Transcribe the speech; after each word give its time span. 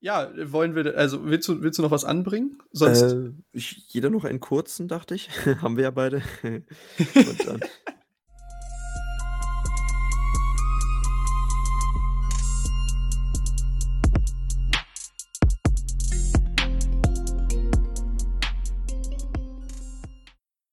Ja, 0.00 0.30
wollen 0.52 0.76
wir, 0.76 0.96
also 0.96 1.24
willst 1.24 1.48
du, 1.48 1.60
willst 1.60 1.80
du 1.80 1.82
noch 1.82 1.90
was 1.90 2.04
anbringen? 2.04 2.62
Sonst. 2.70 3.02
Äh, 3.02 3.32
ich, 3.50 3.84
jeder 3.88 4.10
noch 4.10 4.24
einen 4.24 4.38
kurzen, 4.38 4.86
dachte 4.86 5.16
ich. 5.16 5.28
Haben 5.60 5.76
wir 5.76 5.84
ja 5.84 5.90
beide. 5.90 6.22
Und 6.44 7.46
dann. 7.46 7.60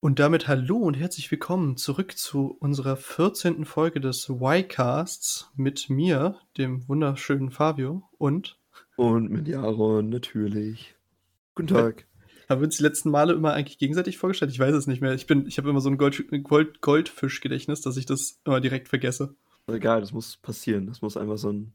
Und 0.02 0.20
damit 0.20 0.48
hallo 0.48 0.78
und 0.78 0.94
herzlich 0.94 1.32
willkommen 1.32 1.78
zurück 1.78 2.16
zu 2.16 2.56
unserer 2.60 2.96
14. 2.96 3.66
Folge 3.66 4.00
des 4.00 4.30
Y-Casts 4.30 5.50
mit 5.56 5.90
mir, 5.90 6.40
dem 6.60 6.88
wunderschönen 6.88 7.50
Fabio 7.50 8.04
und 8.20 8.60
Und 8.96 9.30
mit 9.30 9.48
Jaron, 9.48 10.10
natürlich. 10.10 10.96
Guten 11.54 11.68
Tag. 11.68 12.06
haben 12.50 12.62
wir 12.62 12.66
uns 12.66 12.78
die 12.78 12.84
letzten 12.84 13.10
Male 13.10 13.34
immer 13.34 13.54
eigentlich 13.54 13.78
gegenseitig 13.78 14.18
vorgestellt? 14.18 14.52
Ich 14.52 14.60
weiß 14.60 14.74
es 14.74 14.88
nicht 14.88 15.02
mehr. 15.02 15.14
Ich 15.14 15.28
bin, 15.28 15.48
ich 15.48 15.58
habe 15.58 15.70
immer 15.70 15.82
so 15.82 15.90
ein 15.90 15.98
Gold, 15.98 16.24
Gold, 16.44 16.82
Goldfischgedächtnis, 16.82 17.82
dass 17.82 17.98
ich 17.98 18.06
das 18.06 18.40
immer 18.46 18.62
direkt 18.62 18.88
vergesse. 18.88 19.36
Egal, 19.68 20.02
das 20.02 20.12
muss 20.12 20.38
passieren. 20.38 20.86
Das 20.88 21.02
muss 21.02 21.18
einfach 21.18 21.38
so 21.38 21.52
ein, 21.52 21.74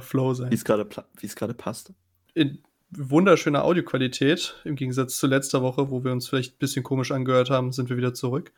Flow 0.00 0.32
sein. 0.32 0.50
wie 0.50 0.54
es 0.54 0.64
gerade 0.64 1.54
passt. 1.54 1.92
In 2.34 2.62
wunderschöner 2.90 3.64
Audioqualität, 3.64 4.54
im 4.64 4.76
Gegensatz 4.76 5.18
zu 5.18 5.26
letzter 5.26 5.62
Woche, 5.62 5.90
wo 5.90 6.04
wir 6.04 6.12
uns 6.12 6.28
vielleicht 6.28 6.54
ein 6.54 6.58
bisschen 6.58 6.82
komisch 6.82 7.10
angehört 7.10 7.50
haben, 7.50 7.72
sind 7.72 7.90
wir 7.90 7.96
wieder 7.96 8.14
zurück. 8.14 8.52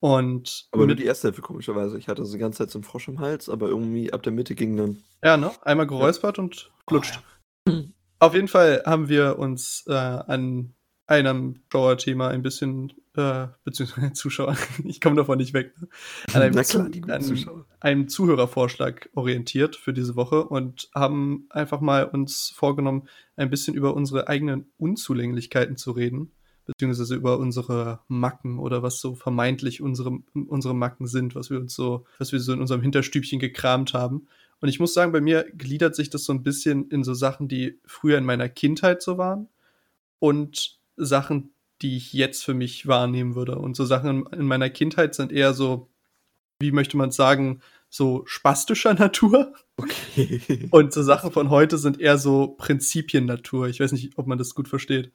Und 0.00 0.68
Aber 0.70 0.86
nur 0.86 0.94
die 0.94 1.04
erste 1.04 1.28
Hälfte, 1.28 1.42
komischerweise. 1.42 1.98
Ich 1.98 2.08
hatte 2.08 2.24
so 2.24 2.32
die 2.32 2.38
ganze 2.38 2.58
Zeit 2.58 2.70
so 2.70 2.78
einen 2.78 2.84
Frosch 2.84 3.08
im 3.08 3.18
Hals, 3.18 3.48
aber 3.48 3.68
irgendwie 3.68 4.12
ab 4.12 4.22
der 4.22 4.32
Mitte 4.32 4.54
ging 4.54 4.76
dann. 4.76 5.02
ja, 5.24 5.36
ne? 5.36 5.50
Einmal 5.62 5.86
geräuspert 5.86 6.38
und 6.38 6.70
flutscht. 6.86 7.20
Auf 8.20 8.34
jeden 8.34 8.48
Fall 8.48 8.82
haben 8.84 9.08
wir 9.08 9.38
uns 9.38 9.84
äh, 9.86 9.92
an 9.92 10.74
einem 11.08 11.56
Zuschauerthema 11.70 12.28
ein 12.28 12.42
bisschen, 12.42 12.92
äh, 13.16 13.46
beziehungsweise 13.64 14.12
Zuschauer, 14.12 14.56
ich 14.84 15.00
komme 15.00 15.16
davon 15.16 15.38
nicht 15.38 15.54
weg, 15.54 15.72
ne? 15.80 15.88
an, 16.34 16.42
einem 16.42 16.62
klar, 16.62 16.90
an 17.08 17.64
einem 17.80 18.08
Zuhörervorschlag 18.08 19.08
orientiert 19.14 19.76
für 19.76 19.92
diese 19.92 20.16
Woche 20.16 20.44
und 20.44 20.90
haben 20.94 21.46
einfach 21.50 21.80
mal 21.80 22.04
uns 22.04 22.52
vorgenommen, 22.54 23.08
ein 23.36 23.50
bisschen 23.50 23.74
über 23.74 23.94
unsere 23.94 24.28
eigenen 24.28 24.66
Unzulänglichkeiten 24.76 25.76
zu 25.76 25.92
reden, 25.92 26.32
beziehungsweise 26.66 27.14
über 27.14 27.38
unsere 27.38 28.00
Macken 28.08 28.58
oder 28.58 28.82
was 28.82 29.00
so 29.00 29.14
vermeintlich 29.14 29.80
unsere, 29.80 30.18
unsere 30.34 30.74
Macken 30.74 31.06
sind, 31.06 31.34
was 31.34 31.48
wir 31.48 31.58
uns 31.58 31.74
so, 31.74 32.04
was 32.18 32.32
wir 32.32 32.40
so 32.40 32.52
in 32.52 32.60
unserem 32.60 32.82
Hinterstübchen 32.82 33.38
gekramt 33.38 33.94
haben. 33.94 34.28
Und 34.60 34.68
ich 34.68 34.80
muss 34.80 34.94
sagen, 34.94 35.12
bei 35.12 35.20
mir 35.20 35.44
gliedert 35.56 35.94
sich 35.94 36.10
das 36.10 36.24
so 36.24 36.32
ein 36.32 36.42
bisschen 36.42 36.88
in 36.90 37.04
so 37.04 37.14
Sachen, 37.14 37.48
die 37.48 37.78
früher 37.84 38.18
in 38.18 38.24
meiner 38.24 38.48
Kindheit 38.48 39.02
so 39.02 39.18
waren 39.18 39.48
und 40.18 40.78
Sachen, 40.96 41.52
die 41.80 41.96
ich 41.96 42.12
jetzt 42.12 42.44
für 42.44 42.54
mich 42.54 42.86
wahrnehmen 42.86 43.34
würde. 43.34 43.58
Und 43.58 43.76
so 43.76 43.84
Sachen 43.84 44.26
in, 44.32 44.40
in 44.40 44.46
meiner 44.46 44.70
Kindheit 44.70 45.14
sind 45.14 45.30
eher 45.30 45.54
so, 45.54 45.88
wie 46.60 46.72
möchte 46.72 46.96
man 46.96 47.12
sagen, 47.12 47.60
so 47.88 48.24
spastischer 48.26 48.94
Natur. 48.98 49.54
Okay. 49.76 50.68
Und 50.70 50.92
so 50.92 51.02
Sachen 51.02 51.30
von 51.30 51.50
heute 51.50 51.78
sind 51.78 52.00
eher 52.00 52.18
so 52.18 52.48
Prinzipien-Natur. 52.48 53.68
Ich 53.68 53.80
weiß 53.80 53.92
nicht, 53.92 54.18
ob 54.18 54.26
man 54.26 54.38
das 54.38 54.54
gut 54.54 54.68
versteht. 54.68 55.12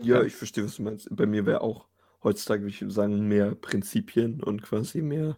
Ja, 0.00 0.22
ich 0.22 0.34
verstehe, 0.34 0.64
was 0.64 0.76
du 0.76 0.82
meinst. 0.82 1.08
Bei 1.10 1.26
mir 1.26 1.46
wäre 1.46 1.60
auch 1.60 1.86
heutzutage, 2.22 2.62
würde 2.62 2.70
ich 2.70 2.94
sagen, 2.94 3.28
mehr 3.28 3.54
Prinzipien 3.54 4.42
und 4.42 4.62
quasi 4.62 5.02
mehr, 5.02 5.36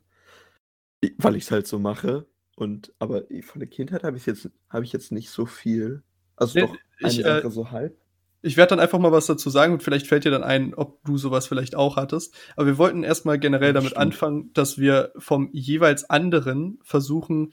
weil 1.19 1.37
ich 1.37 1.45
es 1.45 1.51
halt 1.51 1.67
so 1.67 1.79
mache. 1.79 2.27
Und 2.57 2.93
aber 2.99 3.25
von 3.43 3.61
der 3.61 3.69
Kindheit 3.69 4.03
habe 4.03 4.17
ich 4.17 4.27
jetzt, 4.27 4.51
habe 4.71 4.85
ich 4.85 4.93
jetzt 4.93 5.13
nicht 5.13 5.31
so 5.31 5.47
viel. 5.47 6.03
Also 6.37 6.59
Nee, 6.59 6.67
doch 6.67 6.77
eine 7.03 7.13
ich, 7.13 7.19
äh, 7.21 7.23
Sache 7.23 7.51
so 7.51 7.71
halb. 7.71 7.97
Ich 8.43 8.57
werde 8.57 8.71
dann 8.71 8.81
einfach 8.81 8.99
mal 8.99 9.13
was 9.13 9.27
dazu 9.27 9.51
sagen 9.51 9.75
und 9.75 9.83
vielleicht 9.83 10.07
fällt 10.07 10.25
dir 10.25 10.31
dann 10.31 10.43
ein, 10.43 10.75
ob 10.75 11.05
du 11.05 11.19
sowas 11.19 11.47
vielleicht 11.47 11.75
auch 11.75 11.97
hattest. 11.97 12.35
Aber 12.57 12.67
wir 12.67 12.79
wollten 12.79 13.03
erstmal 13.03 13.39
generell 13.39 13.73
damit 13.73 13.91
stimmt. 13.91 14.03
anfangen, 14.03 14.53
dass 14.55 14.79
wir 14.79 15.13
vom 15.19 15.51
jeweils 15.53 16.09
anderen 16.09 16.79
versuchen, 16.83 17.53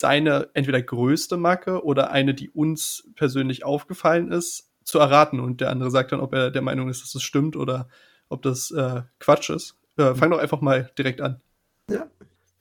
seine 0.00 0.48
entweder 0.54 0.80
größte 0.80 1.36
Macke 1.36 1.84
oder 1.84 2.10
eine, 2.10 2.34
die 2.34 2.48
uns 2.48 3.08
persönlich 3.16 3.64
aufgefallen 3.64 4.32
ist, 4.32 4.70
zu 4.82 4.98
erraten. 4.98 5.40
Und 5.40 5.60
der 5.60 5.70
andere 5.70 5.90
sagt 5.90 6.12
dann, 6.12 6.20
ob 6.20 6.32
er 6.32 6.50
der 6.50 6.62
Meinung 6.62 6.88
ist, 6.88 7.02
dass 7.02 7.12
das 7.12 7.22
stimmt 7.22 7.54
oder 7.54 7.88
ob 8.28 8.42
das 8.42 8.70
äh, 8.70 9.02
Quatsch 9.18 9.50
ist. 9.50 9.76
Äh, 9.96 10.14
fang 10.14 10.30
doch 10.30 10.38
einfach 10.38 10.60
mal 10.60 10.90
direkt 10.96 11.20
an. 11.20 11.40
Ja. 11.90 12.08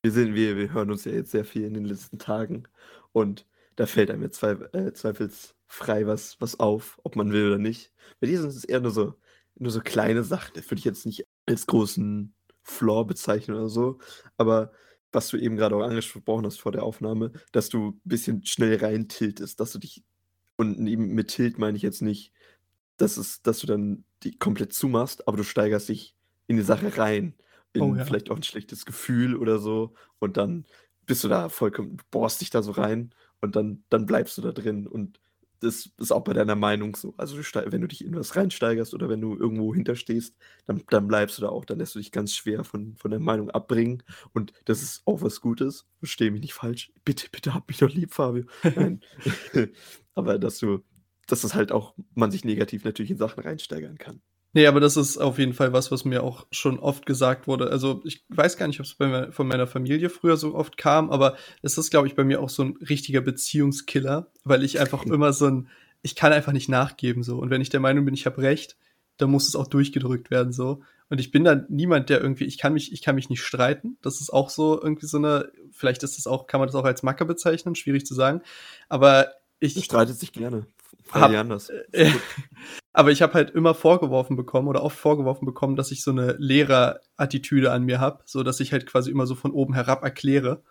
Wir 0.04 0.12
sind, 0.12 0.34
wir, 0.34 0.56
wir 0.58 0.72
hören 0.74 0.92
uns 0.92 1.06
ja 1.06 1.12
jetzt 1.12 1.32
sehr 1.32 1.46
viel 1.46 1.64
in 1.64 1.74
den 1.74 1.86
letzten 1.86 2.20
Tagen 2.20 2.64
und 3.12 3.46
da 3.76 3.86
fällt 3.86 4.12
einem 4.12 4.24
jetzt 4.24 4.38
zweif 4.40 4.62
äh, 4.74 4.94
zweifelsfrei 4.94 6.08
was, 6.08 6.40
was 6.40 6.60
auf, 6.60 7.00
ob 7.04 7.16
man 7.16 7.32
will 7.34 7.48
oder 7.48 7.58
nicht. 7.58 7.92
Bei 8.20 8.28
dir 8.28 8.40
sind 8.40 8.50
es 8.50 8.64
eher 8.64 8.80
nur 8.82 8.92
so, 8.92 9.16
nur 9.56 9.72
so 9.72 9.82
kleine 9.82 10.24
Sachen. 10.24 10.54
Das 10.56 10.66
würde 10.66 10.80
ich 10.80 10.86
jetzt 10.86 11.06
nicht 11.06 11.26
als 11.46 11.68
großen 11.68 12.34
Flaw 12.64 13.06
bezeichnen 13.06 13.58
oder 13.58 13.70
so. 13.70 14.00
Aber 14.38 14.72
was 15.12 15.30
du 15.30 15.38
eben 15.38 15.58
gerade 15.58 15.76
auch 15.76 15.82
angesprochen 15.82 16.46
hast 16.46 16.60
vor 16.62 16.72
der 16.72 16.84
Aufnahme, 16.84 17.32
dass 17.52 17.70
du 17.70 17.90
ein 17.90 18.02
bisschen 18.04 18.46
schnell 18.46 18.78
rein 18.78 19.08
tiltest, 19.10 19.60
dass 19.60 19.72
du 19.74 19.80
dich, 19.80 20.04
und 20.58 20.80
mit 20.80 21.30
Tilt 21.30 21.58
meine 21.58 21.78
ich 21.78 21.84
jetzt 21.84 22.02
nicht, 22.02 22.34
dass, 22.98 23.18
es, 23.18 23.42
dass 23.42 23.60
du 23.60 23.68
dann 23.68 24.04
die 24.24 24.38
komplett 24.38 24.74
zumachst, 24.74 25.28
aber 25.28 25.38
du 25.38 25.44
steigerst 25.44 25.90
dich 25.90 26.16
in 26.48 26.58
die 26.58 26.64
Sache 26.64 26.98
rein. 26.98 27.34
In 27.80 27.92
Oh 27.92 27.96
ja. 27.96 28.06
vielleicht 28.06 28.32
auch 28.32 28.36
ein 28.36 28.44
schlechtes 28.44 28.86
Gefühl 28.86 29.36
oder 29.36 29.60
so. 29.60 29.94
Und 30.20 30.38
dann 30.38 30.66
bist 31.06 31.24
du 31.24 31.28
da 31.28 31.50
vollkommen, 31.50 31.98
du 31.98 32.04
bohrst 32.12 32.42
dich 32.42 32.50
da 32.50 32.62
so 32.62 32.72
rein 32.72 33.14
und 33.42 33.56
dann, 33.56 33.84
dann 33.90 34.06
bleibst 34.06 34.38
du 34.38 34.42
da 34.42 34.52
drin. 34.52 34.88
Und 34.88 35.20
das 35.62 35.90
ist 35.98 36.12
auch 36.12 36.24
bei 36.24 36.34
deiner 36.34 36.56
Meinung 36.56 36.96
so. 36.96 37.14
Also 37.18 37.36
du 37.36 37.44
wenn 37.72 37.82
du 37.82 37.88
dich 37.88 38.04
in 38.06 38.16
was 38.16 38.36
reinsteigerst 38.36 38.94
oder 38.94 39.10
wenn 39.10 39.22
du 39.22 39.36
irgendwo 39.36 39.74
hinterstehst, 39.74 40.36
dann, 40.66 40.84
dann 40.90 41.08
bleibst 41.08 41.38
du 41.38 41.42
da 41.42 41.50
auch. 41.50 41.66
Dann 41.66 41.80
lässt 41.80 41.96
du 41.96 42.00
dich 42.00 42.12
ganz 42.12 42.34
schwer 42.34 42.64
von, 42.64 42.96
von 42.96 43.12
der 43.12 43.20
Meinung 43.20 43.50
abbringen. 43.50 44.04
Und 44.34 44.54
das 44.66 44.82
ist 44.82 45.02
auch 45.06 45.22
was 45.22 45.42
Gutes. 45.42 45.86
Verstehe 46.00 46.32
mich 46.32 46.42
nicht 46.42 46.54
falsch. 46.54 46.92
Bitte, 47.04 47.28
bitte 47.32 47.54
hab 47.54 47.68
mich 47.68 47.78
doch 47.78 47.90
lieb, 47.90 48.14
Fabio. 48.14 48.46
Aber 50.16 50.40
dass 50.40 50.60
du, 50.60 50.80
dass 51.28 51.42
das 51.42 51.56
halt 51.56 51.72
auch 51.72 51.94
man 52.14 52.32
sich 52.32 52.46
negativ 52.46 52.84
natürlich 52.84 53.12
in 53.12 53.18
Sachen 53.18 53.44
reinsteigern 53.44 53.98
kann. 53.98 54.22
Nee, 54.54 54.66
aber 54.66 54.80
das 54.80 54.98
ist 54.98 55.18
auf 55.20 55.38
jeden 55.38 55.54
Fall 55.54 55.74
was, 55.74 55.92
was 55.92 56.06
mir 56.06 56.24
auch 56.24 56.48
schon 56.52 56.80
oft 56.80 57.06
gesagt 57.06 57.46
wurde. 57.48 57.70
Also 57.70 58.02
ich 58.04 58.26
weiß 58.30 58.58
gar 58.58 58.68
nicht, 58.68 58.80
ob 58.80 58.86
es 58.88 58.98
me- 58.98 59.32
von 59.32 59.48
meiner 59.48 59.68
Familie 59.68 60.10
früher 60.10 60.38
so 60.38 60.56
oft 60.56 60.76
kam, 60.76 61.12
aber 61.12 61.38
es 61.62 61.78
ist, 61.78 61.92
glaube 61.92 62.08
ich, 62.08 62.16
bei 62.16 62.24
mir 62.24 62.42
auch 62.42 62.50
so 62.50 62.64
ein 62.64 62.78
richtiger 62.90 63.22
Beziehungskiller, 63.22 64.32
weil 64.44 64.64
ich 64.64 64.80
einfach 64.80 65.06
immer 65.06 65.34
so 65.34 65.46
ein, 65.48 65.68
ich 66.02 66.16
kann 66.16 66.34
einfach 66.34 66.52
nicht 66.52 66.68
nachgeben 66.70 67.22
so. 67.22 67.38
Und 67.38 67.52
wenn 67.52 67.62
ich 67.62 67.70
der 67.70 67.80
Meinung 67.80 68.06
bin, 68.06 68.14
ich 68.16 68.26
habe 68.26 68.42
recht, 68.42 68.76
dann 69.18 69.30
muss 69.30 69.48
es 69.48 69.56
auch 69.56 69.68
durchgedrückt 69.68 70.32
werden 70.32 70.52
so. 70.52 70.82
Und 71.12 71.20
ich 71.20 71.30
bin 71.32 71.44
dann 71.44 71.66
niemand, 71.70 72.10
der 72.10 72.22
irgendwie, 72.22 72.46
ich 72.46 72.58
kann 72.58 72.74
mich, 72.74 72.92
ich 72.92 73.02
kann 73.02 73.16
mich 73.16 73.30
nicht 73.30 73.42
streiten. 73.44 73.98
Das 74.02 74.20
ist 74.22 74.32
auch 74.32 74.50
so 74.50 74.82
irgendwie 74.82 75.08
so 75.08 75.18
eine, 75.18 75.52
vielleicht 75.72 76.02
ist 76.04 76.18
das 76.18 76.26
auch, 76.28 76.48
kann 76.48 76.60
man 76.60 76.68
das 76.68 76.76
auch 76.76 76.86
als 76.86 77.04
Macke 77.04 77.26
bezeichnen, 77.26 77.76
schwierig 77.76 78.06
zu 78.06 78.14
sagen. 78.16 78.42
Aber 78.90 79.32
Ich 79.60 79.76
ich, 79.78 79.86
streitet 79.86 80.18
sich 80.18 80.32
gerne. 80.34 80.66
Hab- 81.12 81.32
anders. 81.32 81.72
aber 82.94 83.12
ich 83.12 83.22
habe 83.22 83.34
halt 83.34 83.52
immer 83.52 83.74
vorgeworfen 83.76 84.36
bekommen 84.36 84.68
oder 84.68 84.84
oft 84.84 84.98
vorgeworfen 84.98 85.46
bekommen, 85.46 85.76
dass 85.76 85.92
ich 85.92 86.04
so 86.04 86.12
eine 86.12 86.34
Lehrerattitüde 86.40 87.72
an 87.72 87.84
mir 87.86 88.00
habe, 88.00 88.24
so 88.26 88.44
dass 88.44 88.60
ich 88.60 88.72
halt 88.74 88.86
quasi 88.88 89.12
immer 89.12 89.28
so 89.28 89.36
von 89.36 89.52
oben 89.52 89.74
herab 89.74 90.04
erkläre 90.04 90.64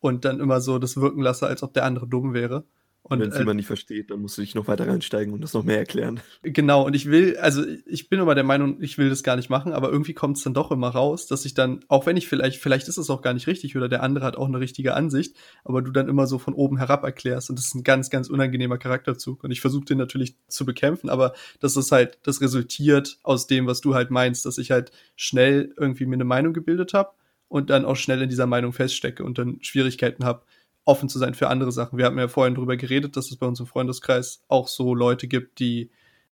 und 0.00 0.24
dann 0.24 0.40
immer 0.40 0.60
so 0.60 0.78
das 0.78 0.96
wirken 0.96 1.22
lasse, 1.22 1.46
als 1.46 1.62
ob 1.62 1.74
der 1.74 1.84
andere 1.84 2.06
dumm 2.08 2.34
wäre. 2.34 2.64
Und 3.06 3.20
Wenn 3.20 3.28
es 3.28 3.34
äh, 3.34 3.40
jemand 3.40 3.58
nicht 3.58 3.66
versteht, 3.66 4.10
dann 4.10 4.22
musst 4.22 4.38
du 4.38 4.40
dich 4.40 4.54
noch 4.54 4.66
weiter 4.66 4.88
reinsteigen 4.88 5.34
und 5.34 5.42
das 5.42 5.52
noch 5.52 5.62
mehr 5.62 5.76
erklären. 5.76 6.20
genau, 6.42 6.86
und 6.86 6.96
ich 6.96 7.10
will, 7.10 7.36
also 7.36 7.62
ich 7.84 8.08
bin 8.08 8.18
immer 8.18 8.34
der 8.34 8.44
Meinung, 8.44 8.80
ich 8.80 8.96
will 8.96 9.10
das 9.10 9.22
gar 9.22 9.36
nicht 9.36 9.50
machen, 9.50 9.74
aber 9.74 9.90
irgendwie 9.90 10.14
kommt 10.14 10.38
es 10.38 10.42
dann 10.42 10.54
doch 10.54 10.70
immer 10.70 10.88
raus, 10.88 11.26
dass 11.26 11.44
ich 11.44 11.52
dann, 11.52 11.84
auch 11.88 12.06
wenn 12.06 12.16
ich 12.16 12.28
vielleicht, 12.28 12.62
vielleicht 12.62 12.88
ist 12.88 12.96
es 12.96 13.10
auch 13.10 13.20
gar 13.20 13.34
nicht 13.34 13.46
richtig 13.46 13.76
oder 13.76 13.90
der 13.90 14.02
andere 14.02 14.24
hat 14.24 14.38
auch 14.38 14.48
eine 14.48 14.58
richtige 14.58 14.94
Ansicht, 14.94 15.36
aber 15.64 15.82
du 15.82 15.90
dann 15.90 16.08
immer 16.08 16.26
so 16.26 16.38
von 16.38 16.54
oben 16.54 16.78
herab 16.78 17.04
erklärst 17.04 17.50
und 17.50 17.58
das 17.58 17.66
ist 17.66 17.74
ein 17.74 17.84
ganz, 17.84 18.08
ganz 18.08 18.30
unangenehmer 18.30 18.78
Charakterzug 18.78 19.44
und 19.44 19.50
ich 19.50 19.60
versuche 19.60 19.84
den 19.84 19.98
natürlich 19.98 20.36
zu 20.48 20.64
bekämpfen, 20.64 21.10
aber 21.10 21.34
das 21.60 21.76
ist 21.76 21.92
halt, 21.92 22.18
das 22.22 22.40
resultiert 22.40 23.18
aus 23.22 23.46
dem, 23.46 23.66
was 23.66 23.82
du 23.82 23.94
halt 23.94 24.10
meinst, 24.10 24.46
dass 24.46 24.56
ich 24.56 24.70
halt 24.70 24.92
schnell 25.14 25.74
irgendwie 25.76 26.06
mir 26.06 26.14
eine 26.14 26.24
Meinung 26.24 26.54
gebildet 26.54 26.94
habe 26.94 27.10
und 27.48 27.68
dann 27.68 27.84
auch 27.84 27.96
schnell 27.96 28.22
in 28.22 28.30
dieser 28.30 28.46
Meinung 28.46 28.72
feststecke 28.72 29.24
und 29.24 29.36
dann 29.36 29.58
Schwierigkeiten 29.60 30.24
habe, 30.24 30.46
offen 30.84 31.08
zu 31.08 31.18
sein 31.18 31.34
für 31.34 31.48
andere 31.48 31.72
Sachen. 31.72 31.98
Wir 31.98 32.04
hatten 32.06 32.18
ja 32.18 32.28
vorhin 32.28 32.54
darüber 32.54 32.76
geredet, 32.76 33.16
dass 33.16 33.30
es 33.30 33.36
bei 33.36 33.46
uns 33.46 33.60
im 33.60 33.66
Freundeskreis 33.66 34.42
auch 34.48 34.68
so 34.68 34.94
Leute 34.94 35.28
gibt, 35.28 35.58
die 35.58 35.90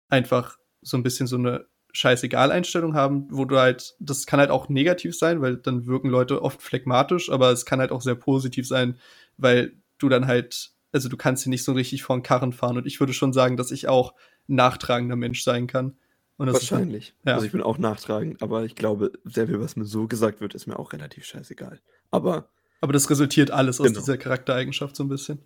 einfach 0.09 0.57
so 0.81 0.97
ein 0.97 1.03
bisschen 1.03 1.27
so 1.27 1.35
eine 1.37 1.65
Scheißegal-Einstellung 1.91 2.93
haben, 2.95 3.27
wo 3.29 3.45
du 3.45 3.57
halt, 3.57 3.95
das 3.99 4.25
kann 4.25 4.39
halt 4.39 4.49
auch 4.51 4.69
negativ 4.69 5.17
sein, 5.17 5.41
weil 5.41 5.57
dann 5.57 5.85
wirken 5.85 6.09
Leute 6.09 6.41
oft 6.41 6.61
phlegmatisch, 6.61 7.29
aber 7.31 7.51
es 7.51 7.65
kann 7.65 7.79
halt 7.79 7.91
auch 7.91 8.01
sehr 8.01 8.15
positiv 8.15 8.67
sein, 8.67 8.97
weil 9.37 9.73
du 9.97 10.09
dann 10.09 10.27
halt, 10.27 10.71
also 10.91 11.09
du 11.09 11.17
kannst 11.17 11.43
sie 11.43 11.49
nicht 11.49 11.63
so 11.63 11.73
richtig 11.73 12.03
vor 12.03 12.17
den 12.17 12.23
Karren 12.23 12.53
fahren 12.53 12.77
und 12.77 12.85
ich 12.87 12.99
würde 12.99 13.13
schon 13.13 13.33
sagen, 13.33 13.57
dass 13.57 13.71
ich 13.71 13.87
auch 13.87 14.13
nachtragender 14.47 15.15
Mensch 15.15 15.43
sein 15.43 15.67
kann. 15.67 15.95
Und 16.37 16.47
das 16.47 16.63
ist 16.63 16.71
dann- 16.71 16.79
Wahrscheinlich. 16.79 17.13
ja. 17.25 17.33
Also 17.33 17.45
ich 17.45 17.51
bin 17.51 17.61
auch 17.61 17.77
nachtragend, 17.77 18.41
aber 18.41 18.63
ich 18.63 18.75
glaube, 18.75 19.11
sehr 19.25 19.47
viel, 19.47 19.59
was 19.59 19.75
mir 19.75 19.85
so 19.85 20.07
gesagt 20.07 20.41
wird, 20.41 20.55
ist 20.55 20.67
mir 20.67 20.79
auch 20.79 20.93
relativ 20.93 21.25
scheißegal. 21.25 21.79
Aber 22.11 22.49
aber 22.81 22.93
das 22.93 23.09
resultiert 23.09 23.51
alles 23.51 23.79
aus 23.79 23.87
Genau. 23.87 23.99
dieser 23.99 24.17
Charaktereigenschaft 24.17 24.95
so 24.95 25.03
ein 25.03 25.09
bisschen. 25.09 25.39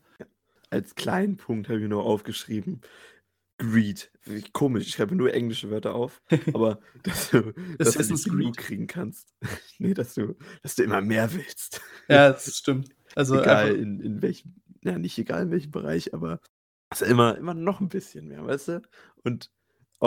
als 0.69 0.95
kleinen 0.95 1.38
Punkt 1.38 1.69
habe 1.69 1.80
ich 1.81 1.88
nur 1.88 2.03
aufgeschrieben, 2.03 2.81
Greed. 3.59 4.12
Komisch, 4.51 4.88
ich 4.88 4.94
schreibe 4.94 5.15
nur 5.15 5.33
englische 5.33 5.69
Wörter 5.69 5.94
auf, 5.94 6.21
aber 6.53 6.80
dass 7.03 7.30
du, 7.30 7.53
dass 7.77 7.94
du 7.94 8.13
nicht 8.13 8.25
genug 8.25 8.57
kriegen 8.57 8.88
kannst. 8.88 9.33
nee, 9.77 9.94
dass 9.94 10.15
du, 10.15 10.35
dass 10.63 10.75
du 10.75 10.83
immer 10.83 11.01
mehr 11.01 11.31
willst. 11.33 11.81
Ja, 12.09 12.31
das 12.31 12.57
stimmt. 12.57 12.89
Also 13.15 13.39
egal 13.39 13.75
in, 13.75 14.00
in 14.00 14.21
welchem, 14.24 14.56
ja, 14.83 14.97
nicht 14.97 15.18
egal 15.19 15.44
in 15.44 15.51
welchem 15.51 15.71
Bereich, 15.71 16.13
aber 16.13 16.39
also 16.89 17.06
immer, 17.06 17.38
immer 17.38 17.53
noch 17.53 17.79
ein 17.79 17.89
bisschen 17.89 18.27
mehr, 18.27 18.45
weißt 18.45 18.68
du? 18.69 18.81
Und 19.24 19.51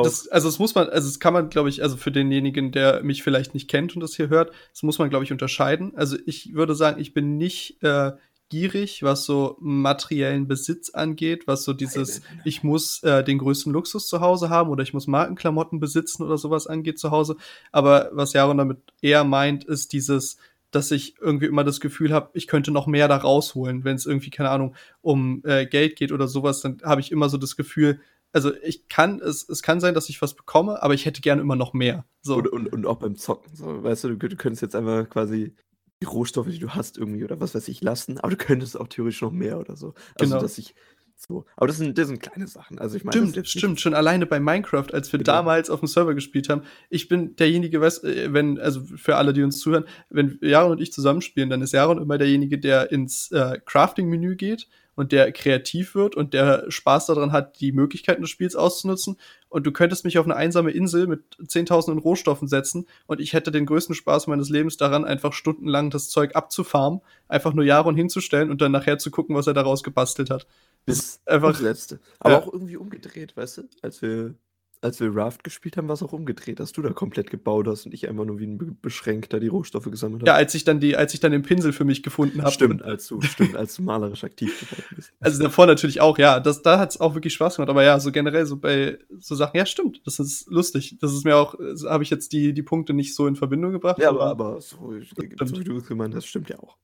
das, 0.02 0.28
also 0.28 0.48
es 0.48 0.58
muss 0.58 0.74
man, 0.74 0.88
also 0.88 1.08
es 1.08 1.20
kann 1.20 1.32
man, 1.32 1.48
glaube 1.48 1.68
ich, 1.68 1.82
also 1.82 1.96
für 1.96 2.10
denjenigen, 2.10 2.72
der 2.72 3.02
mich 3.02 3.22
vielleicht 3.22 3.54
nicht 3.54 3.68
kennt 3.68 3.94
und 3.94 4.00
das 4.00 4.16
hier 4.16 4.28
hört, 4.28 4.52
das 4.72 4.82
muss 4.82 4.98
man, 4.98 5.10
glaube 5.10 5.24
ich, 5.24 5.32
unterscheiden. 5.32 5.92
Also 5.96 6.16
ich 6.26 6.54
würde 6.54 6.74
sagen, 6.74 7.00
ich 7.00 7.14
bin 7.14 7.36
nicht 7.36 7.82
äh, 7.82 8.12
gierig, 8.48 9.02
was 9.02 9.24
so 9.24 9.56
materiellen 9.60 10.46
Besitz 10.46 10.90
angeht, 10.90 11.46
was 11.46 11.64
so 11.64 11.72
dieses, 11.72 12.22
ich 12.44 12.62
muss 12.62 13.02
äh, 13.02 13.24
den 13.24 13.38
größten 13.38 13.72
Luxus 13.72 14.06
zu 14.06 14.20
Hause 14.20 14.50
haben 14.50 14.70
oder 14.70 14.82
ich 14.82 14.94
muss 14.94 15.06
Markenklamotten 15.06 15.80
besitzen 15.80 16.22
oder 16.22 16.38
sowas 16.38 16.66
angeht 16.66 16.98
zu 16.98 17.10
Hause. 17.10 17.36
Aber 17.72 18.10
was 18.12 18.32
Jaron 18.34 18.58
damit 18.58 18.78
eher 19.00 19.24
meint, 19.24 19.64
ist 19.64 19.92
dieses, 19.92 20.36
dass 20.70 20.90
ich 20.90 21.16
irgendwie 21.20 21.46
immer 21.46 21.64
das 21.64 21.80
Gefühl 21.80 22.12
habe, 22.12 22.30
ich 22.34 22.46
könnte 22.46 22.70
noch 22.70 22.86
mehr 22.86 23.08
da 23.08 23.16
rausholen, 23.16 23.84
wenn 23.84 23.96
es 23.96 24.06
irgendwie, 24.06 24.30
keine 24.30 24.50
Ahnung, 24.50 24.76
um 25.00 25.42
äh, 25.44 25.66
Geld 25.66 25.96
geht 25.96 26.12
oder 26.12 26.28
sowas, 26.28 26.60
dann 26.60 26.78
habe 26.84 27.00
ich 27.00 27.10
immer 27.10 27.28
so 27.28 27.38
das 27.38 27.56
Gefühl, 27.56 28.00
also 28.32 28.52
ich 28.62 28.88
kann, 28.88 29.20
es, 29.20 29.48
es 29.48 29.62
kann 29.62 29.80
sein, 29.80 29.94
dass 29.94 30.08
ich 30.08 30.20
was 30.20 30.34
bekomme, 30.34 30.82
aber 30.82 30.94
ich 30.94 31.06
hätte 31.06 31.20
gerne 31.20 31.40
immer 31.40 31.56
noch 31.56 31.72
mehr. 31.72 32.04
So. 32.22 32.36
Und, 32.36 32.48
und, 32.48 32.72
und 32.72 32.86
auch 32.86 32.98
beim 32.98 33.16
Zocken. 33.16 33.54
So, 33.54 33.82
weißt 33.82 34.04
du, 34.04 34.16
du, 34.16 34.28
du 34.28 34.36
könntest 34.36 34.62
jetzt 34.62 34.76
einfach 34.76 35.08
quasi 35.08 35.54
die 36.02 36.06
Rohstoffe, 36.06 36.48
die 36.48 36.58
du 36.58 36.70
hast, 36.70 36.98
irgendwie 36.98 37.24
oder 37.24 37.40
was 37.40 37.54
weiß 37.54 37.68
ich, 37.68 37.80
lassen, 37.80 38.18
aber 38.18 38.30
du 38.30 38.36
könntest 38.36 38.78
auch 38.78 38.88
theoretisch 38.88 39.22
noch 39.22 39.32
mehr 39.32 39.58
oder 39.58 39.76
so. 39.76 39.94
Also, 40.18 40.30
genau. 40.30 40.40
dass 40.40 40.58
ich 40.58 40.74
so. 41.18 41.46
Aber 41.56 41.66
das 41.66 41.78
sind, 41.78 41.96
das 41.96 42.08
sind 42.08 42.20
kleine 42.20 42.46
Sachen. 42.46 42.78
Also 42.78 42.96
ich 42.96 43.04
meine, 43.04 43.26
stimmt, 43.28 43.48
stimmt. 43.48 43.80
Schon 43.80 43.94
alleine 43.94 44.26
bei 44.26 44.38
Minecraft, 44.38 44.92
als 44.92 45.10
wir 45.12 45.18
genau. 45.18 45.32
damals 45.32 45.70
auf 45.70 45.80
dem 45.80 45.86
Server 45.86 46.14
gespielt 46.14 46.50
haben. 46.50 46.62
Ich 46.90 47.08
bin 47.08 47.36
derjenige, 47.36 47.80
was, 47.80 48.04
äh, 48.04 48.32
wenn, 48.34 48.58
also 48.60 48.82
für 48.82 49.16
alle, 49.16 49.32
die 49.32 49.42
uns 49.42 49.58
zuhören, 49.58 49.86
wenn 50.10 50.38
Jaron 50.42 50.72
und 50.72 50.80
ich 50.80 50.92
zusammenspielen, 50.92 51.48
dann 51.48 51.62
ist 51.62 51.72
Jaron 51.72 52.02
immer 52.02 52.18
derjenige, 52.18 52.58
der 52.58 52.92
ins 52.92 53.30
äh, 53.32 53.58
Crafting-Menü 53.64 54.36
geht 54.36 54.68
und 54.96 55.12
der 55.12 55.30
kreativ 55.30 55.94
wird 55.94 56.16
und 56.16 56.34
der 56.34 56.64
Spaß 56.68 57.06
daran 57.06 57.30
hat, 57.30 57.60
die 57.60 57.70
Möglichkeiten 57.70 58.22
des 58.22 58.30
Spiels 58.30 58.56
auszunutzen. 58.56 59.16
Und 59.48 59.64
du 59.66 59.70
könntest 59.70 60.04
mich 60.04 60.18
auf 60.18 60.24
eine 60.24 60.34
einsame 60.34 60.72
Insel 60.72 61.06
mit 61.06 61.20
zehntausenden 61.46 62.02
Rohstoffen 62.02 62.48
setzen 62.48 62.86
und 63.06 63.20
ich 63.20 63.32
hätte 63.32 63.52
den 63.52 63.66
größten 63.66 63.94
Spaß 63.94 64.26
meines 64.26 64.48
Lebens 64.48 64.76
daran, 64.76 65.04
einfach 65.04 65.32
stundenlang 65.32 65.90
das 65.90 66.08
Zeug 66.08 66.34
abzufarmen, 66.34 67.00
einfach 67.28 67.52
nur 67.52 67.64
Jaron 67.64 67.94
hinzustellen 67.94 68.50
und 68.50 68.60
dann 68.60 68.72
nachher 68.72 68.98
zu 68.98 69.10
gucken, 69.10 69.36
was 69.36 69.46
er 69.46 69.54
daraus 69.54 69.84
gebastelt 69.84 70.30
hat. 70.30 70.46
Bis 70.84 71.20
einfach 71.26 71.52
das 71.52 71.60
letzte. 71.60 72.00
Aber 72.18 72.34
ja. 72.34 72.40
auch 72.40 72.52
irgendwie 72.52 72.76
umgedreht, 72.76 73.36
weißt 73.36 73.58
du? 73.58 73.62
Als 73.82 74.02
wir 74.02 74.34
als 74.82 75.00
wir 75.00 75.14
Raft 75.14 75.44
gespielt 75.44 75.76
haben, 75.76 75.88
war 75.88 75.94
es 75.94 76.02
auch 76.02 76.12
umgedreht, 76.12 76.60
dass 76.60 76.72
du 76.72 76.82
da 76.82 76.90
komplett 76.92 77.30
gebaut 77.30 77.66
hast 77.66 77.86
und 77.86 77.94
ich 77.94 78.08
einfach 78.08 78.24
nur 78.24 78.38
wie 78.38 78.46
ein 78.46 78.78
Beschränkter 78.80 79.40
die 79.40 79.48
Rohstoffe 79.48 79.90
gesammelt 79.90 80.22
habe. 80.22 80.30
Ja, 80.30 80.34
als 80.34 80.54
ich 80.54 80.64
dann 80.64 80.80
die, 80.80 80.96
als 80.96 81.14
ich 81.14 81.20
dann 81.20 81.32
den 81.32 81.42
Pinsel 81.42 81.72
für 81.72 81.84
mich 81.84 82.02
gefunden 82.02 82.42
habe. 82.42 82.52
Stimmt, 82.52 82.82
als 82.82 83.06
du, 83.06 83.20
stimmt, 83.20 83.56
als 83.56 83.76
du 83.76 83.82
malerisch 83.82 84.24
aktiv 84.24 84.60
geworden 84.60 84.84
bist. 84.94 85.12
Also 85.20 85.42
davor 85.42 85.66
natürlich 85.66 86.00
auch, 86.00 86.18
ja, 86.18 86.40
das, 86.40 86.62
da 86.62 86.78
hat 86.78 86.90
es 86.90 87.00
auch 87.00 87.14
wirklich 87.14 87.34
Spaß 87.34 87.56
gemacht. 87.56 87.70
Aber 87.70 87.82
ja, 87.82 87.98
so 87.98 88.12
generell 88.12 88.46
so 88.46 88.56
bei 88.56 88.98
so 89.18 89.34
Sachen, 89.34 89.56
ja, 89.56 89.66
stimmt, 89.66 90.06
das 90.06 90.18
ist 90.20 90.48
lustig. 90.48 90.98
Das 91.00 91.12
ist 91.12 91.24
mir 91.24 91.36
auch, 91.36 91.54
habe 91.88 92.04
ich 92.04 92.10
jetzt 92.10 92.32
die, 92.32 92.52
die 92.52 92.62
Punkte 92.62 92.92
nicht 92.92 93.14
so 93.14 93.26
in 93.26 93.36
Verbindung 93.36 93.72
gebracht. 93.72 93.98
Ja, 93.98 94.10
aber, 94.10 94.26
aber 94.26 94.60
so, 94.60 94.76
so 94.76 95.16
wie 95.16 95.64
du 95.64 95.76
es 95.76 95.86
gemeint 95.86 96.14
hast, 96.14 96.26
stimmt 96.26 96.48
ja 96.48 96.58
auch. 96.58 96.76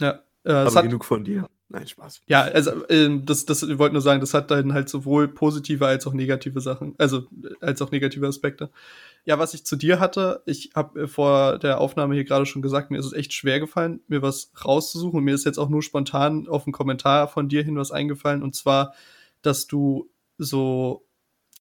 Ja. 0.00 0.22
Äh, 0.48 0.52
aber 0.52 0.74
hat, 0.74 0.84
genug 0.84 1.04
von 1.04 1.24
dir. 1.24 1.46
Nein, 1.68 1.86
Spaß. 1.86 2.22
Ja, 2.26 2.40
also 2.40 2.70
äh, 2.86 3.20
das, 3.22 3.44
das, 3.44 3.62
ich 3.62 3.78
wollte 3.78 3.92
nur 3.92 4.00
sagen, 4.00 4.20
das 4.20 4.32
hat 4.32 4.50
dann 4.50 4.72
halt 4.72 4.88
sowohl 4.88 5.28
positive 5.28 5.86
als 5.86 6.06
auch 6.06 6.14
negative 6.14 6.62
Sachen, 6.62 6.94
also 6.96 7.26
als 7.60 7.82
auch 7.82 7.90
negative 7.90 8.26
Aspekte. 8.26 8.70
Ja, 9.26 9.38
was 9.38 9.52
ich 9.52 9.66
zu 9.66 9.76
dir 9.76 10.00
hatte, 10.00 10.42
ich 10.46 10.70
habe 10.74 11.02
äh, 11.02 11.06
vor 11.06 11.58
der 11.58 11.82
Aufnahme 11.82 12.14
hier 12.14 12.24
gerade 12.24 12.46
schon 12.46 12.62
gesagt, 12.62 12.90
mir 12.90 12.98
ist 12.98 13.04
es 13.04 13.12
echt 13.12 13.34
schwer 13.34 13.60
gefallen, 13.60 14.00
mir 14.08 14.22
was 14.22 14.50
rauszusuchen. 14.64 15.18
Und 15.18 15.24
mir 15.24 15.34
ist 15.34 15.44
jetzt 15.44 15.58
auch 15.58 15.68
nur 15.68 15.82
spontan 15.82 16.48
auf 16.48 16.66
einen 16.66 16.72
Kommentar 16.72 17.28
von 17.28 17.50
dir 17.50 17.62
hin 17.62 17.76
was 17.76 17.92
eingefallen, 17.92 18.42
und 18.42 18.56
zwar, 18.56 18.94
dass 19.42 19.66
du 19.66 20.10
so, 20.38 21.04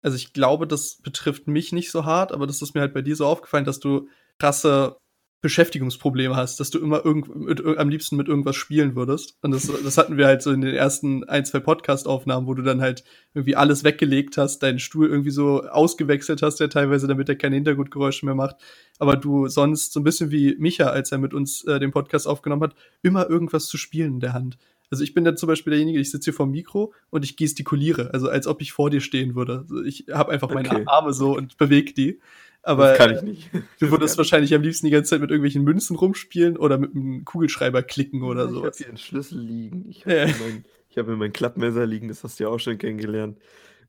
also 0.02 0.16
ich 0.16 0.32
glaube, 0.32 0.66
das 0.66 0.96
betrifft 1.04 1.48
mich 1.48 1.74
nicht 1.74 1.92
so 1.92 2.06
hart, 2.06 2.32
aber 2.32 2.48
das 2.48 2.62
ist 2.62 2.74
mir 2.74 2.80
halt 2.80 2.94
bei 2.94 3.02
dir 3.02 3.18
so 3.18 3.26
aufgefallen, 3.26 3.66
dass 3.66 3.82
du 3.82 4.08
krasse 4.40 4.96
Beschäftigungsprobleme 5.42 6.36
hast, 6.36 6.60
dass 6.60 6.72
du 6.72 6.80
immer 6.80 7.06
irgend, 7.06 7.36
mit, 7.36 7.64
am 7.64 7.90
liebsten 7.90 8.16
mit 8.16 8.28
irgendwas 8.28 8.56
spielen 8.56 8.96
würdest. 8.96 9.38
Und 9.42 9.52
das, 9.52 9.72
das 9.84 9.98
hatten 9.98 10.18
wir 10.18 10.26
halt 10.26 10.42
so 10.42 10.52
in 10.52 10.62
den 10.62 10.74
ersten 10.74 11.24
ein, 11.26 11.46
zwei 11.46 11.60
Podcast-Aufnahmen, 11.60 12.48
wo 12.48 12.56
du 12.56 12.64
dann 12.64 12.82
halt 12.82 13.04
irgendwie 13.36 13.56
alles 13.56 13.84
weggelegt 13.84 14.38
hast, 14.38 14.64
deinen 14.64 14.80
Stuhl 14.80 15.08
irgendwie 15.08 15.30
so 15.30 15.62
ausgewechselt 15.64 16.42
hast, 16.42 16.60
ja 16.60 16.68
teilweise, 16.68 17.08
damit 17.08 17.30
er 17.30 17.36
keine 17.36 17.56
Hintergrundgeräusche 17.56 18.26
mehr 18.26 18.34
macht. 18.34 18.56
Aber 18.98 19.16
du 19.16 19.48
sonst 19.48 19.94
so 19.94 20.00
ein 20.00 20.04
bisschen 20.04 20.32
wie 20.32 20.56
Micha, 20.58 20.86
als 20.86 21.12
er 21.12 21.20
mit 21.20 21.36
uns 21.36 21.64
äh, 21.66 21.80
den 21.80 21.92
Podcast 21.92 22.28
aufgenommen 22.28 22.64
hat, 22.64 22.76
immer 23.04 23.30
irgendwas 23.30 23.68
zu 23.68 23.78
spielen 23.78 24.16
in 24.16 24.20
der 24.20 24.34
Hand. 24.34 24.58
Also 24.90 25.04
ich 25.04 25.14
bin 25.14 25.24
dann 25.24 25.38
zum 25.38 25.48
Beispiel 25.48 25.72
derjenige, 25.72 26.00
ich 26.00 26.10
sitze 26.10 26.26
hier 26.26 26.34
vor 26.34 26.46
dem 26.46 26.52
Mikro 26.52 26.94
und 27.10 27.26
ich 27.26 27.36
gestikuliere, 27.36 28.14
also 28.14 28.30
als 28.30 28.48
ob 28.48 28.62
ich 28.62 28.72
vor 28.72 28.90
dir 28.90 29.02
stehen 29.02 29.36
würde. 29.36 29.60
Also 29.60 29.84
ich 29.84 30.06
habe 30.12 30.32
einfach 30.32 30.50
meine 30.50 30.70
okay. 30.70 30.84
Arme 30.86 31.14
so 31.14 31.36
und 31.36 31.58
bewege 31.58 31.94
die. 31.94 32.20
Aber 32.64 32.90
das 32.90 32.98
kann 32.98 33.16
ich 33.16 33.22
nicht. 33.22 33.50
Du 33.80 33.92
würdest 33.92 34.18
wahrscheinlich 34.18 34.54
am 34.54 34.62
liebsten 34.62 34.88
die 34.88 34.92
ganze 34.92 35.12
Zeit 35.12 35.22
mit 35.22 35.30
irgendwelchen 35.30 35.64
Münzen 35.64 35.96
rumspielen 35.96 36.58
oder 36.58 36.78
mit 36.78 36.96
einem 36.96 37.24
Kugelschreiber 37.24 37.84
klicken 37.84 38.24
oder 38.24 38.50
so. 38.50 38.60
Ich 38.60 38.66
habe 38.66 38.76
hier 38.78 38.88
einen 38.88 38.98
Schlüssel 38.98 39.40
liegen. 39.40 39.86
Ich 39.90 40.06
habe 40.06 40.16
ja. 40.16 40.26
mein, 40.28 40.66
hab 40.96 41.08
mein 41.08 41.34
Klappmesser 41.34 41.86
liegen, 41.86 42.08
das 42.08 42.24
hast 42.24 42.40
du 42.40 42.46
ja 42.46 42.50
auch 42.50 42.60
schon 42.60 42.78
kennengelernt. 42.78 43.38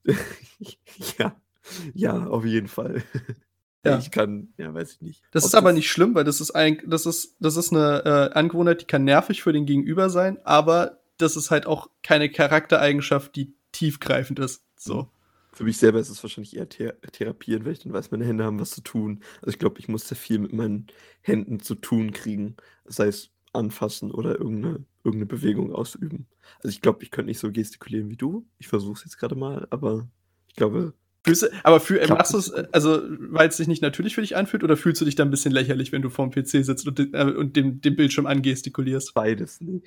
ja, 1.18 1.36
ja, 1.94 2.26
auf 2.26 2.44
jeden 2.44 2.68
Fall. 2.68 3.02
Ja. 3.84 3.96
Ich 3.98 4.10
kann, 4.10 4.48
ja, 4.58 4.74
weiß 4.74 4.94
ich 4.94 5.00
nicht. 5.00 5.22
Das 5.30 5.44
ist 5.44 5.54
aber 5.54 5.72
nicht 5.72 5.88
schlimm, 5.88 6.14
weil 6.16 6.24
das 6.24 6.40
ist 6.40 6.50
ein, 6.50 6.82
das 6.84 7.06
ist, 7.06 7.36
das 7.38 7.56
ist 7.56 7.72
eine 7.72 8.02
äh, 8.04 8.36
Angewohnheit, 8.36 8.82
die 8.82 8.86
kann 8.86 9.04
nervig 9.04 9.42
für 9.42 9.52
den 9.52 9.66
Gegenüber 9.66 10.10
sein, 10.10 10.36
aber 10.44 10.98
das 11.16 11.36
ist 11.36 11.52
halt 11.52 11.66
auch 11.66 11.88
keine 12.02 12.28
Charaktereigenschaft, 12.28 13.36
die 13.36 13.54
tiefgreifend 13.70 14.40
ist. 14.40 14.64
So. 14.76 15.08
Für 15.58 15.64
mich 15.64 15.78
selber 15.78 15.98
ist 15.98 16.08
es 16.08 16.22
wahrscheinlich 16.22 16.56
eher 16.56 16.68
Thera 16.68 16.92
therapieren, 17.10 17.64
weil 17.64 17.72
ich 17.72 17.80
dann 17.80 17.92
weiß, 17.92 18.12
meine 18.12 18.24
Hände 18.24 18.44
haben 18.44 18.60
was 18.60 18.70
zu 18.70 18.80
tun. 18.80 19.24
Also 19.40 19.48
ich 19.48 19.58
glaube, 19.58 19.80
ich 19.80 19.88
muss 19.88 20.06
sehr 20.06 20.16
viel 20.16 20.38
mit 20.38 20.52
meinen 20.52 20.86
Händen 21.20 21.58
zu 21.58 21.74
tun 21.74 22.12
kriegen. 22.12 22.54
Sei 22.84 23.08
es 23.08 23.32
anfassen 23.52 24.12
oder 24.12 24.38
irgendeine, 24.38 24.84
irgendeine 25.02 25.26
Bewegung 25.26 25.74
ausüben. 25.74 26.28
Also 26.58 26.68
ich 26.68 26.80
glaube, 26.80 27.02
ich 27.02 27.10
könnte 27.10 27.26
nicht 27.26 27.40
so 27.40 27.50
gestikulieren 27.50 28.08
wie 28.08 28.16
du. 28.16 28.46
Ich 28.60 28.68
versuche 28.68 28.98
es 28.98 29.04
jetzt 29.04 29.18
gerade 29.18 29.34
mal, 29.34 29.66
aber 29.70 30.08
ich 30.46 30.54
glaube. 30.54 30.94
Fühlst 31.24 31.50
aber 31.64 31.80
fühl, 31.80 32.06
machst 32.06 32.34
du 32.34 32.38
es, 32.38 32.52
also 32.52 33.02
weil 33.18 33.48
es 33.48 33.56
sich 33.56 33.66
nicht 33.66 33.82
natürlich 33.82 34.14
für 34.14 34.20
dich 34.20 34.36
anfühlt, 34.36 34.62
oder 34.62 34.76
fühlst 34.76 35.00
du 35.00 35.06
dich 35.06 35.16
dann 35.16 35.26
ein 35.26 35.32
bisschen 35.32 35.50
lächerlich, 35.50 35.90
wenn 35.90 36.02
du 36.02 36.08
vorm 36.08 36.30
PC 36.30 36.64
sitzt 36.64 36.86
und, 36.86 37.00
äh, 37.00 37.34
und 37.36 37.56
den, 37.56 37.80
den 37.80 37.96
Bildschirm 37.96 38.26
angestikulierst? 38.26 39.12
Beides. 39.12 39.60
Nee 39.60 39.82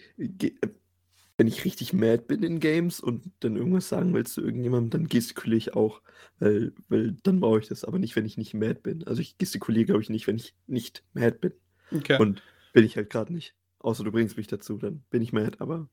wenn 1.41 1.47
ich 1.47 1.65
richtig 1.65 1.91
mad 1.91 2.27
bin 2.27 2.43
in 2.43 2.59
Games 2.59 2.99
und 2.99 3.31
dann 3.39 3.55
irgendwas 3.55 3.89
sagen 3.89 4.13
willst 4.13 4.35
zu 4.35 4.41
irgendjemandem, 4.41 4.91
dann 4.91 5.07
gestikuliere 5.07 5.57
ich 5.57 5.73
auch, 5.73 6.03
weil, 6.37 6.71
weil 6.87 7.17
dann 7.23 7.39
brauche 7.39 7.57
ich 7.57 7.67
das, 7.67 7.83
aber 7.83 7.97
nicht, 7.97 8.15
wenn 8.15 8.27
ich 8.27 8.37
nicht 8.37 8.53
mad 8.53 8.81
bin. 8.83 9.07
Also 9.07 9.23
ich 9.23 9.39
gestikuliere, 9.39 9.87
glaube 9.87 10.03
ich, 10.03 10.09
nicht, 10.11 10.27
wenn 10.27 10.35
ich 10.35 10.53
nicht 10.67 11.03
mad 11.13 11.39
bin. 11.41 11.53
Okay. 11.91 12.19
Und 12.19 12.43
bin 12.73 12.85
ich 12.85 12.95
halt 12.95 13.09
gerade 13.09 13.33
nicht. 13.33 13.55
Außer 13.79 14.03
du 14.03 14.11
bringst 14.11 14.37
mich 14.37 14.45
dazu, 14.45 14.77
dann 14.77 15.01
bin 15.09 15.23
ich 15.23 15.33
mad, 15.33 15.57
aber 15.57 15.89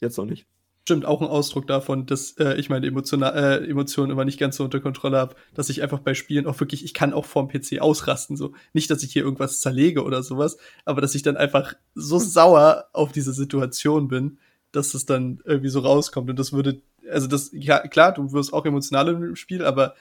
jetzt 0.00 0.18
auch 0.18 0.24
nicht. 0.24 0.48
Stimmt, 0.82 1.04
auch 1.04 1.20
ein 1.20 1.28
Ausdruck 1.28 1.68
davon, 1.68 2.06
dass 2.06 2.32
äh, 2.38 2.56
ich 2.56 2.68
meine 2.68 2.84
äh, 2.88 3.70
Emotionen 3.70 4.10
immer 4.10 4.24
nicht 4.24 4.40
ganz 4.40 4.56
so 4.56 4.64
unter 4.64 4.80
Kontrolle 4.80 5.18
habe, 5.18 5.36
dass 5.54 5.70
ich 5.70 5.80
einfach 5.80 6.00
bei 6.00 6.14
Spielen 6.14 6.48
auch 6.48 6.58
wirklich, 6.58 6.84
ich 6.84 6.92
kann 6.92 7.12
auch 7.12 7.24
vorm 7.24 7.46
PC 7.46 7.80
ausrasten. 7.80 8.36
So. 8.36 8.52
Nicht, 8.72 8.90
dass 8.90 9.04
ich 9.04 9.12
hier 9.12 9.22
irgendwas 9.22 9.60
zerlege 9.60 10.02
oder 10.02 10.24
sowas, 10.24 10.56
aber 10.84 11.00
dass 11.00 11.14
ich 11.14 11.22
dann 11.22 11.36
einfach 11.36 11.74
so 11.94 12.18
sauer 12.18 12.88
auf 12.94 13.12
diese 13.12 13.32
Situation 13.32 14.08
bin, 14.08 14.38
dass 14.78 14.94
es 14.94 15.04
dann 15.04 15.40
irgendwie 15.44 15.68
so 15.68 15.80
rauskommt. 15.80 16.30
Und 16.30 16.38
das 16.38 16.52
würde, 16.52 16.80
also 17.10 17.26
das, 17.26 17.50
ja, 17.52 17.86
klar, 17.86 18.12
du 18.12 18.32
wirst 18.32 18.52
auch 18.52 18.64
emotional 18.64 19.08
im 19.08 19.36
Spiel, 19.36 19.64
aber 19.64 19.94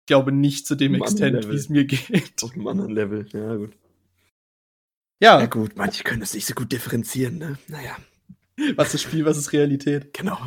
ich 0.00 0.06
glaube 0.06 0.32
nicht 0.32 0.66
zu 0.66 0.74
dem 0.74 0.94
Extent, 0.94 1.50
wie 1.50 1.56
es 1.56 1.68
mir 1.68 1.84
geht. 1.84 2.42
Auf 2.42 2.54
einem 2.54 2.66
anderen 2.66 2.92
Level, 2.92 3.26
ja, 3.32 3.56
gut. 3.56 3.72
Ja. 5.20 5.40
Ja, 5.40 5.46
gut, 5.46 5.76
manche 5.76 6.02
können 6.02 6.20
das 6.20 6.34
nicht 6.34 6.46
so 6.46 6.54
gut 6.54 6.72
differenzieren, 6.72 7.38
ne? 7.38 7.58
Naja. 7.68 7.96
Was 8.76 8.94
ist 8.94 9.02
Spiel, 9.02 9.24
was 9.24 9.36
ist 9.36 9.52
Realität? 9.52 10.12
Genau. 10.14 10.38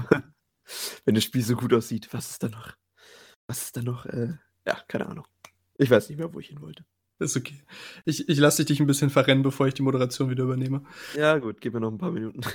Wenn 1.05 1.15
das 1.15 1.23
Spiel 1.23 1.43
so 1.43 1.55
gut 1.55 1.73
aussieht, 1.73 2.09
was 2.11 2.31
ist 2.31 2.43
da 2.43 2.49
noch? 2.49 2.73
Was 3.47 3.63
ist 3.63 3.77
da 3.77 3.81
noch? 3.81 4.05
Äh, 4.05 4.33
ja, 4.67 4.81
keine 4.87 5.07
Ahnung. 5.07 5.25
Ich 5.77 5.89
weiß 5.89 6.09
nicht 6.09 6.17
mehr, 6.17 6.33
wo 6.33 6.39
ich 6.39 6.47
hin 6.47 6.61
wollte. 6.61 6.85
Ist 7.19 7.37
okay. 7.37 7.61
Ich, 8.03 8.27
ich 8.27 8.37
lasse 8.37 8.65
dich 8.65 8.79
ein 8.79 8.87
bisschen 8.87 9.09
verrennen, 9.09 9.43
bevor 9.43 9.67
ich 9.67 9.73
die 9.73 9.81
Moderation 9.81 10.29
wieder 10.29 10.43
übernehme. 10.43 10.83
Ja, 11.15 11.37
gut, 11.37 11.61
gib 11.61 11.73
mir 11.73 11.79
noch 11.79 11.91
ein 11.91 11.97
paar 11.97 12.11
Minuten. 12.11 12.41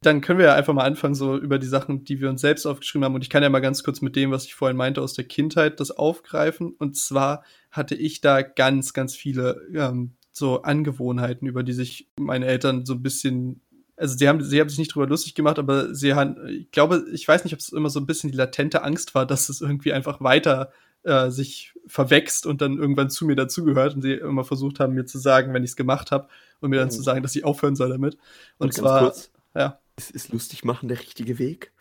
dann 0.00 0.20
können 0.20 0.38
wir 0.38 0.46
ja 0.46 0.54
einfach 0.54 0.74
mal 0.74 0.84
anfangen, 0.84 1.14
so 1.14 1.36
über 1.36 1.58
die 1.58 1.66
Sachen, 1.66 2.04
die 2.04 2.20
wir 2.20 2.28
uns 2.28 2.40
selbst 2.40 2.66
aufgeschrieben 2.66 3.04
haben. 3.04 3.14
Und 3.14 3.22
ich 3.22 3.30
kann 3.30 3.42
ja 3.42 3.48
mal 3.48 3.60
ganz 3.60 3.82
kurz 3.82 4.00
mit 4.00 4.14
dem, 4.16 4.30
was 4.30 4.44
ich 4.44 4.54
vorhin 4.54 4.76
meinte, 4.76 5.02
aus 5.02 5.14
der 5.14 5.24
Kindheit 5.24 5.80
das 5.80 5.90
aufgreifen. 5.90 6.74
Und 6.78 6.96
zwar 6.96 7.42
hatte 7.70 7.94
ich 7.94 8.20
da 8.20 8.42
ganz, 8.42 8.92
ganz 8.92 9.16
viele 9.16 9.60
ähm, 9.74 10.12
so 10.30 10.62
Angewohnheiten, 10.62 11.48
über 11.48 11.62
die 11.62 11.72
sich 11.72 12.08
meine 12.18 12.46
Eltern 12.46 12.86
so 12.86 12.94
ein 12.94 13.02
bisschen 13.02 13.60
also 13.98 14.16
sie 14.16 14.28
haben, 14.28 14.42
sie 14.42 14.60
haben 14.60 14.68
sich 14.68 14.78
nicht 14.78 14.94
drüber 14.94 15.08
lustig 15.08 15.34
gemacht, 15.34 15.58
aber 15.58 15.92
sie 15.92 16.14
haben, 16.14 16.36
ich 16.46 16.70
glaube, 16.70 17.04
ich 17.12 17.26
weiß 17.26 17.42
nicht, 17.42 17.52
ob 17.52 17.58
es 17.58 17.70
immer 17.70 17.90
so 17.90 17.98
ein 17.98 18.06
bisschen 18.06 18.30
die 18.30 18.36
latente 18.36 18.84
Angst 18.84 19.16
war, 19.16 19.26
dass 19.26 19.48
es 19.48 19.60
irgendwie 19.60 19.92
einfach 19.92 20.20
weiter 20.20 20.70
äh, 21.02 21.30
sich 21.30 21.74
verwächst 21.86 22.46
und 22.46 22.60
dann 22.60 22.78
irgendwann 22.78 23.10
zu 23.10 23.26
mir 23.26 23.34
dazugehört 23.34 23.94
und 23.94 24.02
sie 24.02 24.14
immer 24.14 24.44
versucht 24.44 24.78
haben, 24.78 24.94
mir 24.94 25.06
zu 25.06 25.18
sagen, 25.18 25.52
wenn 25.52 25.64
ich 25.64 25.70
es 25.70 25.76
gemacht 25.76 26.12
habe 26.12 26.28
und 26.60 26.70
mir 26.70 26.76
dann 26.76 26.88
oh. 26.88 26.92
zu 26.92 27.02
sagen, 27.02 27.22
dass 27.22 27.34
ich 27.34 27.44
aufhören 27.44 27.76
soll 27.76 27.88
damit. 27.88 28.14
Und, 28.58 28.66
und 28.66 28.74
zwar, 28.74 29.00
kurz, 29.00 29.30
ja. 29.54 29.78
Ist, 29.98 30.10
ist 30.10 30.32
lustig 30.32 30.64
machen 30.64 30.88
der 30.88 31.00
richtige 31.00 31.38
Weg? 31.38 31.72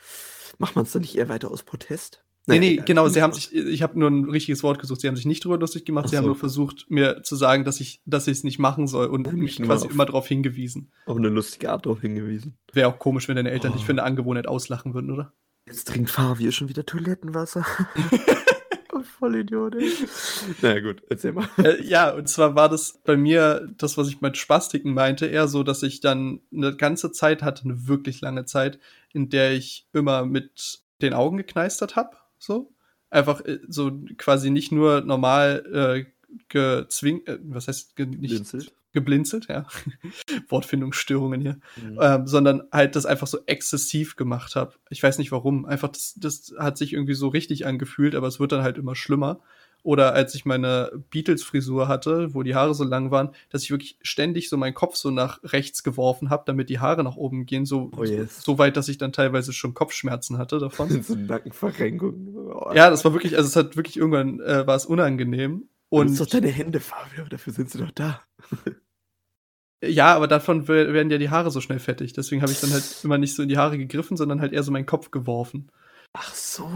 Macht 0.58 0.76
man 0.76 0.86
es 0.86 0.92
dann 0.92 1.04
nicht 1.04 1.16
eher 1.16 1.30
weiter 1.30 1.52
aus 1.52 1.64
Protest? 1.64 2.24
Nee, 2.50 2.60
nee, 2.60 2.76
genau, 2.78 3.10
sie 3.10 3.22
haben 3.22 3.34
sich, 3.34 3.54
ich 3.54 3.84
habe 3.84 4.00
nur 4.00 4.10
ein 4.10 4.24
richtiges 4.24 4.64
Wort 4.64 4.80
gesucht, 4.80 5.02
sie 5.02 5.08
haben 5.10 5.18
sich 5.18 5.26
nicht 5.26 5.44
drüber 5.44 5.58
lustig 5.58 5.84
gemacht, 5.84 6.06
Ach 6.06 6.10
sie 6.10 6.16
so. 6.16 6.20
haben 6.20 6.28
nur 6.28 6.36
versucht, 6.38 6.86
mir 6.88 7.22
zu 7.22 7.36
sagen, 7.36 7.66
dass 7.66 7.82
ich 7.82 8.02
dass 8.06 8.26
ich 8.28 8.38
es 8.38 8.44
nicht 8.46 8.58
machen 8.58 8.88
soll 8.88 9.08
und 9.08 9.32
mich 9.34 9.62
quasi 9.62 9.88
immer 9.88 10.06
darauf 10.06 10.30
hingewiesen. 10.30 10.94
Auf 11.06 11.18
eine 11.18 11.28
lustige 11.28 11.70
Art 11.70 11.86
darauf 11.86 12.00
hingewiesen. 12.00 12.58
Wäre 12.72 12.88
auch 12.88 13.00
komisch, 13.00 13.28
wenn 13.28 13.36
deine 13.36 13.52
Eltern 13.52 13.74
oh. 13.74 13.76
dich 13.76 13.86
für 13.86 13.92
eine 13.92 14.04
Angewohnheit 14.04 14.48
auslachen 14.48 14.94
würden, 14.94 15.12
oder? 15.12 15.34
Jetzt 15.68 15.90
trinkt 15.90 16.10
Fabi 16.10 16.50
schon 16.54 16.70
wieder 16.70 16.86
Toilettenwasser. 16.86 17.66
Voll 19.04 19.36
Idiot, 19.38 19.76
ey. 19.76 19.92
naja, 20.62 20.80
gut, 20.82 21.04
erzähl 21.10 21.34
mal. 21.34 21.48
Äh, 21.58 21.84
ja, 21.84 22.12
und 22.12 22.28
zwar 22.30 22.56
war 22.56 22.70
das 22.70 23.00
bei 23.04 23.18
mir, 23.18 23.68
das, 23.78 23.98
was 23.98 24.08
ich 24.08 24.22
mit 24.22 24.38
Spastiken 24.38 24.94
meinte, 24.94 25.26
eher 25.26 25.48
so, 25.48 25.64
dass 25.64 25.84
ich 25.84 26.00
dann 26.02 26.42
eine 26.54 26.76
ganze 26.76 27.12
Zeit 27.12 27.44
hatte, 27.44 27.66
eine 27.66 27.88
wirklich 27.88 28.22
lange 28.22 28.46
Zeit, 28.46 28.80
in 29.14 29.30
der 29.30 29.54
ich 29.54 29.88
immer 29.94 30.26
mit 30.26 30.82
den 31.02 31.14
Augen 31.14 31.38
gekneistert 31.38 31.96
habe, 31.96 32.18
so. 32.38 32.74
Einfach 33.10 33.42
äh, 33.46 33.60
so 33.68 33.92
quasi 34.18 34.50
nicht 34.50 34.72
nur 34.72 35.02
normal 35.02 36.06
äh, 36.06 36.06
gezwingt, 36.50 37.28
äh, 37.28 37.40
was 37.44 37.68
heißt, 37.68 37.96
ge 37.96 38.06
nicht, 38.06 38.20
Blinzelt 38.20 38.74
geblinzelt, 38.98 39.48
ja. 39.48 39.68
Wortfindungsstörungen 40.50 41.40
hier. 41.40 41.60
Mhm. 41.76 42.00
Ähm, 42.02 42.28
sondern 42.28 42.64
halt 42.72 42.96
das 42.96 43.06
einfach 43.06 43.28
so 43.28 43.38
exzessiv 43.46 44.16
gemacht 44.16 44.56
habe. 44.56 44.74
Ich 44.90 45.04
weiß 45.04 45.20
nicht 45.20 45.32
warum. 45.32 45.66
Einfach, 45.66 45.90
das, 45.90 46.16
das 46.18 46.56
hat 46.58 46.80
sich 46.80 46.94
irgendwie 46.94 47.14
so 47.14 47.28
richtig 47.28 47.68
angefühlt, 47.68 48.16
aber 48.16 48.28
es 48.28 48.40
wird 48.40 48.52
dann 48.52 48.64
halt 48.64 48.80
immer 48.80 48.96
schlimmer. 48.96 49.40
Oder 49.84 50.14
als 50.14 50.34
ich 50.34 50.46
meine 50.46 50.92
Beatles-Frisur 51.12 51.88
hatte, 51.88 52.34
wo 52.34 52.42
die 52.42 52.56
Haare 52.56 52.74
so 52.74 52.84
lang 52.84 53.12
waren, 53.12 53.30
dass 53.52 53.62
ich 53.62 53.70
wirklich 53.70 54.00
ständig 54.02 54.50
so 54.50 54.58
meinen 54.58 54.74
Kopf 54.74 54.96
so 54.96 55.12
nach 55.12 55.40
rechts 55.44 55.84
geworfen 55.84 56.32
habe, 56.32 56.44
damit 56.48 56.70
die 56.70 56.80
Haare 56.80 57.04
nach 57.04 57.16
oben 57.16 57.46
gehen, 57.46 57.68
so, 57.68 57.92
oh 57.96 58.04
yes. 58.04 58.42
so, 58.42 58.58
weit, 58.58 58.76
dass 58.78 58.90
ich 58.90 58.98
dann 58.98 59.14
teilweise 59.14 59.54
schon 59.54 59.76
Kopfschmerzen 59.76 60.40
hatte 60.40 60.58
davon. 60.58 60.90
so 61.04 61.14
Nackenverrenkung. 61.14 62.36
Oh. 62.52 62.72
Ja, 62.74 62.90
das 62.90 63.06
war 63.06 63.14
wirklich, 63.14 63.38
also 63.38 63.48
es 63.48 63.56
hat 63.56 63.78
wirklich 63.78 63.98
irgendwann 63.98 64.40
äh, 64.40 64.66
war 64.66 64.76
es 64.76 64.88
unangenehm. 64.88 65.70
Und 65.90 66.08
ist 66.08 66.20
doch 66.20 66.26
deine 66.26 66.50
Hände, 66.50 66.80
Fabio, 66.80 67.26
dafür 67.30 67.54
sind 67.54 67.70
sie 67.70 67.78
doch 67.78 67.92
da. 67.92 68.22
ja, 69.84 70.16
aber 70.16 70.28
davon 70.28 70.68
werden 70.68 71.12
ja 71.12 71.18
die 71.18 71.30
Haare 71.30 71.52
so 71.52 71.62
schnell 71.62 71.80
fettig. 71.80 72.14
Deswegen 72.14 72.42
habe 72.42 72.52
ich 72.52 72.60
dann 72.60 72.72
halt 72.72 72.84
immer 73.04 73.18
nicht 73.18 73.36
so 73.36 73.44
in 73.44 73.50
die 73.50 73.58
Haare 73.58 73.78
gegriffen, 73.78 74.18
sondern 74.18 74.42
halt 74.42 74.54
eher 74.54 74.64
so 74.64 74.72
meinen 74.72 74.86
Kopf 74.86 75.12
geworfen. 75.12 75.70
Ach 76.14 76.34
so. 76.34 76.68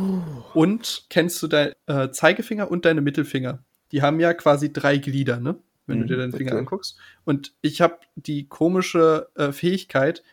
Und 0.53 1.05
kennst 1.09 1.41
du 1.41 1.47
dein 1.47 1.73
äh, 1.87 2.09
Zeigefinger 2.11 2.69
und 2.69 2.85
deine 2.85 3.01
Mittelfinger? 3.01 3.63
Die 3.91 4.01
haben 4.01 4.19
ja 4.19 4.33
quasi 4.33 4.71
drei 4.71 4.97
Glieder, 4.97 5.39
ne? 5.39 5.57
Wenn 5.87 5.97
mhm, 5.97 6.01
du 6.01 6.07
dir 6.09 6.17
deinen 6.17 6.33
Finger 6.33 6.51
okay. 6.51 6.59
anguckst. 6.59 6.97
Und 7.25 7.53
ich 7.61 7.81
habe 7.81 7.99
die 8.15 8.47
komische 8.47 9.29
äh, 9.35 9.51
Fähigkeit, 9.51 10.23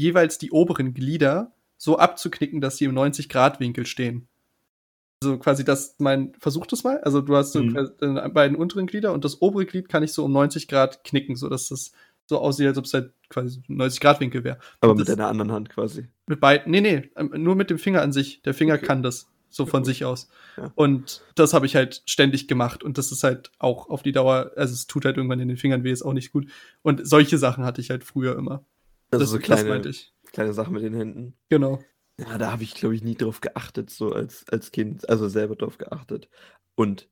jeweils 0.00 0.38
die 0.38 0.52
oberen 0.52 0.94
Glieder 0.94 1.52
so 1.76 1.98
abzuknicken, 1.98 2.60
dass 2.60 2.78
sie 2.78 2.86
im 2.86 2.96
90-Grad-Winkel 2.96 3.84
stehen. 3.84 4.26
Also 5.26 5.38
quasi 5.38 5.64
das, 5.64 5.96
mein, 5.98 6.32
versuch 6.38 6.66
das 6.66 6.84
mal. 6.84 7.00
Also 7.00 7.20
du 7.20 7.34
hast 7.34 7.52
so 7.52 7.62
mhm. 7.62 7.90
deine 7.98 8.28
beiden 8.30 8.56
unteren 8.56 8.86
Glieder 8.86 9.12
und 9.12 9.24
das 9.24 9.42
obere 9.42 9.66
Glied 9.66 9.88
kann 9.88 10.02
ich 10.02 10.12
so 10.12 10.24
um 10.24 10.32
90 10.32 10.68
Grad 10.68 11.02
knicken, 11.04 11.34
sodass 11.34 11.68
das 11.68 11.92
so 12.26 12.38
aussieht, 12.38 12.68
als 12.68 12.78
ob 12.78 12.84
es 12.84 12.94
halt 12.94 13.12
quasi 13.28 13.62
90 13.66 14.00
Grad 14.00 14.20
Winkel 14.20 14.44
wäre. 14.44 14.58
Aber 14.80 14.94
mit 14.94 15.08
deiner 15.08 15.26
anderen 15.26 15.50
Hand 15.50 15.68
quasi. 15.68 16.08
Mit 16.26 16.40
beiden, 16.40 16.70
nee, 16.70 16.80
nee, 16.80 17.10
ähm, 17.16 17.32
nur 17.36 17.56
mit 17.56 17.70
dem 17.70 17.78
Finger 17.78 18.02
an 18.02 18.12
sich. 18.12 18.42
Der 18.42 18.54
Finger 18.54 18.74
okay. 18.74 18.86
kann 18.86 19.02
das 19.02 19.28
so 19.48 19.66
von 19.66 19.84
sich 19.84 20.04
aus. 20.04 20.28
Ja. 20.56 20.70
Und 20.76 21.22
das 21.34 21.54
habe 21.54 21.66
ich 21.66 21.74
halt 21.74 22.02
ständig 22.06 22.46
gemacht 22.46 22.84
und 22.84 22.98
das 22.98 23.10
ist 23.10 23.24
halt 23.24 23.50
auch 23.58 23.88
auf 23.88 24.02
die 24.02 24.12
Dauer, 24.12 24.52
also 24.54 24.74
es 24.74 24.86
tut 24.86 25.04
halt 25.04 25.16
irgendwann 25.16 25.40
in 25.40 25.48
den 25.48 25.56
Fingern 25.56 25.82
weh, 25.82 25.90
ist 25.90 26.02
auch 26.02 26.12
nicht 26.12 26.32
gut. 26.32 26.46
Und 26.82 27.06
solche 27.06 27.38
Sachen 27.38 27.64
hatte 27.64 27.80
ich 27.80 27.90
halt 27.90 28.04
früher 28.04 28.36
immer. 28.36 28.64
Also 29.10 29.24
das, 29.24 29.30
so 29.30 29.38
kleine, 29.38 29.82
kleine 30.32 30.52
Sachen 30.52 30.74
mit 30.74 30.82
den 30.82 30.94
Händen. 30.94 31.34
Genau. 31.48 31.80
Ja, 32.18 32.38
da 32.38 32.50
habe 32.50 32.62
ich, 32.62 32.74
glaube 32.74 32.94
ich, 32.94 33.02
nie 33.02 33.14
drauf 33.14 33.40
geachtet, 33.40 33.90
so 33.90 34.12
als, 34.12 34.48
als 34.48 34.72
Kind, 34.72 35.08
also 35.08 35.28
selber 35.28 35.54
drauf 35.54 35.76
geachtet. 35.76 36.28
Und 36.74 37.08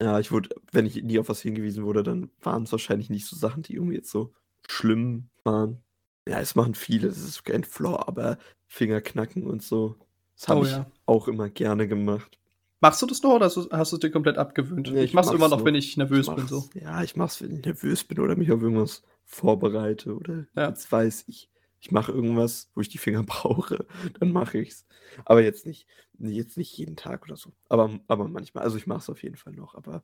ja, 0.00 0.18
ich 0.20 0.32
wurde, 0.32 0.50
wenn 0.72 0.86
ich 0.86 1.02
nie 1.02 1.18
auf 1.18 1.28
was 1.28 1.42
hingewiesen 1.42 1.84
wurde, 1.84 2.02
dann 2.02 2.30
waren 2.40 2.62
es 2.62 2.72
wahrscheinlich 2.72 3.10
nicht 3.10 3.26
so 3.26 3.36
Sachen, 3.36 3.62
die 3.62 3.74
irgendwie 3.74 3.96
jetzt 3.96 4.10
so 4.10 4.32
schlimm 4.66 5.28
waren. 5.44 5.82
Ja, 6.26 6.40
es 6.40 6.54
machen 6.54 6.74
viele, 6.74 7.08
das 7.08 7.18
ist 7.18 7.44
kein 7.44 7.64
Flaw, 7.64 8.04
aber 8.06 8.38
Fingerknacken 8.66 9.46
und 9.46 9.62
so, 9.62 9.96
das 10.36 10.48
habe 10.48 10.60
oh, 10.60 10.64
ich 10.64 10.70
ja. 10.70 10.86
auch 11.06 11.28
immer 11.28 11.48
gerne 11.50 11.88
gemacht. 11.88 12.38
Machst 12.80 13.02
du 13.02 13.06
das 13.06 13.22
noch 13.22 13.34
oder 13.34 13.46
hast 13.46 13.56
du, 13.56 13.68
hast 13.70 13.92
du 13.92 13.96
es 13.96 14.00
dir 14.00 14.10
komplett 14.10 14.38
abgewöhnt? 14.38 14.90
Nee, 14.92 14.98
ich, 14.98 15.04
ich 15.06 15.14
mach's, 15.14 15.30
immer 15.30 15.48
noch, 15.48 15.58
noch, 15.58 15.64
wenn 15.64 15.74
ich 15.74 15.96
nervös 15.96 16.28
ich 16.28 16.34
bin. 16.34 16.46
So. 16.46 16.68
Ja, 16.74 17.02
ich 17.02 17.16
mach's, 17.16 17.42
wenn 17.42 17.50
ich 17.50 17.64
nervös 17.64 18.04
bin 18.04 18.20
oder 18.20 18.36
mich 18.36 18.52
auf 18.52 18.62
irgendwas 18.62 19.02
vorbereite 19.24 20.14
oder 20.14 20.46
ja. 20.54 20.68
jetzt 20.68 20.90
weiß 20.90 21.24
ich 21.26 21.50
ich 21.80 21.90
mache 21.90 22.12
irgendwas, 22.12 22.70
wo 22.74 22.80
ich 22.80 22.88
die 22.88 22.98
Finger 22.98 23.22
brauche, 23.26 23.86
dann 24.18 24.32
mache 24.32 24.58
ich's. 24.58 24.86
Aber 25.24 25.42
jetzt 25.42 25.66
nicht, 25.66 25.86
jetzt 26.18 26.56
nicht 26.56 26.76
jeden 26.76 26.96
Tag 26.96 27.24
oder 27.24 27.36
so. 27.36 27.52
Aber, 27.68 27.98
aber 28.06 28.28
manchmal, 28.28 28.64
also 28.64 28.76
ich 28.76 28.86
mache 28.86 29.00
es 29.00 29.10
auf 29.10 29.22
jeden 29.22 29.36
Fall 29.36 29.54
noch. 29.54 29.74
Aber, 29.74 30.02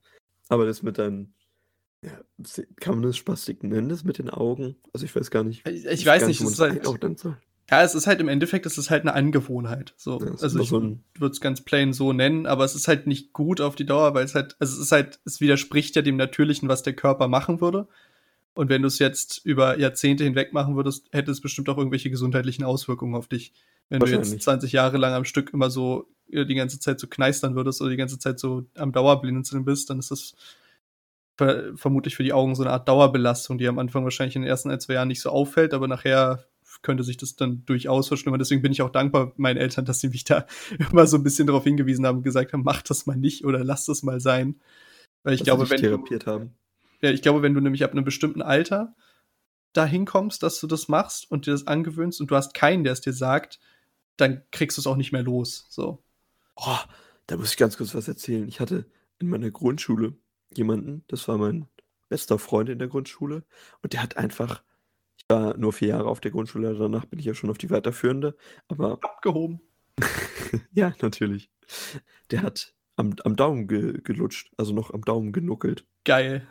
aber 0.48 0.66
das 0.66 0.82
mit 0.82 0.98
deinem, 0.98 1.34
ja, 2.02 2.20
kann 2.76 2.94
man 2.94 3.02
das 3.02 3.16
Spastik 3.16 3.62
nennen, 3.62 3.88
das 3.88 4.04
mit 4.04 4.18
den 4.18 4.30
Augen? 4.30 4.76
Also 4.92 5.06
ich 5.06 5.14
weiß 5.14 5.30
gar 5.30 5.44
nicht. 5.44 5.66
Ich, 5.66 5.84
ich 5.84 6.06
weiß 6.06 6.26
nicht, 6.26 6.40
es 6.40 6.52
ist 6.52 6.60
halt, 6.60 6.84
so. 6.84 7.34
Ja, 7.70 7.82
es 7.82 7.94
ist 7.94 8.06
halt 8.06 8.20
im 8.20 8.28
Endeffekt, 8.28 8.66
es 8.66 8.76
ist 8.76 8.90
halt 8.90 9.02
eine 9.02 9.14
Angewohnheit. 9.14 9.94
So. 9.96 10.20
Ja, 10.20 10.32
also 10.32 10.60
ich 10.60 10.68
so 10.68 10.80
würde 10.80 11.32
es 11.32 11.40
ganz 11.40 11.62
plain 11.62 11.94
so 11.94 12.12
nennen, 12.12 12.46
aber 12.46 12.64
es 12.64 12.74
ist 12.74 12.88
halt 12.88 13.06
nicht 13.06 13.32
gut 13.32 13.60
auf 13.60 13.74
die 13.74 13.86
Dauer, 13.86 14.14
weil 14.14 14.24
es 14.24 14.34
halt, 14.34 14.56
also 14.58 14.74
es 14.74 14.80
ist 14.80 14.92
halt, 14.92 15.18
es 15.24 15.40
widerspricht 15.40 15.96
ja 15.96 16.02
dem 16.02 16.16
Natürlichen, 16.16 16.68
was 16.68 16.82
der 16.82 16.94
Körper 16.94 17.26
machen 17.26 17.62
würde. 17.62 17.88
Und 18.54 18.68
wenn 18.68 18.82
du 18.82 18.88
es 18.88 18.98
jetzt 18.98 19.44
über 19.44 19.78
Jahrzehnte 19.78 20.24
hinweg 20.24 20.52
machen 20.52 20.76
würdest, 20.76 21.08
hätte 21.12 21.30
es 21.30 21.40
bestimmt 21.40 21.68
auch 21.68 21.76
irgendwelche 21.76 22.10
gesundheitlichen 22.10 22.64
Auswirkungen 22.64 23.16
auf 23.16 23.28
dich. 23.28 23.52
Wenn 23.88 24.00
du 24.00 24.06
jetzt 24.06 24.40
20 24.40 24.72
Jahre 24.72 24.96
lang 24.96 25.12
am 25.12 25.24
Stück 25.24 25.52
immer 25.52 25.70
so 25.70 26.08
äh, 26.30 26.46
die 26.46 26.54
ganze 26.54 26.78
Zeit 26.78 27.00
so 27.00 27.06
kneistern 27.06 27.54
würdest 27.56 27.80
oder 27.80 27.90
die 27.90 27.96
ganze 27.96 28.18
Zeit 28.18 28.38
so 28.38 28.64
am 28.76 28.92
Dauerblinzeln 28.92 29.64
bist, 29.64 29.90
dann 29.90 29.98
ist 29.98 30.10
das 30.10 30.34
ver 31.36 31.76
vermutlich 31.76 32.16
für 32.16 32.22
die 32.22 32.32
Augen 32.32 32.54
so 32.54 32.62
eine 32.62 32.72
Art 32.72 32.88
Dauerbelastung, 32.88 33.58
die 33.58 33.66
am 33.68 33.78
Anfang 33.78 34.04
wahrscheinlich 34.04 34.36
in 34.36 34.42
den 34.42 34.48
ersten 34.48 34.70
ein, 34.70 34.80
zwei 34.80 34.94
Jahren 34.94 35.08
nicht 35.08 35.20
so 35.20 35.30
auffällt, 35.30 35.74
aber 35.74 35.88
nachher 35.88 36.44
könnte 36.82 37.02
sich 37.02 37.16
das 37.16 37.34
dann 37.34 37.64
durchaus 37.66 38.08
verschlimmern. 38.08 38.38
Deswegen 38.38 38.62
bin 38.62 38.72
ich 38.72 38.82
auch 38.82 38.90
dankbar 38.90 39.32
meinen 39.36 39.56
Eltern, 39.56 39.84
dass 39.84 40.00
sie 40.00 40.08
mich 40.08 40.24
da 40.24 40.46
immer 40.90 41.06
so 41.06 41.16
ein 41.16 41.24
bisschen 41.24 41.46
darauf 41.46 41.64
hingewiesen 41.64 42.06
haben 42.06 42.18
und 42.18 42.22
gesagt 42.22 42.52
haben, 42.52 42.62
mach 42.62 42.82
das 42.82 43.06
mal 43.06 43.16
nicht 43.16 43.44
oder 43.44 43.64
lass 43.64 43.86
das 43.86 44.02
mal 44.02 44.20
sein. 44.20 44.60
Weil 45.24 45.34
ich 45.34 45.40
dass 45.40 45.46
glaube, 45.46 45.68
wenn 45.70 45.80
therapiert 45.80 46.26
haben. 46.26 46.54
Ja, 47.04 47.10
ich 47.10 47.20
glaube, 47.20 47.42
wenn 47.42 47.52
du 47.52 47.60
nämlich 47.60 47.84
ab 47.84 47.92
einem 47.92 48.06
bestimmten 48.06 48.40
Alter 48.40 48.94
dahin 49.74 50.06
kommst, 50.06 50.42
dass 50.42 50.58
du 50.58 50.66
das 50.66 50.88
machst 50.88 51.30
und 51.30 51.44
dir 51.44 51.50
das 51.50 51.66
angewöhnst 51.66 52.18
und 52.18 52.30
du 52.30 52.34
hast 52.34 52.54
keinen, 52.54 52.82
der 52.82 52.94
es 52.94 53.02
dir 53.02 53.12
sagt, 53.12 53.60
dann 54.16 54.40
kriegst 54.52 54.78
du 54.78 54.80
es 54.80 54.86
auch 54.86 54.96
nicht 54.96 55.12
mehr 55.12 55.22
los. 55.22 55.66
So. 55.68 56.02
Oh, 56.56 56.78
da 57.26 57.36
muss 57.36 57.50
ich 57.50 57.58
ganz 57.58 57.76
kurz 57.76 57.94
was 57.94 58.08
erzählen. 58.08 58.48
Ich 58.48 58.58
hatte 58.58 58.86
in 59.18 59.28
meiner 59.28 59.50
Grundschule 59.50 60.14
jemanden, 60.54 61.04
das 61.08 61.28
war 61.28 61.36
mein 61.36 61.68
bester 62.08 62.38
Freund 62.38 62.70
in 62.70 62.78
der 62.78 62.88
Grundschule, 62.88 63.44
und 63.82 63.92
der 63.92 64.02
hat 64.02 64.16
einfach, 64.16 64.62
ich 65.18 65.26
war 65.28 65.54
nur 65.58 65.74
vier 65.74 65.88
Jahre 65.88 66.08
auf 66.08 66.20
der 66.20 66.30
Grundschule, 66.30 66.74
danach 66.74 67.04
bin 67.04 67.18
ich 67.18 67.26
ja 67.26 67.34
schon 67.34 67.50
auf 67.50 67.58
die 67.58 67.68
weiterführende, 67.68 68.34
aber. 68.66 68.92
Abgehoben. 69.02 69.60
ja, 70.72 70.94
natürlich. 71.02 71.50
Der 72.30 72.40
hat 72.40 72.72
am, 72.96 73.14
am 73.24 73.36
Daumen 73.36 73.68
ge, 73.68 74.00
gelutscht, 74.02 74.52
also 74.56 74.72
noch 74.72 74.90
am 74.90 75.02
Daumen 75.02 75.32
genuckelt. 75.32 75.84
Geil 76.04 76.48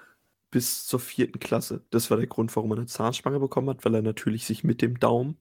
bis 0.54 0.86
zur 0.86 1.00
vierten 1.00 1.40
Klasse. 1.40 1.84
Das 1.90 2.12
war 2.12 2.18
der 2.18 2.28
Grund, 2.28 2.56
warum 2.56 2.72
er 2.72 2.78
eine 2.78 2.86
Zahnspange 2.86 3.40
bekommen 3.40 3.70
hat, 3.70 3.84
weil 3.84 3.96
er 3.96 4.04
natürlich 4.04 4.46
sich 4.46 4.64
mit 4.64 4.84
dem 4.84 5.00
Daumen 5.00 5.38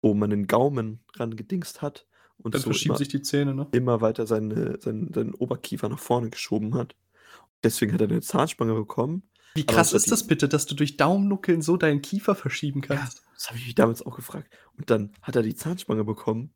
oben 0.00 0.24
an 0.24 0.30
den 0.30 0.48
Gaumen 0.48 0.98
rangedingst 1.14 1.82
hat 1.82 2.08
und 2.36 2.54
Dann 2.54 2.60
so 2.60 2.70
verschieben 2.70 2.90
immer, 2.90 2.98
sich 2.98 3.08
die 3.08 3.22
Zähne, 3.22 3.54
ne? 3.54 3.68
immer 3.70 4.00
weiter 4.00 4.26
seine, 4.26 4.80
seinen, 4.80 5.12
seinen 5.12 5.34
Oberkiefer 5.34 5.88
nach 5.88 6.00
vorne 6.00 6.30
geschoben 6.30 6.74
hat. 6.74 6.96
Deswegen 7.62 7.92
hat 7.92 8.00
er 8.00 8.08
eine 8.08 8.22
Zahnspange 8.22 8.74
bekommen. 8.74 9.22
Wie 9.54 9.64
krass 9.64 9.92
ist 9.92 10.10
das 10.10 10.26
bitte, 10.26 10.48
dass 10.48 10.66
du 10.66 10.74
durch 10.74 10.96
Daumennuckeln 10.96 11.62
so 11.62 11.76
deinen 11.76 12.02
Kiefer 12.02 12.34
verschieben 12.34 12.80
kannst? 12.80 13.18
Ja, 13.18 13.24
das 13.34 13.48
habe 13.48 13.58
ich 13.58 13.66
mich 13.66 13.74
damals 13.76 14.04
auch 14.04 14.16
gefragt. 14.16 14.52
Und 14.76 14.90
dann 14.90 15.12
hat 15.22 15.36
er 15.36 15.42
die 15.42 15.54
Zahnspange 15.54 16.02
bekommen 16.02 16.52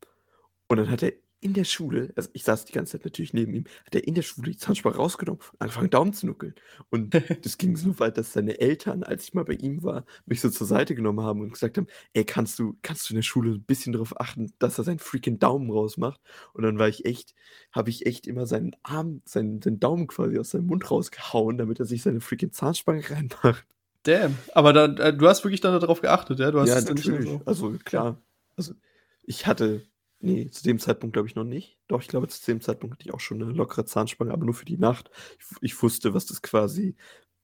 und 0.67 0.77
dann 0.77 0.89
hat 0.89 1.01
er 1.01 1.13
in 1.45 1.53
der 1.53 1.63
Schule, 1.63 2.11
also 2.15 2.27
ich 2.33 2.43
saß 2.43 2.65
die 2.65 2.73
ganze 2.73 2.93
Zeit 2.93 3.05
natürlich 3.05 3.31
neben 3.31 3.53
ihm, 3.53 3.65
hat 3.85 3.93
er 3.93 4.07
in 4.07 4.15
der 4.15 4.23
Schule 4.23 4.49
die 4.49 4.57
Zahnspange 4.57 4.95
rausgenommen 4.95 5.39
und 5.51 5.61
angefangen 5.61 5.91
Daumen 5.91 6.11
zu 6.11 6.25
nuckeln. 6.25 6.55
Und 6.89 7.13
das 7.45 7.59
ging 7.59 7.77
so 7.77 7.99
weit, 7.99 8.17
dass 8.17 8.33
seine 8.33 8.59
Eltern, 8.59 9.03
als 9.03 9.25
ich 9.25 9.35
mal 9.35 9.45
bei 9.45 9.53
ihm 9.53 9.83
war, 9.83 10.05
mich 10.25 10.41
so 10.41 10.49
zur 10.49 10.65
Seite 10.65 10.95
genommen 10.95 11.21
haben 11.21 11.41
und 11.41 11.51
gesagt 11.51 11.77
haben, 11.77 11.85
ey, 12.13 12.25
kannst 12.25 12.57
du, 12.57 12.75
kannst 12.81 13.07
du 13.07 13.13
in 13.13 13.17
der 13.17 13.21
Schule 13.21 13.51
ein 13.51 13.63
bisschen 13.63 13.93
darauf 13.93 14.19
achten, 14.19 14.53
dass 14.57 14.79
er 14.79 14.85
seinen 14.85 14.97
freaking 14.97 15.37
Daumen 15.37 15.69
rausmacht? 15.69 16.19
Und 16.53 16.63
dann 16.63 16.79
war 16.79 16.87
ich 16.87 17.05
echt, 17.05 17.35
habe 17.71 17.91
ich 17.91 18.07
echt 18.07 18.25
immer 18.25 18.47
seinen 18.47 18.75
Arm, 18.81 19.21
seinen, 19.25 19.61
seinen 19.61 19.79
Daumen 19.79 20.07
quasi 20.07 20.39
aus 20.39 20.49
seinem 20.49 20.65
Mund 20.65 20.89
rausgehauen, 20.89 21.59
damit 21.59 21.79
er 21.79 21.85
sich 21.85 22.01
seine 22.01 22.21
freaking 22.21 22.53
Zahnspange 22.53 23.07
reinmacht. 23.07 23.67
Damn. 24.01 24.35
Aber 24.55 24.73
dann, 24.73 24.97
äh, 24.97 25.15
du 25.15 25.27
hast 25.27 25.43
wirklich 25.43 25.61
dann 25.61 25.79
darauf 25.79 26.01
geachtet, 26.01 26.39
ja? 26.39 26.49
Du 26.49 26.59
hast 26.59 26.69
Ja, 26.69 26.81
natürlich. 26.81 27.29
so. 27.29 27.41
Also 27.45 27.75
klar. 27.83 28.19
Also 28.55 28.73
ich 29.21 29.45
hatte, 29.45 29.83
nee, 30.25 30.49
zu 30.49 30.63
dem 30.63 30.79
Zeitpunkt 30.79 31.13
glaube 31.13 31.27
ich 31.29 31.35
noch 31.35 31.43
nicht. 31.45 31.79
Doch, 31.87 32.01
ich 32.01 32.07
glaube, 32.07 32.27
zu 32.27 32.43
dem 32.45 32.61
Zeitpunkt 32.61 32.95
hatte 32.95 33.05
ich 33.05 33.13
auch 33.13 33.19
schon 33.19 33.41
eine 33.41 33.51
lockere 33.51 33.85
Zahnspange, 33.85 34.33
aber 34.33 34.45
nur 34.45 34.53
für 34.53 34.65
die 34.65 34.77
Nacht. 34.77 35.09
Ich, 35.39 35.45
ich 35.61 35.83
wusste, 35.83 36.13
was 36.13 36.25
das 36.25 36.41
quasi, 36.41 36.95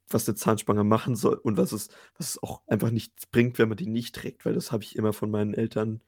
was 0.10 0.28
eine 0.28 0.36
Zahnspange 0.36 0.84
machen 0.84 1.16
soll 1.16 1.36
und 1.36 1.58
was 1.58 1.72
es, 1.74 1.90
was 2.18 2.32
es 2.32 2.44
auch 2.44 2.62
einfach 2.68 2.92
nichts 2.92 3.28
bringt, 3.28 3.60
wenn 3.60 3.70
man 3.70 3.78
die 3.78 3.88
nicht 3.88 4.16
trägt, 4.16 4.46
weil 4.46 4.54
das 4.56 4.72
habe 4.72 4.84
ich 4.84 4.96
immer 4.98 5.14
von 5.14 5.32
meinen 5.32 5.54
Eltern 5.54 6.02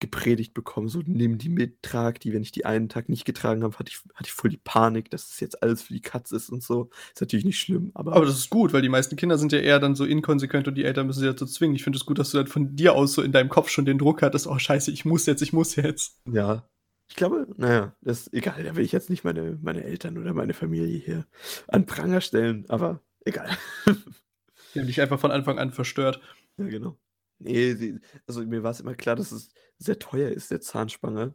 gepredigt 0.00 0.54
bekommen, 0.54 0.88
so 0.88 1.00
nimm 1.04 1.38
die 1.38 1.48
mit, 1.48 1.82
trag 1.82 2.20
die. 2.20 2.32
Wenn 2.32 2.42
ich 2.42 2.52
die 2.52 2.64
einen 2.64 2.88
Tag 2.88 3.08
nicht 3.08 3.24
getragen 3.24 3.62
habe, 3.62 3.78
hatte 3.78 3.90
ich, 3.90 3.98
hatte 4.14 4.26
ich 4.26 4.32
voll 4.32 4.50
die 4.50 4.56
Panik, 4.56 5.10
dass 5.10 5.30
es 5.32 5.40
jetzt 5.40 5.62
alles 5.62 5.82
für 5.82 5.92
die 5.92 6.00
Katze 6.00 6.36
ist 6.36 6.50
und 6.50 6.62
so. 6.62 6.90
Ist 7.12 7.20
natürlich 7.20 7.44
nicht 7.44 7.58
schlimm, 7.58 7.90
aber, 7.94 8.14
Aber 8.14 8.26
das 8.26 8.36
ist 8.36 8.50
gut, 8.50 8.72
weil 8.72 8.82
die 8.82 8.88
meisten 8.88 9.16
Kinder 9.16 9.38
sind 9.38 9.52
ja 9.52 9.58
eher 9.58 9.80
dann 9.80 9.94
so 9.94 10.04
inkonsequent 10.04 10.68
und 10.68 10.74
die 10.74 10.84
Eltern 10.84 11.06
müssen 11.06 11.20
sie 11.20 11.26
dazu 11.26 11.46
zwingen. 11.46 11.76
Ich 11.76 11.84
finde 11.84 11.98
es 11.98 12.06
gut, 12.06 12.18
dass 12.18 12.30
du 12.30 12.38
dann 12.38 12.46
von 12.46 12.76
dir 12.76 12.94
aus 12.94 13.14
so 13.14 13.22
in 13.22 13.32
deinem 13.32 13.48
Kopf 13.48 13.68
schon 13.70 13.84
den 13.84 13.98
Druck 13.98 14.22
hattest, 14.22 14.46
oh 14.46 14.58
scheiße, 14.58 14.90
ich 14.90 15.04
muss 15.04 15.26
jetzt, 15.26 15.42
ich 15.42 15.52
muss 15.52 15.76
jetzt. 15.76 16.20
ja. 16.30 16.68
Ich 17.10 17.16
glaube, 17.16 17.46
naja, 17.56 17.96
das 18.02 18.26
ist 18.26 18.34
egal, 18.34 18.62
da 18.62 18.76
will 18.76 18.84
ich 18.84 18.92
jetzt 18.92 19.08
nicht 19.08 19.24
meine, 19.24 19.58
meine 19.62 19.82
Eltern 19.82 20.18
oder 20.18 20.34
meine 20.34 20.52
Familie 20.52 20.98
hier 20.98 21.26
an 21.66 21.86
Pranger 21.86 22.20
stellen, 22.20 22.66
aber 22.68 23.00
egal. 23.24 23.48
Die 24.74 24.80
haben 24.80 24.86
dich 24.86 25.00
einfach 25.00 25.18
von 25.18 25.30
Anfang 25.30 25.58
an 25.58 25.72
verstört. 25.72 26.20
Ja, 26.58 26.66
genau. 26.66 26.98
Nee, 27.38 27.98
also 28.26 28.44
mir 28.44 28.62
war 28.62 28.72
es 28.72 28.80
immer 28.80 28.94
klar, 28.94 29.16
dass 29.16 29.32
es 29.32 29.50
sehr 29.78 29.98
teuer 29.98 30.30
ist, 30.30 30.50
der 30.50 30.60
Zahnspange. 30.60 31.34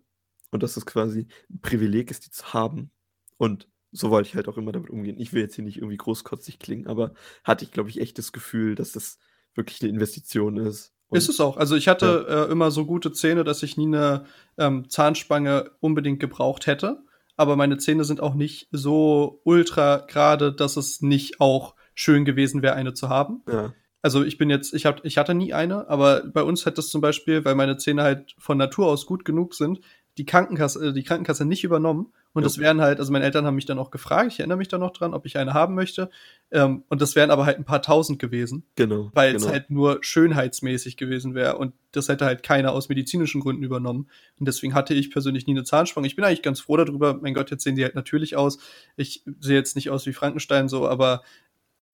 Und 0.51 0.61
dass 0.61 0.77
es 0.77 0.85
quasi 0.85 1.27
ein 1.49 1.61
Privileg 1.61 2.11
ist, 2.11 2.25
die 2.25 2.31
zu 2.31 2.53
haben. 2.53 2.91
Und 3.37 3.67
so 3.91 4.09
wollte 4.09 4.29
ich 4.29 4.35
halt 4.35 4.47
auch 4.47 4.57
immer 4.57 4.71
damit 4.71 4.89
umgehen. 4.89 5.19
Ich 5.19 5.33
will 5.33 5.41
jetzt 5.41 5.55
hier 5.55 5.63
nicht 5.63 5.77
irgendwie 5.77 5.97
großkotzig 5.97 6.59
klingen, 6.59 6.87
aber 6.87 7.13
hatte 7.43 7.63
ich, 7.63 7.71
glaube 7.71 7.89
ich, 7.89 7.99
echt 7.99 8.17
das 8.17 8.31
Gefühl, 8.31 8.75
dass 8.75 8.91
das 8.91 9.19
wirklich 9.55 9.81
eine 9.81 9.89
Investition 9.89 10.57
ist. 10.57 10.93
Und 11.07 11.17
Ist 11.17 11.29
es 11.29 11.39
auch. 11.39 11.57
Also 11.57 11.75
ich 11.75 11.87
hatte 11.87 12.25
äh, 12.27 12.51
immer 12.51 12.71
so 12.71 12.85
gute 12.85 13.11
Zähne, 13.11 13.43
dass 13.43 13.61
ich 13.61 13.77
nie 13.77 13.85
eine 13.85 14.25
ähm, 14.57 14.89
Zahnspange 14.89 15.71
unbedingt 15.79 16.19
gebraucht 16.19 16.65
hätte. 16.65 17.03
Aber 17.35 17.55
meine 17.55 17.77
Zähne 17.77 18.03
sind 18.03 18.19
auch 18.19 18.33
nicht 18.33 18.67
so 18.71 19.41
ultra 19.43 19.97
gerade, 20.07 20.53
dass 20.53 20.77
es 20.77 21.01
nicht 21.01 21.39
auch 21.39 21.75
schön 21.93 22.25
gewesen 22.25 22.61
wäre, 22.61 22.75
eine 22.75 22.93
zu 22.93 23.09
haben. 23.09 23.43
ja, 23.47 23.73
Also 24.03 24.23
ich 24.23 24.37
bin 24.37 24.49
jetzt, 24.49 24.73
ich, 24.73 24.85
hab, 24.85 25.03
ich 25.05 25.17
hatte 25.17 25.33
nie 25.33 25.53
eine, 25.53 25.89
aber 25.89 26.23
bei 26.25 26.43
uns 26.43 26.65
hat 26.65 26.77
das 26.77 26.89
zum 26.89 26.99
Beispiel, 26.99 27.45
weil 27.45 27.55
meine 27.55 27.77
Zähne 27.77 28.03
halt 28.03 28.35
von 28.37 28.57
Natur 28.57 28.87
aus 28.87 29.05
gut 29.05 29.23
genug 29.23 29.55
sind, 29.55 29.79
die 30.17 30.25
Krankenkasse, 30.25 30.89
äh, 30.89 30.93
die 30.93 31.03
Krankenkasse 31.03 31.45
nicht 31.45 31.63
übernommen. 31.63 32.11
Und 32.33 32.41
Ja. 32.41 32.47
das 32.47 32.57
wären 32.57 32.81
halt, 32.81 32.99
also 32.99 33.11
meine 33.11 33.25
Eltern 33.25 33.45
haben 33.45 33.55
mich 33.55 33.65
dann 33.65 33.79
auch 33.79 33.91
gefragt, 33.91 34.31
ich 34.33 34.39
erinnere 34.39 34.57
mich 34.57 34.67
da 34.67 34.77
noch 34.77 34.91
dran, 34.91 35.13
ob 35.13 35.25
ich 35.25 35.37
eine 35.37 35.53
haben 35.53 35.73
möchte. 35.73 36.09
Ähm, 36.51 36.83
und 36.89 37.01
das 37.01 37.15
wären 37.15 37.31
aber 37.31 37.45
halt 37.45 37.57
ein 37.57 37.63
paar 37.63 37.81
tausend 37.81 38.19
gewesen, 38.19 38.65
genau. 38.75 39.09
weil 39.13 39.35
es 39.35 39.43
genau. 39.43 39.53
halt 39.53 39.69
nur 39.69 39.99
schönheitsmäßig 40.01 40.97
gewesen 40.97 41.33
wäre. 41.33 41.57
Und 41.57 41.73
das 41.91 42.09
hätte 42.09 42.25
halt 42.25 42.43
keiner 42.43 42.73
aus 42.73 42.89
medizinischen 42.89 43.39
Gründen 43.39 43.63
übernommen. 43.63 44.09
Und 44.39 44.47
deswegen 44.47 44.73
hatte 44.73 44.93
ich 44.93 45.11
persönlich 45.11 45.47
nie 45.47 45.53
eine 45.53 45.63
Zahnspange. 45.63 46.07
Ich 46.07 46.15
bin 46.15 46.25
eigentlich 46.25 46.41
ganz 46.41 46.59
froh 46.59 46.77
darüber. 46.77 47.13
Mein 47.21 47.33
Gott, 47.33 47.51
jetzt 47.51 47.63
sehen 47.63 47.75
die 47.75 47.83
halt 47.83 47.95
natürlich 47.95 48.35
aus. 48.35 48.57
Ich 48.97 49.23
sehe 49.39 49.55
jetzt 49.55 49.75
nicht 49.75 49.89
aus 49.91 50.05
wie 50.05 50.13
Frankenstein 50.13 50.67
so, 50.67 50.87
aber 50.87 51.21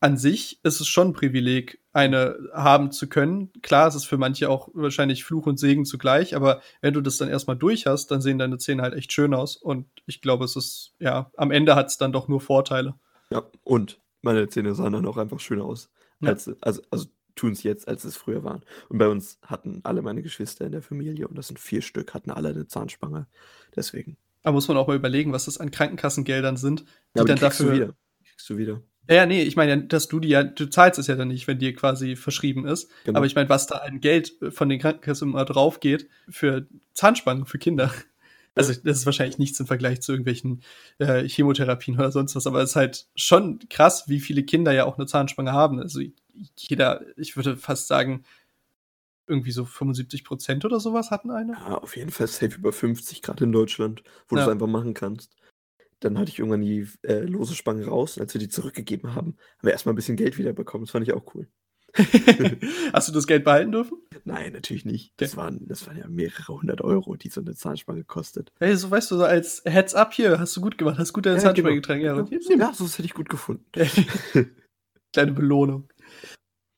an 0.02 0.18
sich 0.18 0.60
ist 0.64 0.80
es 0.80 0.88
schon 0.88 1.10
ein 1.10 1.14
Privileg, 1.14 1.82
eine 1.92 2.38
haben 2.54 2.92
zu 2.92 3.10
können. 3.10 3.52
Klar, 3.62 3.88
es 3.88 3.96
ist 3.96 4.06
für 4.06 4.18
manche 4.18 4.50
auch 4.50 4.70
wahrscheinlich 4.74 5.24
Fluch 5.24 5.46
und 5.46 5.60
Segen 5.60 5.86
zugleich, 5.86 6.36
aber 6.36 6.62
wenn 6.82 6.94
du 6.94 7.02
das 7.02 7.18
dann 7.18 7.30
erstmal 7.30 7.58
durch 7.58 7.86
hast, 7.86 8.08
dann 8.12 8.22
sehen 8.22 8.38
deine 8.38 8.58
Zähne 8.58 8.82
halt 8.82 8.94
echt 8.94 9.12
schön 9.12 9.34
aus. 9.34 9.58
Und 9.58 9.88
ich 10.06 10.22
glaube, 10.22 10.46
es 10.46 10.56
ist, 10.56 10.94
ja, 11.00 11.32
am 11.36 11.52
Ende 11.52 11.76
hat 11.76 11.88
es 11.88 11.98
dann 11.98 12.14
doch 12.14 12.28
nur 12.28 12.40
Vorteile. 12.40 12.96
Ja, 13.30 13.44
und 13.64 14.00
meine 14.22 14.48
Zähne 14.48 14.74
sahen 14.74 14.94
dann 14.94 15.06
auch 15.06 15.18
einfach 15.18 15.40
schöner 15.40 15.66
aus. 15.66 15.90
Ja. 16.22 16.30
Als, 16.30 16.50
also 16.62 16.82
also 16.92 17.08
tun 17.36 17.54
es 17.54 17.64
jetzt, 17.64 17.88
als 17.88 18.04
es 18.04 18.18
früher 18.18 18.44
waren. 18.44 18.64
Und 18.90 18.98
bei 18.98 19.08
uns 19.08 19.40
hatten 19.46 19.82
alle 19.84 20.02
meine 20.02 20.22
Geschwister 20.22 20.66
in 20.66 20.72
der 20.74 20.82
Familie, 20.82 21.28
und 21.28 21.38
das 21.38 21.48
sind 21.48 21.60
vier 21.60 21.82
Stück, 21.82 22.14
hatten 22.14 22.32
alle 22.32 22.50
eine 22.50 22.68
Zahnspange. 22.68 23.28
Deswegen. 23.76 24.18
Da 24.44 24.52
muss 24.52 24.68
man 24.68 24.78
auch 24.78 24.88
mal 24.88 24.96
überlegen, 24.96 25.34
was 25.34 25.46
das 25.46 25.58
an 25.58 25.72
Krankenkassengeldern 25.72 26.58
sind, 26.58 26.86
die 27.16 27.20
Ja, 27.20 27.24
dann 27.26 27.38
kriegst 27.38 27.60
du 27.60 27.66
dafür. 27.66 27.76
wieder. 27.76 27.96
Kriegst 28.24 28.50
du 28.50 28.58
wieder. 28.58 28.82
Ja, 29.10 29.26
nee, 29.26 29.42
ich 29.42 29.56
meine, 29.56 29.86
dass 29.86 30.08
du 30.08 30.20
die 30.20 30.30
ja, 30.30 30.44
du 30.44 30.70
zahlst 30.70 31.00
es 31.00 31.08
ja 31.08 31.16
dann 31.16 31.30
nicht, 31.30 31.48
wenn 31.48 31.58
dir 31.58 31.74
quasi 31.74 32.16
verschrieben 32.16 32.68
ist. 32.68 32.92
Genau. 33.06 33.18
Aber 33.18 33.26
ich 33.26 33.34
meine, 33.34 33.50
was 33.50 33.66
da 33.66 33.78
an 33.78 34.02
Geld 34.02 34.34
von 34.52 34.70
den 34.70 34.80
Krankenkassen 34.80 35.30
immer 35.30 35.46
drauf 35.46 35.80
geht 35.80 36.08
für 36.30 36.68
Zahnspangen 36.94 37.46
für 37.46 37.58
Kinder. 37.58 37.92
Also, 38.56 38.74
das 38.74 38.98
ist 38.98 39.06
wahrscheinlich 39.06 39.38
nichts 39.38 39.58
im 39.62 39.68
Vergleich 39.68 40.02
zu 40.02 40.12
irgendwelchen 40.12 40.64
äh, 40.98 41.24
Chemotherapien 41.30 41.96
oder 41.98 42.12
sonst 42.12 42.36
was, 42.36 42.46
aber 42.46 42.62
es 42.62 42.72
ist 42.72 42.76
halt 42.76 43.06
schon 43.16 43.60
krass, 43.70 44.10
wie 44.10 44.20
viele 44.20 44.44
Kinder 44.44 44.74
ja 44.74 44.84
auch 44.84 44.98
eine 44.98 45.06
Zahnspange 45.06 45.54
haben. 45.54 45.80
Also, 45.80 46.02
jeder, 46.58 47.02
ich 47.16 47.38
würde 47.38 47.56
fast 47.56 47.88
sagen, 47.88 48.26
irgendwie 49.28 49.52
so 49.52 49.64
75 49.64 50.26
Prozent 50.26 50.66
oder 50.66 50.82
sowas 50.82 51.10
hatten 51.12 51.32
eine. 51.32 51.54
Ja, 51.54 51.78
auf 51.78 51.96
jeden 51.96 52.10
Fall 52.10 52.28
safe 52.28 52.56
über 52.56 52.74
50 52.74 53.22
Grad 53.22 53.40
in 53.40 53.54
Deutschland, 53.54 54.04
wo 54.28 54.36
du 54.36 54.42
Ja. 54.42 54.48
es 54.48 54.52
einfach 54.52 54.68
machen 54.68 54.94
kannst. 54.94 55.38
Dann 56.00 56.18
hatte 56.18 56.32
ich 56.32 56.40
irgendwann 56.40 56.62
die 56.62 56.88
äh, 57.04 57.20
lose 57.22 57.56
Spange 57.56 57.86
raus 57.86 58.18
und 58.18 58.24
als 58.24 58.34
wir 58.34 58.40
die 58.40 58.50
zurückgegeben 58.50 59.16
haben, 59.16 59.36
haben 59.58 59.68
wir 59.68 59.72
erstmal 59.72 59.94
ein 59.94 59.98
bisschen 59.98 60.16
Geld 60.16 60.38
wiederbekommen. 60.38 60.86
Das 60.86 60.92
fand 60.92 61.08
ich 61.08 61.14
auch 61.14 61.34
cool. 61.36 61.48
Hast 62.94 63.08
du 63.08 63.12
das 63.12 63.26
Geld 63.28 63.44
behalten 63.44 63.72
dürfen? 63.72 63.98
Nein, 64.24 64.54
natürlich 64.54 64.86
nicht. 64.86 65.14
Das 65.18 65.36
waren, 65.38 65.68
das 65.68 65.88
waren 65.88 65.98
ja 65.98 66.08
mehrere 66.08 66.54
hundert 66.62 66.82
Euro, 66.82 67.16
die 67.16 67.30
so 67.30 67.42
eine 67.42 67.56
Zahnspange 67.56 68.04
kostet. 68.04 68.52
Hey, 68.60 68.76
so 68.76 68.92
weißt 68.92 69.10
du, 69.12 69.18
so 69.18 69.24
als 69.24 69.64
Heads 69.66 69.96
up 69.96 70.14
hier, 70.14 70.40
hast 70.40 70.56
du 70.56 70.62
gut 70.62 70.78
gemacht, 70.78 71.00
hast 71.00 71.14
gut 71.14 71.26
deine 71.26 71.38
Ja, 71.38 71.42
Zahnspange 71.42 71.82
genau. 71.82 71.82
getragen. 71.82 72.02
Ja, 72.02 72.16
Ja, 72.16 72.58
ja, 72.68 72.74
so 72.74 72.84
das 72.84 72.98
hätte 72.98 73.08
ich 73.08 73.14
gut 73.14 73.30
gefunden. 73.30 73.66
Kleine 75.14 75.32
Belohnung. 75.32 75.90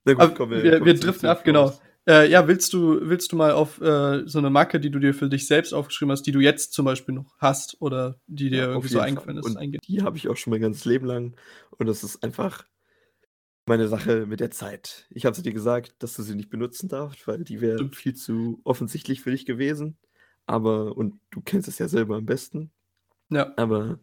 Na 0.05 0.13
gut, 0.13 0.21
Aber 0.21 0.34
kommen 0.34 0.63
wir, 0.63 0.84
wir 0.86 0.95
zum 0.95 1.01
driften 1.01 1.29
ab, 1.29 1.43
genau. 1.43 1.73
Äh, 2.08 2.30
ja, 2.32 2.48
willst 2.48 2.74
du, 2.74 3.00
willst 3.10 3.32
du 3.32 3.36
mal 3.36 3.52
auf 3.52 3.80
äh, 3.80 4.28
so 4.28 4.40
eine 4.40 4.50
Marke, 4.50 4.80
die 4.80 4.90
du 4.90 5.00
dir 5.00 5.14
für 5.14 5.30
dich 5.30 5.48
selbst 5.48 5.74
aufgeschrieben 5.74 6.12
hast, 6.12 6.24
die 6.24 6.32
du 6.32 6.40
jetzt 6.40 6.74
zum 6.74 6.86
Beispiel 6.86 7.14
noch 7.14 7.38
hast 7.38 7.80
oder 7.82 8.20
die 8.28 8.50
dir 8.50 8.64
Ja, 8.64 8.70
irgendwie 8.70 8.88
so 8.90 9.00
eingefallen 9.00 9.38
Fall. 9.38 9.40
ist, 9.40 9.56
Und 9.56 9.58
eingehen? 9.58 9.82
die 9.88 10.02
habe 10.02 10.18
ich 10.18 10.28
auch 10.28 10.36
schon 10.38 10.52
mein 10.52 10.62
ganzes 10.62 10.86
Leben 10.86 11.06
lang. 11.06 11.36
Und 11.78 11.88
das 11.88 12.04
ist 12.04 12.24
einfach 12.24 12.66
meine 13.68 13.88
Sache 13.88 14.26
mit 14.26 14.40
der 14.40 14.52
Zeit. 14.52 15.08
Ich 15.10 15.26
habe 15.26 15.36
sie 15.36 15.44
dir 15.44 15.54
gesagt, 15.54 15.96
dass 16.00 16.16
du 16.16 16.24
sie 16.24 16.36
nicht 16.36 16.50
benutzen 16.50 16.90
darfst, 16.90 17.28
weil 17.28 17.44
die 17.44 17.62
wäre 17.62 17.90
viel 17.92 18.16
zu 18.16 18.60
offensichtlich 18.64 19.22
für 19.22 19.32
dich 19.32 19.46
gewesen. 19.46 19.98
Aber, 20.48 20.98
und 20.98 21.20
du 21.32 21.42
kennst 21.42 21.68
es 21.68 21.80
ja 21.80 21.88
selber 21.88 22.18
am 22.18 22.26
besten, 22.26 22.72
Ja, 23.30 23.56
aber 23.56 24.00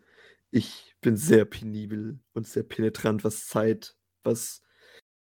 ich 0.51 0.97
bin 1.03 1.17
sehr 1.17 1.45
penibel 1.47 2.21
und 2.35 2.47
sehr 2.49 2.65
penetrant, 2.65 3.25
was 3.25 3.47
Zeit, 3.49 3.97
was 4.25 4.63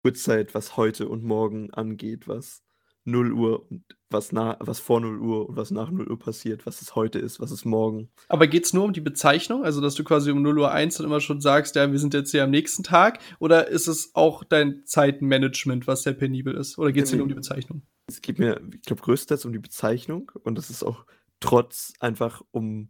Uhrzeit, 0.04 0.54
was 0.54 0.76
heute 0.76 1.08
und 1.08 1.24
morgen 1.24 1.72
angeht, 1.72 2.28
was 2.28 2.61
0 3.04 3.32
Uhr 3.32 3.70
und 3.70 3.84
was, 4.10 4.30
nach, 4.32 4.56
was 4.60 4.78
vor 4.78 5.00
0 5.00 5.18
Uhr 5.18 5.48
und 5.48 5.56
was 5.56 5.70
nach 5.70 5.90
0 5.90 6.08
Uhr 6.08 6.18
passiert, 6.18 6.66
was 6.66 6.82
es 6.82 6.94
heute 6.94 7.18
ist, 7.18 7.40
was 7.40 7.50
es 7.50 7.64
morgen. 7.64 8.10
aber 8.28 8.46
geht's 8.46 8.72
nur 8.72 8.84
um 8.84 8.92
die 8.92 9.00
Bezeichnung, 9.00 9.64
also 9.64 9.80
dass 9.80 9.94
du 9.94 10.04
quasi 10.04 10.30
um 10.30 10.42
0 10.42 10.58
Uhr 10.58 10.70
1 10.72 10.96
dann 10.96 11.06
immer 11.06 11.20
schon 11.20 11.40
sagst, 11.40 11.76
ja, 11.76 11.90
wir 11.90 11.98
sind 11.98 12.14
jetzt 12.14 12.30
hier 12.30 12.44
am 12.44 12.50
nächsten 12.50 12.82
Tag, 12.82 13.20
oder 13.38 13.68
ist 13.68 13.88
es 13.88 14.14
auch 14.14 14.44
dein 14.44 14.84
Zeitmanagement, 14.84 15.86
was 15.86 16.02
sehr 16.02 16.12
penibel 16.12 16.54
ist, 16.54 16.78
oder 16.78 16.92
geht's 16.92 17.10
Nee, 17.10 17.16
dir 17.16 17.18
nur 17.18 17.24
um 17.24 17.28
nee. 17.28 17.34
die 17.34 17.40
Bezeichnung? 17.40 17.82
Es 18.06 18.20
geht 18.20 18.38
mir, 18.38 18.60
ich 18.74 18.82
glaube, 18.82 19.02
größtenteils 19.02 19.44
um 19.44 19.52
die 19.52 19.58
Bezeichnung 19.58 20.30
und 20.44 20.56
das 20.58 20.70
ist 20.70 20.82
auch 20.82 21.06
trotz 21.40 21.92
einfach 22.00 22.42
um. 22.50 22.88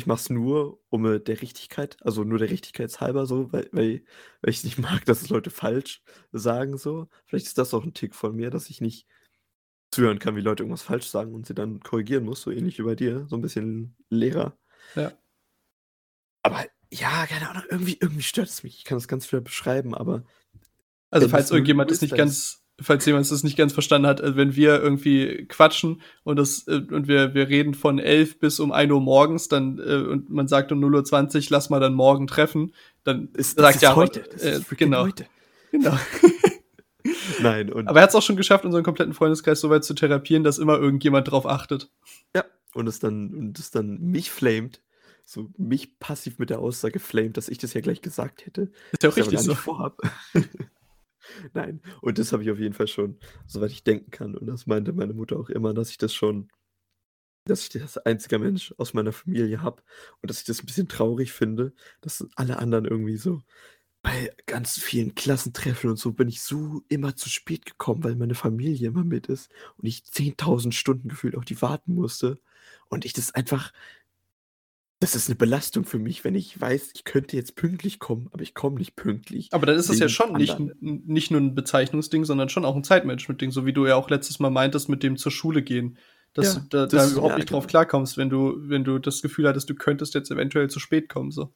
Ich 0.00 0.06
mache 0.06 0.20
es 0.20 0.30
nur 0.30 0.80
um 0.88 1.04
äh, 1.04 1.20
der 1.20 1.42
Richtigkeit, 1.42 1.98
also 2.00 2.24
nur 2.24 2.38
der 2.38 2.48
Richtigkeitshalber 2.48 3.26
so, 3.26 3.52
weil, 3.52 3.68
weil, 3.72 4.02
weil 4.40 4.50
ich 4.50 4.64
nicht 4.64 4.78
mag, 4.78 5.04
dass 5.04 5.20
es 5.20 5.28
Leute 5.28 5.50
falsch 5.50 6.02
sagen 6.32 6.78
so. 6.78 7.06
Vielleicht 7.26 7.46
ist 7.46 7.58
das 7.58 7.74
auch 7.74 7.84
ein 7.84 7.92
Tick 7.92 8.14
von 8.14 8.34
mir, 8.34 8.48
dass 8.48 8.70
ich 8.70 8.80
nicht 8.80 9.06
zuhören 9.90 10.18
kann, 10.18 10.36
wie 10.36 10.40
Leute 10.40 10.62
irgendwas 10.62 10.80
falsch 10.80 11.06
sagen 11.06 11.34
und 11.34 11.46
sie 11.46 11.54
dann 11.54 11.80
korrigieren 11.80 12.24
muss, 12.24 12.40
so 12.40 12.50
ähnlich 12.50 12.78
wie 12.78 12.84
bei 12.84 12.94
dir, 12.94 13.26
so 13.28 13.36
ein 13.36 13.42
bisschen 13.42 13.94
Lehrer. 14.08 14.56
Ja. 14.94 15.12
Aber 16.42 16.64
ja, 16.90 17.26
keine 17.26 17.50
Ahnung, 17.50 17.64
irgendwie, 17.68 17.98
irgendwie 18.00 18.22
stört 18.22 18.48
es 18.48 18.62
mich. 18.62 18.78
Ich 18.78 18.84
kann 18.84 18.96
das 18.96 19.06
ganz 19.06 19.26
schwer 19.26 19.42
beschreiben, 19.42 19.94
aber 19.94 20.24
Also 21.10 21.28
falls 21.28 21.44
das 21.44 21.50
0 21.50 21.58
irgendjemand 21.58 21.90
ist, 21.90 22.00
nicht 22.00 22.16
ganz, 22.16 22.59
falls 22.82 23.06
jemand 23.06 23.30
das 23.30 23.44
nicht 23.44 23.56
ganz 23.56 23.72
verstanden 23.72 24.06
hat, 24.08 24.20
also 24.20 24.36
wenn 24.36 24.56
wir 24.56 24.80
irgendwie 24.80 25.46
quatschen 25.48 26.00
und 26.24 26.38
das 26.38 26.66
äh, 26.66 26.82
und 26.90 27.08
wir 27.08 27.34
wir 27.34 27.48
reden 27.48 27.74
von 27.74 27.98
11 27.98 28.38
bis 28.38 28.60
um 28.60 28.72
1 28.72 28.90
Uhr 28.92 29.00
morgens, 29.00 29.48
dann 29.48 29.78
äh, 29.78 29.96
und 29.96 30.30
man 30.30 30.48
sagt 30.48 30.72
um 30.72 30.82
0.20 30.82 31.36
Uhr, 31.36 31.42
lass 31.50 31.70
mal 31.70 31.80
dann 31.80 31.94
morgen 31.94 32.26
treffen, 32.26 32.74
dann 33.04 33.28
ist, 33.34 33.58
sagt 33.58 33.76
ist 33.76 33.82
ja 33.82 33.96
heute. 33.96 34.24
Das 34.32 34.42
äh, 34.42 34.58
ist 34.58 34.68
genau, 34.76 35.02
heute. 35.02 35.26
genau. 35.70 35.96
Nein, 37.40 37.72
und 37.72 37.88
Aber 37.88 38.00
er 38.00 38.02
hat 38.02 38.10
es 38.10 38.14
auch 38.14 38.22
schon 38.22 38.36
geschafft, 38.36 38.64
unseren 38.64 38.84
kompletten 38.84 39.14
Freundeskreis 39.14 39.60
so 39.60 39.70
weit 39.70 39.84
zu 39.84 39.94
therapieren, 39.94 40.44
dass 40.44 40.58
immer 40.58 40.78
irgendjemand 40.78 41.30
drauf 41.30 41.46
achtet. 41.46 41.90
Ja, 42.34 42.44
und 42.74 42.86
es 42.86 42.98
dann, 42.98 43.32
und 43.34 43.58
es 43.58 43.70
dann 43.70 43.98
mich 44.00 44.30
flamed, 44.30 44.82
so 45.24 45.48
mich 45.56 45.98
passiv 45.98 46.38
mit 46.38 46.50
der 46.50 46.58
Aussage 46.58 46.98
flamed, 46.98 47.36
dass 47.36 47.48
ich 47.48 47.58
das 47.58 47.72
ja 47.72 47.80
gleich 47.80 48.02
gesagt 48.02 48.46
hätte, 48.46 48.70
Ist 48.92 49.02
ja 49.02 49.10
auch 49.10 49.16
richtig 49.16 49.40
so. 49.40 49.54
vorhab. 49.54 49.98
Nein, 51.54 51.80
und 52.02 52.18
das 52.18 52.32
habe 52.32 52.42
ich 52.42 52.50
auf 52.50 52.58
jeden 52.58 52.74
Fall 52.74 52.88
schon, 52.88 53.18
soweit 53.46 53.70
ich 53.72 53.84
denken 53.84 54.10
kann. 54.10 54.36
Und 54.36 54.46
das 54.46 54.66
meinte 54.66 54.92
meine 54.92 55.14
Mutter 55.14 55.38
auch 55.38 55.50
immer, 55.50 55.74
dass 55.74 55.90
ich 55.90 55.98
das 55.98 56.14
schon, 56.14 56.48
dass 57.44 57.62
ich 57.64 57.70
das 57.70 57.98
einziger 57.98 58.38
Mensch 58.38 58.74
aus 58.78 58.94
meiner 58.94 59.12
Familie 59.12 59.62
habe 59.62 59.82
und 60.22 60.30
dass 60.30 60.40
ich 60.40 60.44
das 60.46 60.62
ein 60.62 60.66
bisschen 60.66 60.88
traurig 60.88 61.32
finde, 61.32 61.72
dass 62.00 62.26
alle 62.36 62.58
anderen 62.58 62.84
irgendwie 62.84 63.16
so 63.16 63.42
bei 64.02 64.32
ganz 64.46 64.78
vielen 64.80 65.14
Klassentreffen 65.14 65.90
und 65.90 65.98
so 65.98 66.12
bin 66.12 66.28
ich 66.28 66.42
so 66.42 66.82
immer 66.88 67.16
zu 67.16 67.28
spät 67.28 67.66
gekommen, 67.66 68.04
weil 68.04 68.16
meine 68.16 68.34
Familie 68.34 68.88
immer 68.88 69.04
mit 69.04 69.26
ist 69.28 69.50
und 69.78 69.86
ich 69.88 70.04
10.000 70.04 70.72
Stunden 70.74 71.08
gefühlt 71.08 71.36
auf 71.36 71.44
die 71.44 71.60
warten 71.62 71.94
musste 71.94 72.40
und 72.88 73.04
ich 73.04 73.12
das 73.12 73.34
einfach 73.34 73.72
das 75.00 75.14
ist 75.14 75.28
'ne 75.28 75.34
Belastung 75.36 75.84
für 75.84 75.98
mich, 75.98 76.24
wenn 76.24 76.34
ich 76.34 76.60
weiß, 76.60 76.90
ich 76.94 77.04
könnte 77.04 77.36
jetzt 77.36 77.56
pünktlich 77.56 77.98
kommen, 77.98 78.28
aber 78.32 78.42
ich 78.42 78.54
komme 78.54 78.76
nicht 78.78 78.96
pünktlich 78.96 79.52
Aber 79.52 79.66
dann 79.66 79.76
ist 79.76 79.88
das 79.88 79.98
ja 79.98 80.08
schon 80.08 80.36
nicht 80.36 80.60
nicht 80.80 81.30
nur 81.32 81.40
'n 81.40 81.54
Bezeichnungsding, 81.56 82.24
sondern 82.24 82.48
schon 82.48 82.64
auch 82.64 82.76
'n 82.76 82.84
Zeitmanagement-Ding, 82.84 83.50
so 83.50 83.66
wie 83.66 83.72
du 83.72 83.84
ja 83.86 83.96
auch 83.96 84.08
letztes 84.08 84.38
Mal 84.38 84.50
meintest 84.50 84.88
mit 84.88 85.02
dem 85.02 85.16
zur 85.16 85.32
Schule 85.32 85.62
gehen, 85.62 85.98
dass 86.34 86.52
du 86.52 86.60
Ja, 86.60 86.68
da 86.68 86.86
da 86.86 87.04
das 87.04 87.08
überhaupt 87.08 87.36
ja, 87.36 87.36
nicht 87.36 87.50
drauf 87.50 87.66
genau. 87.66 87.66
klarkommst, 87.66 88.16
wenn 88.16 88.30
du 88.30 88.54
wenn 88.68 88.84
du 88.84 89.00
das 89.00 89.22
Gefühl 89.22 89.48
hattest, 89.48 89.68
du 89.68 89.74
könntest 89.74 90.14
jetzt 90.14 90.30
eventuell 90.30 90.70
zu 90.70 90.78
spät 90.78 91.08
kommen, 91.08 91.32
so. 91.32 91.52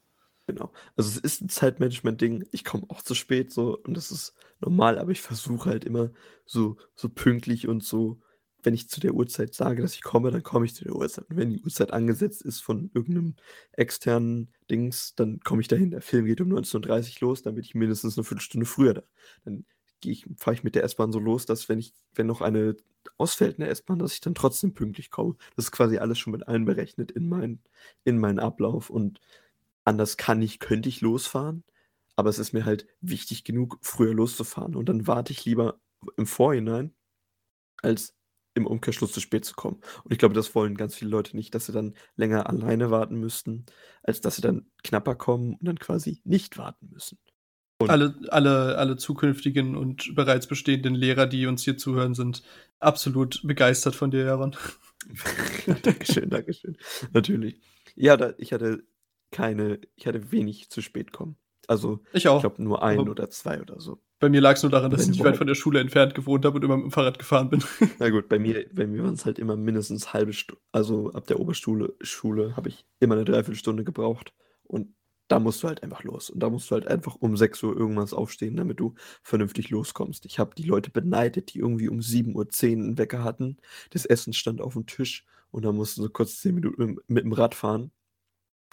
Genau. 0.48 0.72
Also, 0.96 1.08
es 1.10 1.16
ist 1.18 1.42
'n 1.42 1.48
Zeitmanagement-Ding. 1.48 2.46
Ich 2.52 2.64
komme 2.64 2.84
auch 2.90 3.00
zu 3.02 3.14
spät 3.14 3.50
so 3.52 3.78
und 3.78 3.94
das 3.96 4.10
ist 4.10 4.34
normal, 4.60 4.98
aber 4.98 5.10
ich 5.10 5.22
versuche 5.22 5.70
halt 5.70 5.84
immer 5.84 6.10
so 6.44 6.76
so 6.94 7.08
pünktlich 7.08 7.66
und 7.66 7.82
so 7.82 8.20
wenn 8.64 8.74
ich 8.74 8.88
zu 8.88 9.00
der 9.00 9.14
Uhrzeit 9.14 9.54
sage, 9.54 9.82
dass 9.82 9.94
ich 9.94 10.02
komme, 10.02 10.30
dann 10.32 10.42
komme 10.42 10.66
ich 10.66 10.74
zu 10.74 10.84
der 10.84 10.96
Uhrzeit. 10.96 11.26
Und 11.30 11.36
wenn 11.38 11.50
die 11.50 11.60
Uhrzeit 11.62 11.92
angesetzt 11.92 12.42
ist 12.42 12.60
von 12.62 12.90
irgend 12.94 13.10
'nem 13.16 13.34
externen 13.72 14.50
Dings, 14.70 15.14
dann 15.16 15.40
komme 15.40 15.62
ich 15.62 15.68
dahin. 15.68 15.90
Der 15.92 16.02
Film 16.02 16.26
geht 16.26 16.40
um 16.40 16.48
19:30 16.48 17.20
los, 17.20 17.42
dann 17.42 17.54
bin 17.56 17.64
ich 17.64 17.74
mindestens 17.74 18.16
'ne 18.16 18.24
Viertelstunde 18.24 18.66
früher 18.66 18.94
da. 18.94 19.02
Dann 19.44 19.64
fahre 20.36 20.54
ich 20.54 20.64
mit 20.64 20.74
der 20.74 20.84
S-Bahn 20.84 21.12
so 21.12 21.18
los, 21.20 21.46
dass 21.46 21.68
wenn 21.68 21.78
ich 21.78 21.94
wenn 22.14 22.26
noch 22.26 22.40
eine 22.42 22.76
ausfällt, 23.18 23.58
'ne 23.58 23.68
S-Bahn, 23.68 23.98
dass 23.98 24.14
ich 24.14 24.20
dann 24.20 24.34
trotzdem 24.34 24.74
pünktlich 24.74 25.10
komme. 25.10 25.36
Das 25.56 25.66
ist 25.66 25.72
quasi 25.72 25.98
alles 25.98 26.18
schon 26.18 26.32
mit 26.32 26.48
einberechnet 26.48 27.10
in 27.12 27.28
meinen 27.28 27.62
in 28.04 28.18
meinen 28.18 28.38
Ablauf 28.40 28.90
und 28.90 29.20
anders 29.84 30.16
kann 30.18 30.42
ich 30.42 30.58
könnte 30.60 30.88
ich 30.90 31.00
losfahren, 31.02 31.64
aber 32.16 32.30
es 32.30 32.38
ist 32.40 32.52
mir 32.54 32.64
halt 32.66 32.86
wichtig 33.02 33.44
genug, 33.44 33.78
früher 33.82 34.14
loszufahren 34.14 34.76
und 34.76 34.88
dann 34.90 35.06
warte 35.08 35.32
ich 35.32 35.44
lieber 35.46 35.80
im 36.18 36.26
Vorhinein 36.26 36.94
als 37.82 38.14
im 38.54 38.66
Umkehrschluss 38.66 39.12
zu 39.12 39.20
spät 39.20 39.44
zu 39.44 39.54
kommen. 39.54 39.80
Und 40.04 40.12
ich 40.12 40.18
glaube, 40.18 40.34
das 40.34 40.54
wollen 40.54 40.76
ganz 40.76 40.94
viele 40.94 41.10
Leute 41.10 41.36
nicht, 41.36 41.54
dass 41.54 41.66
sie 41.66 41.72
dann 41.72 41.94
länger 42.16 42.48
alleine 42.48 42.90
warten 42.90 43.16
müssten, 43.18 43.66
als 44.02 44.20
dass 44.20 44.36
sie 44.36 44.42
dann 44.42 44.66
knapper 44.82 45.14
kommen 45.16 45.54
und 45.54 45.64
dann 45.64 45.78
quasi 45.78 46.20
nicht 46.24 46.56
warten 46.56 46.88
müssen. 46.92 47.18
Und 47.78 47.90
Alle 47.90 48.14
alle 48.28 48.78
alle 48.78 48.96
zukünftigen 48.96 49.76
und 49.76 50.14
bereits 50.14 50.46
bestehenden 50.46 50.94
Lehrer, 50.94 51.26
die 51.26 51.46
uns 51.46 51.64
hier 51.64 51.76
zuhören, 51.76 52.14
sind 52.14 52.42
absolut 52.78 53.40
begeistert 53.42 53.96
von 53.96 54.12
dir, 54.12 54.24
Jaron. 54.24 54.56
Dankeschön, 55.82 56.30
Dankeschön. 56.30 56.76
Natürlich. 57.12 57.60
Ja, 57.96 58.16
da 58.16 58.34
ich 58.38 58.52
hatte 58.52 58.84
keine 59.32 59.80
ich 59.96 60.06
hatte 60.06 60.30
wenig 60.30 60.70
zu 60.70 60.82
spät 60.82 61.12
kommen. 61.12 61.36
Also, 61.66 62.02
Ich 62.12 62.24
ich 62.26 62.40
glaube 62.40 62.62
nur 62.62 62.82
1 62.82 63.00
aber 63.00 63.10
oder 63.10 63.30
2 63.30 63.60
oder 63.60 63.80
so. 63.80 64.00
Bei 64.24 64.30
mir 64.30 64.40
lag's 64.40 64.62
nur 64.62 64.70
daran, 64.72 64.90
dass 64.90 65.02
ich 65.02 65.08
nicht 65.10 65.24
weit 65.24 65.36
von 65.36 65.46
der 65.46 65.54
Schule 65.54 65.80
entfernt 65.80 66.14
gewohnt 66.14 66.44
habe 66.46 66.56
und 66.56 66.64
immer 66.64 66.76
mit'm 66.76 66.90
Fahrrad 66.90 67.18
gefahren 67.18 67.50
bin. 67.50 67.62
Na 67.98 68.08
gut, 68.10 68.28
bei 68.28 68.38
mir 68.38 68.66
bei 68.72 68.86
mir 68.86 69.02
waren's 69.04 69.24
halt 69.26 69.38
immer 69.38 69.56
mindestens 69.56 70.12
1/2 70.14 70.32
Stu 70.32 70.56
also, 70.72 71.12
ab 71.12 71.26
der 71.26 71.40
Oberstuhle 71.40 71.92
Schule 72.00 72.56
habe 72.56 72.70
ich 72.70 72.84
immer 73.00 73.16
'ne 73.16 73.24
3/4 73.24 73.54
Stunde 73.54 73.84
gebraucht 73.84 74.32
und 74.64 74.88
da 75.28 75.38
musst 75.40 75.62
du 75.62 75.68
halt 75.68 75.82
einfach 75.82 76.02
los. 76.04 76.30
Und 76.30 76.40
da 76.40 76.50
musst 76.50 76.70
du 76.70 76.74
halt 76.74 76.86
einfach 76.86 77.16
um 77.16 77.36
6:00 77.36 77.74
irgendwas 77.76 78.12
aufstehen, 78.14 78.56
damit 78.56 78.80
du 78.80 78.94
vernünftig 79.22 79.70
loskommst. 79.70 80.24
Ich 80.26 80.38
habe 80.38 80.54
die 80.56 80.64
Leute 80.64 80.90
beneidet, 80.90 81.54
die 81.54 81.58
irgendwie 81.60 81.88
um 81.88 82.00
7:10 82.02 82.80
'n 82.92 82.98
Wecker 82.98 83.24
hatten. 83.24 83.58
Das 83.90 84.06
Essen 84.06 84.32
stand 84.32 84.60
aufm 84.62 84.86
Tisch 84.86 85.24
und 85.50 85.64
dann 85.64 85.76
mussten 85.76 86.02
sie 86.02 86.08
kurz 86.10 86.40
10 86.40 86.54
Minuten 86.54 86.96
mit 87.08 87.24
mit'm 87.26 87.36
Rad 87.36 87.54
fahren. 87.54 87.90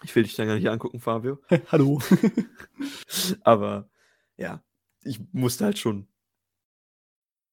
Ich 0.04 0.16
will 0.16 0.24
dich 0.24 0.36
da 0.36 0.46
gar 0.46 0.56
nicht 0.56 0.70
angucken, 0.70 1.00
Fabio. 1.02 1.40
Hallo. 1.72 2.00
Aber 3.44 3.90
ja, 4.38 4.64
ich 5.04 5.20
musste 5.32 5.66
halt 5.66 5.78
schon 5.80 6.08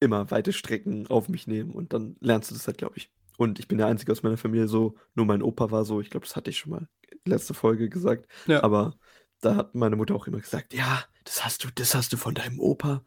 immer 0.01 0.31
weite 0.31 0.53
Strecken 0.53 1.07
auf 1.09 1.29
mich 1.29 1.47
nehmen 1.47 1.73
und 1.73 1.93
dann 1.93 2.17
lernst 2.21 2.51
du 2.51 2.55
das 2.55 2.67
halt, 2.67 2.79
glaube 2.79 2.97
ich. 2.97 3.11
Und 3.37 3.59
ich 3.59 3.69
bin 3.69 3.79
der 3.79 3.87
Einzige 3.87 4.13
aus 4.13 4.23
meiner 4.23 4.37
Familie 4.37 4.69
so, 4.69 4.97
nur 5.15 5.27
mein 5.27 5.43
Opa 5.43 5.71
war 5.71 5.85
so. 5.85 6.01
Ich 6.01 6.11
glaube, 6.11 6.27
das 6.27 6.37
hatte 6.37 6.51
ich 6.51 6.59
schon 6.59 6.71
mal 6.73 6.89
letzte 7.25 7.55
Folge 7.55 7.89
gesagt. 7.89 8.29
Ja. 8.47 8.63
Aber 8.63 8.99
da 9.41 9.55
hat 9.57 9.75
meine 9.75 9.97
Mutter 9.97 10.15
auch 10.15 10.27
immer 10.27 10.41
gesagt: 10.41 10.75
„Ja, 10.75 11.05
das 11.25 11.45
hast 11.45 11.65
du 11.65 11.69
das 11.75 11.95
hast 11.95 12.13
du 12.13 12.17
von 12.17 12.35
deinem 12.35 12.59
Opa 12.61 13.05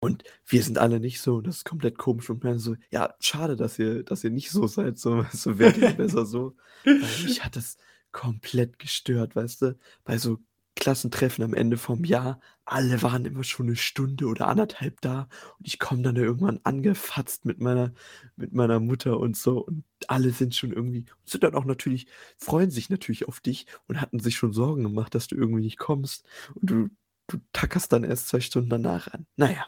und 0.00 0.24
wir 0.46 0.62
sind 0.62 0.78
alle 0.78 1.00
nicht 1.00 1.20
so 1.20 1.36
und 1.36 1.46
das 1.46 1.58
ist 1.58 1.64
komplett 1.64 1.98
komisch.“ 1.98 2.30
Und 2.30 2.44
meinte 2.44 2.60
so: 2.60 2.76
„Ja, 2.90 3.14
schade, 3.20 3.56
dass 3.56 3.78
ihr 3.78 4.04
dass 4.04 4.24
ihr 4.24 4.30
nicht 4.30 4.50
so 4.50 4.66
seid, 4.66 4.98
so 4.98 5.24
so 5.32 5.58
werdet 5.58 5.82
ihr 5.82 5.92
besser 5.92 6.26
so.“ 6.26 6.56
Weil 6.84 7.18
mich 7.24 7.44
hat 7.44 7.56
das 7.56 7.76
komplett 8.12 8.78
gestört, 8.78 9.36
weißt 9.36 9.62
du? 9.62 9.78
Bei 10.04 10.18
so 10.18 10.38
Klassentreffen 10.76 11.44
am 11.44 11.52
Ende 11.54 11.76
vom 11.76 12.04
Jahr, 12.04 12.40
alle 12.64 13.02
waren 13.02 13.24
immer 13.26 13.44
schon 13.44 13.66
'ne 13.66 13.76
Stunde 13.76 14.26
oder 14.26 14.48
1 14.48 14.80
1/2 14.80 15.00
da 15.02 15.28
und 15.58 15.66
ich 15.66 15.78
komme 15.78 16.02
dann 16.02 16.14
da 16.14 16.22
irgendwann 16.22 16.60
angefatzt 16.64 17.44
mit 17.44 17.60
meiner 17.60 17.92
mit 18.36 18.52
meiner 18.54 18.80
Mutter 18.80 19.20
und 19.20 19.36
so 19.36 19.58
und 19.64 19.84
alle 20.08 20.30
sind 20.30 20.54
schon 20.54 20.72
irgendwie 20.72 21.04
sind 21.26 21.44
dann 21.44 21.54
auch 21.54 21.64
natürlich 21.66 22.06
freuen 22.38 22.70
sich 22.70 22.88
natürlich 22.90 23.28
auf 23.28 23.40
dich 23.40 23.66
und 23.86 24.00
hatten 24.00 24.18
sich 24.20 24.36
schon 24.36 24.52
Sorgen 24.54 24.82
gemacht, 24.84 25.14
dass 25.14 25.26
du 25.28 25.36
irgendwie 25.36 25.62
nicht 25.62 25.78
kommst 25.78 26.26
und 26.54 26.70
du 26.70 26.88
du 27.28 27.38
tackerst 27.52 27.92
dann 27.92 28.04
erst 28.04 28.28
2 28.28 28.40
Stunden 28.40 28.68
danach 28.70 29.08
an. 29.08 29.26
Na 29.36 29.50
ja. 29.52 29.64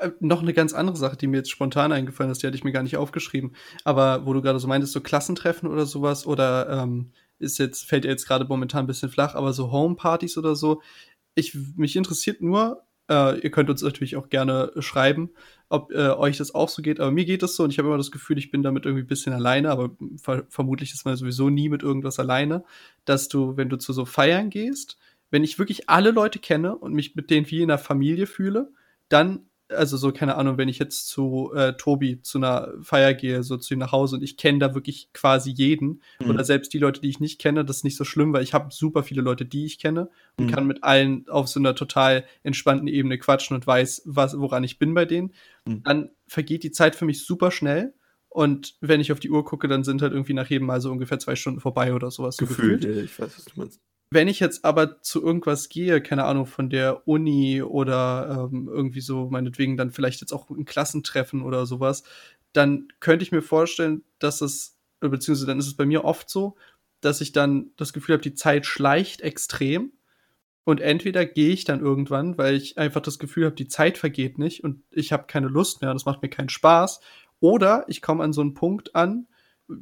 Äh, 0.00 0.12
noch 0.20 0.42
'ne 0.42 0.54
ganz 0.54 0.72
andere 0.74 0.96
Sache, 0.96 1.16
die 1.16 1.26
mir 1.26 1.38
jetzt 1.38 1.50
spontan 1.50 1.92
eingefallen 1.92 2.30
ist, 2.32 2.42
die 2.42 2.46
hatte 2.46 2.56
ich 2.56 2.64
mir 2.64 2.72
gar 2.72 2.82
nicht 2.84 2.96
aufgeschrieben. 2.96 3.54
Aber 3.84 4.26
wo 4.26 4.32
du 4.32 4.42
grade 4.42 4.58
so 4.60 4.68
meintest, 4.68 4.92
so 4.92 5.00
Klassentreffen 5.00 5.68
oder 5.68 5.86
so 5.86 6.02
was 6.02 6.26
oder, 6.26 6.68
ähm, 6.70 7.12
ist 7.40 7.58
jetzt 7.58 7.84
fällt 7.86 8.04
jetzt 8.04 8.26
grade 8.26 8.46
momentan 8.48 8.84
'n 8.84 8.86
bisschen 8.88 9.10
flach, 9.10 9.34
aber 9.34 9.52
so 9.52 9.72
Homepartys 9.72 10.38
oder 10.38 10.56
so. 10.56 10.82
Ich 11.36 11.54
mich 11.76 11.96
interessiert 11.96 12.42
nur 12.42 12.84
äh, 13.10 13.38
ihr 13.40 13.50
könnt 13.50 13.70
uns 13.70 13.82
natürlich 13.82 14.16
auch 14.16 14.28
gerne 14.30 14.72
schreiben, 14.80 15.30
ob, 15.70 15.92
äh, 15.92 16.10
euch 16.10 16.38
das 16.38 16.54
auch 16.54 16.68
so 16.70 16.82
geht, 16.82 17.00
aber 17.00 17.10
mir 17.12 17.24
geht 17.26 17.42
das 17.42 17.56
so 17.56 17.64
und 17.64 17.70
ich 17.72 17.78
habe 17.78 17.88
immer 17.88 17.98
das 17.98 18.10
Gefühl, 18.12 18.38
ich 18.38 18.50
bin 18.52 18.62
damit 18.62 18.86
irgendwie 18.86 19.04
bisschen 19.04 19.32
alleine, 19.34 19.70
aber 19.70 19.90
ver 20.22 20.44
vermutlich 20.50 20.92
ist 20.94 21.04
man 21.06 21.16
sowieso 21.16 21.50
nie 21.50 21.68
mit 21.70 21.82
irgendwas 21.82 22.18
alleine, 22.20 22.64
dass 23.06 23.28
du, 23.28 23.56
wenn 23.58 23.68
du 23.70 23.78
zu 23.78 23.92
so 23.94 24.04
Feiern 24.06 24.50
gehst 24.50 24.98
wenn 25.32 25.44
ich 25.44 25.58
wirklich 25.58 25.90
alle 25.90 26.10
Leute 26.12 26.38
kenne 26.40 26.76
und 26.76 26.94
mich 26.94 27.14
mit 27.16 27.30
denen 27.30 27.50
wie 27.50 27.62
in 27.62 27.68
'ner 27.68 27.78
Familie 27.78 28.26
fühle, 28.26 28.70
dann 29.10 29.48
also, 29.70 29.96
so, 29.96 30.12
keine 30.12 30.36
Ahnung, 30.36 30.58
wenn 30.58 30.68
ich 30.68 30.78
jetzt 30.78 31.08
zu, 31.08 31.52
äh, 31.54 31.74
Tobi 31.76 32.22
zu 32.22 32.38
'ner 32.38 32.72
Feier 32.82 33.14
gehe, 33.14 33.42
so 33.42 33.56
zu 33.56 33.74
ihm 33.74 33.80
nach 33.80 33.92
Hause 33.92 34.16
und 34.16 34.22
ich 34.22 34.36
kenne 34.36 34.58
da 34.60 34.74
wirklich 34.74 35.10
quasi 35.12 35.50
jeden 35.50 36.02
oder 36.24 36.42
Mhm. 36.42 36.44
selbst 36.44 36.72
die 36.74 36.78
Leute, 36.78 37.00
die 37.00 37.08
ich 37.10 37.20
nicht 37.20 37.40
kenne, 37.40 37.64
das 37.64 37.78
ist 37.78 37.84
nicht 37.84 37.96
so 37.96 38.04
schlimm, 38.04 38.32
weil 38.32 38.42
ich 38.42 38.54
habe 38.54 38.72
super 38.72 39.02
viele 39.02 39.22
Leute, 39.22 39.44
die 39.46 39.66
ich 39.66 39.78
kenne 39.78 40.10
und 40.36 40.46
Mhm. 40.46 40.54
kann 40.54 40.66
mit 40.66 40.84
allen 40.84 41.28
auf 41.28 41.48
so 41.48 41.60
'ner 41.60 41.74
total 41.74 42.24
entspannten 42.42 42.88
Ebene 42.88 43.18
quatschen 43.18 43.54
und 43.56 43.66
weiß, 43.66 44.02
was 44.06 44.38
woran 44.38 44.64
ich 44.64 44.78
bin 44.78 44.94
bei 44.94 45.04
denen. 45.04 45.32
Mhm. 45.66 45.84
Dann 45.84 46.10
vergeht 46.26 46.62
die 46.64 46.72
Zeit 46.72 46.96
für 46.96 47.04
mich 47.06 47.24
super 47.24 47.50
schnell 47.50 47.94
und 48.28 48.76
wenn 48.80 49.00
ich 49.00 49.12
auf 49.12 49.20
die 49.20 49.30
Uhr 49.30 49.44
gucke, 49.44 49.68
dann 49.68 49.84
sind 49.84 50.02
halt 50.02 50.12
irgendwie 50.12 50.34
nach 50.34 50.48
jedem 50.50 50.66
Mal 50.66 50.80
so 50.80 50.90
ungefähr 50.92 51.18
2 51.18 51.36
Stunden 51.36 51.60
vorbei 51.60 51.94
oder 51.94 52.10
so 52.10 52.22
was, 52.24 52.36
so 52.38 52.46
Gefühlt, 52.46 52.84
gefühlt. 52.84 52.84
ja, 52.84 52.92
ich 53.02 53.18
weiß, 53.18 53.36
was 53.36 53.46
du 53.46 53.52
meinst. 53.58 53.78
Wenn 54.12 54.26
ich 54.28 54.40
jetzt 54.40 54.64
aber 54.64 55.02
zu 55.02 55.22
irgendwas 55.22 55.68
gehe, 55.68 56.00
keine 56.00 56.24
Ahnung, 56.24 56.46
von 56.46 56.70
der 56.70 57.06
Uni 57.06 57.60
oder, 57.62 58.48
ähm, 58.50 58.66
irgendwie 58.72 59.02
so 59.02 59.28
meinetwegen 59.28 59.76
dann 59.76 59.90
vielleicht 59.90 60.20
jetzt 60.22 60.32
auch 60.32 60.48
'n 60.50 60.64
Klassentreffen 60.64 61.42
oder 61.42 61.66
so 61.66 61.78
was, 61.80 62.04
dann 62.54 62.88
könnte 63.00 63.22
ich 63.22 63.32
mir 63.32 63.42
vorstellen, 63.42 64.02
dass 64.18 64.40
es 64.40 64.78
äh, 65.02 65.08
beziehungsweise 65.08 65.46
dann 65.46 65.58
ist 65.58 65.66
es 65.66 65.76
bei 65.76 65.84
mir 65.84 66.04
oft 66.04 66.30
so, 66.30 66.56
dass 67.02 67.20
ich 67.20 67.32
dann 67.32 67.70
das 67.76 67.92
Gefühl 67.92 68.14
habe, 68.14 68.22
die 68.22 68.34
Zeit 68.34 68.64
schleicht 68.64 69.20
extrem 69.20 69.92
und 70.64 70.80
entweder 70.80 71.26
gehe 71.26 71.50
ich 71.52 71.64
dann 71.64 71.80
irgendwann, 71.80 72.38
weil 72.38 72.54
ich 72.56 72.78
einfach 72.78 73.02
das 73.02 73.18
Gefühl 73.18 73.46
habe, 73.46 73.56
die 73.56 73.68
Zeit 73.68 73.98
vergeht 73.98 74.38
nicht 74.38 74.64
und 74.64 74.82
ich 74.92 75.12
habe 75.12 75.26
keine 75.28 75.48
Lust 75.48 75.82
mehr 75.82 75.90
und 75.92 75.96
es 75.96 76.06
macht 76.06 76.22
mir 76.22 76.30
keinen 76.30 76.50
Spaß, 76.50 77.00
oder 77.40 77.84
ich 77.88 78.02
komme 78.02 78.24
an 78.24 78.32
so 78.34 78.42
'n 78.42 78.54
Punkt 78.54 78.94
an, 78.96 79.28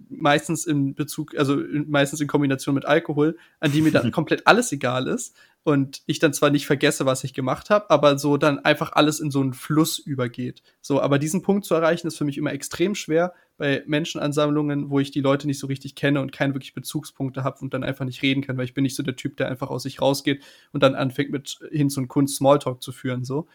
meistens 0.08 0.66
in 0.66 0.94
Bezug 0.94 1.36
also, 1.36 1.60
meistens 1.86 2.20
in 2.20 2.28
Kombination 2.28 2.74
mit 2.74 2.84
Alkohol, 2.84 3.36
an 3.60 3.72
die 3.72 3.82
mir 3.82 3.92
dann 3.92 4.10
komplett 4.12 4.46
alles 4.46 4.72
egal 4.72 5.06
ist 5.06 5.34
und 5.62 6.02
ich 6.06 6.18
dann 6.18 6.32
zwar 6.32 6.50
nicht 6.50 6.66
vergesse, 6.66 7.06
was 7.06 7.24
ich 7.24 7.34
gemacht 7.34 7.70
habe, 7.70 7.90
aber 7.90 8.18
so 8.18 8.36
dann 8.36 8.60
einfach 8.60 8.92
alles 8.92 9.20
in 9.20 9.30
so 9.30 9.40
'n 9.40 9.52
Fluss 9.52 9.98
übergeht. 9.98 10.62
So, 10.80 11.00
aber 11.00 11.18
diesen 11.18 11.42
Punkt 11.42 11.64
zu 11.64 11.74
erreichen, 11.74 12.06
ist 12.06 12.18
für 12.18 12.24
mich 12.24 12.38
immer 12.38 12.52
extrem 12.52 12.94
schwer 12.94 13.32
bei 13.56 13.82
Menschenansammlungen, 13.86 14.90
wo 14.90 15.00
ich 15.00 15.10
die 15.10 15.20
Leute 15.20 15.46
nicht 15.46 15.58
so 15.58 15.66
richtig 15.66 15.94
kenne 15.94 16.20
und 16.20 16.30
keine 16.30 16.54
wirklich 16.54 16.74
Bezugspunkte 16.74 17.42
habe 17.42 17.58
und 17.60 17.74
dann 17.74 17.84
einfach 17.84 18.04
nicht 18.04 18.22
reden 18.22 18.42
kann, 18.42 18.56
weil 18.56 18.64
ich 18.64 18.74
bin 18.74 18.82
nicht 18.82 18.96
so 18.96 19.02
der 19.02 19.16
Typ, 19.16 19.36
der 19.36 19.48
einfach 19.48 19.68
aus 19.70 19.84
sich 19.84 20.00
rausgeht 20.00 20.42
und 20.72 20.82
dann 20.82 20.94
anfängt 20.94 21.30
mit 21.30 21.58
Hinz 21.70 21.96
und 21.96 22.08
Kunst 22.08 22.36
Smalltalk 22.36 22.82
zu 22.82 22.92
führen 22.92 23.24
so. 23.24 23.48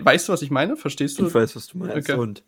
Weißt 0.00 0.28
du, 0.28 0.32
was 0.32 0.42
ich 0.42 0.50
meine? 0.50 0.76
Verstehst 0.76 1.18
du? 1.18 1.26
Ich 1.26 1.34
weiß, 1.34 1.54
was 1.54 1.66
du 1.66 1.78
meinst 1.78 2.10
Okay. 2.10 2.18
und 2.18 2.42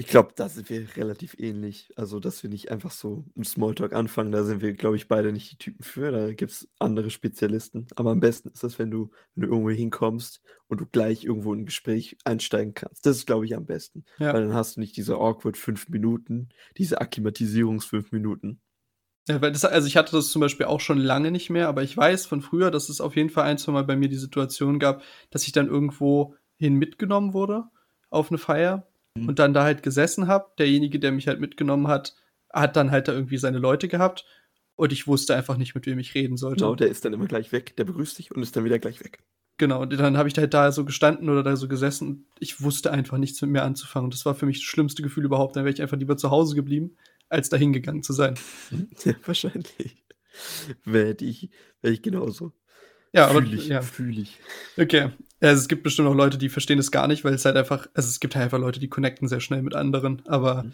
ich 0.00 0.06
glaube, 0.06 0.32
da 0.36 0.48
sind 0.48 0.70
wir 0.70 0.96
relativ 0.96 1.34
ähnlich. 1.38 1.92
Also, 1.96 2.20
dass 2.20 2.42
wir 2.44 2.50
nicht 2.50 2.70
einfach 2.70 2.92
so 2.92 3.24
'n 3.36 3.44
Smalltalk 3.44 3.92
anfangen, 3.92 4.30
da 4.32 4.44
sind 4.44 4.60
wir, 4.62 4.72
glaube 4.74 4.96
ich, 4.96 5.08
beide 5.08 5.32
nicht 5.32 5.50
die 5.52 5.56
Typen 5.58 5.82
für. 5.82 6.12
Da 6.12 6.32
gibt's 6.32 6.68
andere 6.78 7.10
Spezialisten. 7.10 7.88
Aber 7.96 8.12
am 8.12 8.20
besten 8.20 8.48
ist 8.50 8.62
das, 8.62 8.78
wenn 8.78 8.90
du 8.92 9.10
wenn 9.34 9.42
du 9.42 9.48
irgendwo 9.48 9.70
hinkommst 9.70 10.40
und 10.68 10.80
du 10.80 10.86
gleich 10.86 11.24
irgendwo 11.24 11.52
in 11.52 11.60
'n 11.62 11.66
Gespräch 11.66 12.16
einsteigen 12.24 12.74
kannst. 12.74 13.04
Das 13.06 13.16
ist, 13.16 13.26
glaube 13.26 13.44
ich, 13.46 13.56
am 13.56 13.66
besten. 13.66 14.04
Ja. 14.18 14.32
Weil 14.32 14.42
dann 14.42 14.54
hast 14.54 14.76
du 14.76 14.80
nicht 14.80 14.96
diese 14.96 15.16
awkward 15.16 15.56
5 15.56 15.88
Minuten, 15.88 16.50
diese 16.76 17.00
Akklimatisierungs 17.00 17.84
5 17.84 18.12
Minuten, 18.12 18.60
Ja, 19.28 19.40
weil 19.42 19.52
das, 19.52 19.64
also 19.64 19.86
ich 19.86 19.96
hatte 19.96 20.12
das 20.12 20.30
zum 20.30 20.40
Beispiel 20.40 20.66
auch 20.66 20.80
schon 20.80 20.98
lange 20.98 21.30
nicht 21.30 21.50
mehr, 21.50 21.68
aber 21.68 21.82
ich 21.82 21.94
weiß 21.96 22.24
von 22.26 22.40
früher, 22.40 22.70
dass 22.70 22.88
es 22.88 23.00
auf 23.00 23.14
jeden 23.14 23.28
Fall 23.30 23.44
ein, 23.44 23.58
zwei 23.58 23.72
Mal 23.72 23.84
bei 23.84 23.94
mir 23.96 24.08
die 24.08 24.16
Situation 24.16 24.78
gab, 24.78 25.02
dass 25.30 25.44
ich 25.46 25.52
dann 25.52 25.68
irgendwo 25.68 26.34
hin 26.56 26.74
mitgenommen 26.74 27.34
wurde 27.34 27.64
auf 28.10 28.30
eine 28.30 28.38
Feier 28.38 28.88
mhm. 29.22 29.28
und 29.28 29.38
dann 29.38 29.54
da 29.54 29.64
halt 29.64 29.82
gesessen 29.82 30.26
habe. 30.26 30.50
Derjenige, 30.58 30.98
der 30.98 31.12
mich 31.12 31.28
halt 31.28 31.40
mitgenommen 31.40 31.88
hat, 31.88 32.14
hat 32.52 32.76
dann 32.76 32.90
halt 32.90 33.08
da 33.08 33.12
irgendwie 33.12 33.38
seine 33.38 33.58
Leute 33.58 33.88
gehabt 33.88 34.24
und 34.76 34.92
ich 34.92 35.06
wusste 35.06 35.34
einfach 35.34 35.56
nicht, 35.56 35.74
mit 35.74 35.86
wem 35.86 35.98
ich 35.98 36.14
reden 36.14 36.36
sollte. 36.36 36.60
Genau, 36.60 36.74
der 36.74 36.88
ist 36.88 37.04
dann 37.04 37.12
immer 37.12 37.26
gleich 37.26 37.52
weg, 37.52 37.76
der 37.76 37.84
begrüßt 37.84 38.18
dich 38.18 38.30
und 38.30 38.42
ist 38.42 38.56
dann 38.56 38.64
wieder 38.64 38.78
gleich 38.78 39.00
weg. 39.00 39.24
Genau, 39.58 39.82
und 39.82 39.92
dann 39.98 40.16
habe 40.16 40.28
ich 40.28 40.38
halt 40.38 40.54
da 40.54 40.70
so 40.70 40.84
gestanden 40.84 41.28
oder 41.28 41.42
da 41.42 41.56
so 41.56 41.66
gesessen 41.66 42.08
und 42.08 42.24
ich 42.38 42.62
wusste 42.62 42.92
einfach 42.92 43.18
nichts 43.18 43.42
mit 43.42 43.50
mir 43.50 43.62
anzufangen. 43.62 44.10
Das 44.10 44.24
war 44.24 44.36
für 44.36 44.46
mich 44.46 44.58
das 44.58 44.64
schlimmste 44.64 45.02
Gefühl 45.02 45.24
überhaupt. 45.24 45.56
Dann 45.56 45.64
wäre 45.64 45.74
ich 45.74 45.82
einfach 45.82 45.96
lieber 45.96 46.16
zu 46.16 46.30
Hause 46.30 46.54
geblieben, 46.54 46.96
als 47.28 47.48
dahin 47.48 47.72
gegangen 47.72 48.02
zu 48.02 48.12
sein. 48.12 48.34
Ja, 49.04 49.14
wahrscheinlich. 49.26 50.04
Werde 50.84 51.24
ich, 51.24 51.50
wär 51.82 51.90
ich 51.90 52.02
genauso. 52.02 52.52
Ja, 53.12 53.28
fühl 53.28 53.36
aber 53.36 53.46
ich, 53.46 53.68
ja. 53.68 53.82
fühle 53.82 54.20
ich. 54.20 54.38
Okay. 54.76 55.10
Also 55.40 55.60
es 55.60 55.68
gibt 55.68 55.82
bestimmt 55.84 56.08
auch 56.08 56.14
Leute, 56.14 56.36
die 56.36 56.48
verstehen 56.48 56.78
es 56.78 56.90
gar 56.90 57.06
nicht, 57.06 57.24
weil 57.24 57.34
es 57.34 57.44
halt 57.44 57.56
einfach, 57.56 57.88
also 57.94 58.08
es 58.08 58.20
gibt 58.20 58.34
halt 58.34 58.44
einfach 58.44 58.58
Leute, 58.58 58.80
die 58.80 58.88
connecten 58.88 59.28
sehr 59.28 59.40
schnell 59.40 59.62
mit 59.62 59.74
anderen, 59.74 60.22
aber 60.26 60.64
mhm. 60.64 60.72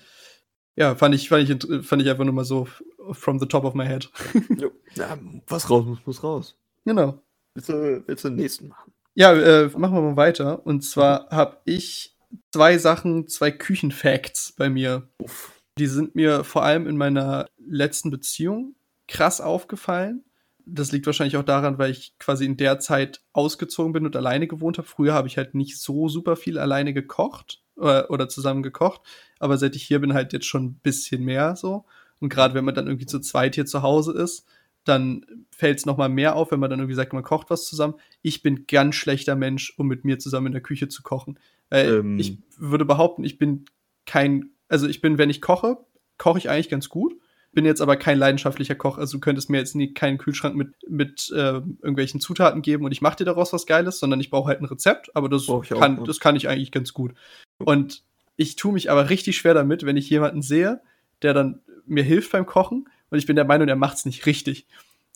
ja, 0.77 0.94
fand 0.94 1.14
ich, 1.14 1.29
fand 1.29 1.49
ich, 1.49 1.87
fand 1.87 2.03
ich 2.03 2.09
einfach 2.09 2.25
nur 2.25 2.33
mal 2.33 2.44
so 2.44 2.66
from 3.12 3.38
the 3.38 3.47
top 3.47 3.64
of 3.64 3.75
my 3.75 3.87
head. 3.87 4.11
ja, 4.94 5.18
was 5.47 5.68
raus 5.68 5.85
muss, 5.85 5.99
muss 6.07 6.23
raus. 6.23 6.57
Genau. 6.85 7.23
Willst 7.55 7.68
du, 7.68 8.03
willst 8.07 8.25
du 8.25 8.29
den 8.29 8.37
nächsten 8.37 8.68
machen? 8.68 8.92
Ja, 9.14 9.33
äh, 9.33 9.68
machen 9.77 9.94
wir 9.94 10.03
mal 10.03 10.16
weiter. 10.16 10.66
Und 10.66 10.83
zwar 10.83 11.27
mhm. 11.27 11.37
habe 11.37 11.57
ich 11.64 12.16
zwei 12.53 12.79
Sachen, 12.79 13.29
zwei 13.29 13.51
Küchenfacts 13.51 14.53
bei 14.53 14.68
mir. 14.68 15.09
Uff. 15.18 15.53
Die 15.79 15.87
sind 15.87 16.14
mir 16.14 16.44
vor 16.44 16.64
allem 16.64 16.87
in 16.87 16.97
meiner 16.97 17.47
letzten 17.59 18.11
Beziehung 18.11 18.77
krass 19.09 19.40
aufgefallen. 19.40 20.25
Das 20.66 20.92
liegt 20.92 21.07
wahrscheinlich 21.07 21.37
auch 21.37 21.44
daran, 21.44 21.79
weil 21.79 21.90
ich 21.90 22.18
quasi 22.18 22.44
in 22.44 22.57
der 22.57 22.79
Zeit 22.81 23.22
ausgezogen 23.33 23.92
bin 23.92 24.07
und 24.07 24.16
alleine 24.16 24.46
gewohnt 24.46 24.79
habe. 24.79 24.88
Früher 24.88 25.14
habe 25.14 25.29
ich 25.29 25.37
halt 25.37 25.55
nicht 25.55 25.79
so 25.79 26.09
super 26.09 26.37
viel 26.37 26.59
alleine 26.59 26.94
gekocht 26.94 27.62
oder, 27.77 28.11
oder 28.11 28.29
zusammen 28.29 28.62
gekocht. 28.62 29.03
Aber 29.38 29.59
seit 29.59 29.77
ich 29.77 29.83
hier 29.83 30.00
bin, 30.00 30.14
halt 30.14 30.33
jetzt 30.33 30.46
schon 30.46 30.64
ein 30.64 30.74
bisschen 30.83 31.24
mehr 31.24 31.57
so. 31.57 31.85
Und 32.20 32.29
gerade 32.29 32.55
wenn 32.55 32.64
man 32.64 32.74
dann 32.74 32.87
irgendwie 32.87 33.07
zu 33.07 33.20
zweit 33.20 33.55
hier 33.55 33.66
zu 33.66 33.83
Hause 33.83 34.12
ist, 34.12 34.46
dann 34.85 35.24
fällt 35.50 35.79
es 35.79 35.87
nochmal 35.87 36.09
mehr 36.09 36.37
auf, 36.37 36.50
wenn 36.50 36.61
man 36.61 36.70
dann 36.70 36.79
irgendwie 36.79 36.94
sagt, 36.94 37.12
man 37.12 37.22
kocht 37.22 37.50
was 37.50 37.66
zusammen. 37.66 37.94
Ich 38.22 38.42
bin 38.42 38.66
ganz 38.66 38.94
schlechter 38.94 39.35
Mensch, 39.35 39.74
um 39.79 39.87
mit 39.87 40.05
mir 40.05 40.18
zusammen 40.18 40.48
in 40.48 40.53
der 40.53 40.62
Küche 40.62 40.88
zu 40.88 41.03
kochen. 41.03 41.38
Weil 41.70 41.94
ähm. 41.94 42.18
ich 42.18 42.38
würde 42.57 42.85
behaupten, 42.85 43.24
ich 43.24 43.38
bin 43.38 43.64
kein 44.07 44.55
also 44.68 44.88
ich 44.88 45.00
bin, 45.00 45.18
wenn 45.18 45.31
ich 45.31 45.40
koche, 45.40 45.79
koche 46.18 46.38
ich 46.38 46.50
eigentlich 46.50 46.68
ganz 46.68 46.88
gut. 46.88 47.14
Bin 47.54 47.64
jetzt 47.64 47.80
aber 47.80 47.96
kein 47.96 48.18
leidenschaftlicher 48.18 48.74
Koch. 48.74 48.98
Also 48.98 49.16
du 49.16 49.20
könntest 49.20 49.48
mir 49.48 49.58
jetzt 49.58 49.74
nie 49.74 49.94
keinen 49.94 50.18
Kühlschrank 50.18 50.56
mit, 50.56 50.74
mit 50.88 51.30
äh, 51.32 51.54
irgendwelchen 51.54 52.20
Zutaten 52.20 52.62
geben 52.62 52.84
und 52.84 52.92
ich 52.92 53.00
mache 53.00 53.16
dir 53.16 53.24
daraus 53.24 53.52
was 53.52 53.66
Geiles, 53.66 53.98
sondern 53.98 54.20
ich 54.20 54.30
brauche 54.30 54.48
halt 54.48 54.60
ein 54.60 54.66
Rezept, 54.66 55.14
aber 55.14 55.28
das, 55.28 55.46
kann, 55.68 56.00
auch, 56.00 56.04
das 56.04 56.20
kann 56.20 56.36
ich 56.36 56.48
eigentlich 56.48 56.72
ganz 56.72 56.92
gut. 56.92 57.14
Und 57.58 58.02
ich 58.36 58.56
tue 58.56 58.72
mich 58.72 58.90
aber 58.90 59.10
richtig 59.10 59.36
schwer 59.36 59.54
damit, 59.54 59.86
wenn 59.86 59.96
ich 59.96 60.10
jemanden 60.10 60.42
sehe, 60.42 60.80
der 61.22 61.34
dann 61.34 61.60
mir 61.86 62.02
hilft 62.02 62.32
beim 62.32 62.46
Kochen 62.46 62.88
und 63.10 63.18
ich 63.18 63.26
bin 63.26 63.36
der 63.36 63.44
Meinung, 63.44 63.68
er 63.68 63.76
macht 63.76 63.98
es 63.98 64.06
nicht 64.06 64.26
richtig 64.26 64.66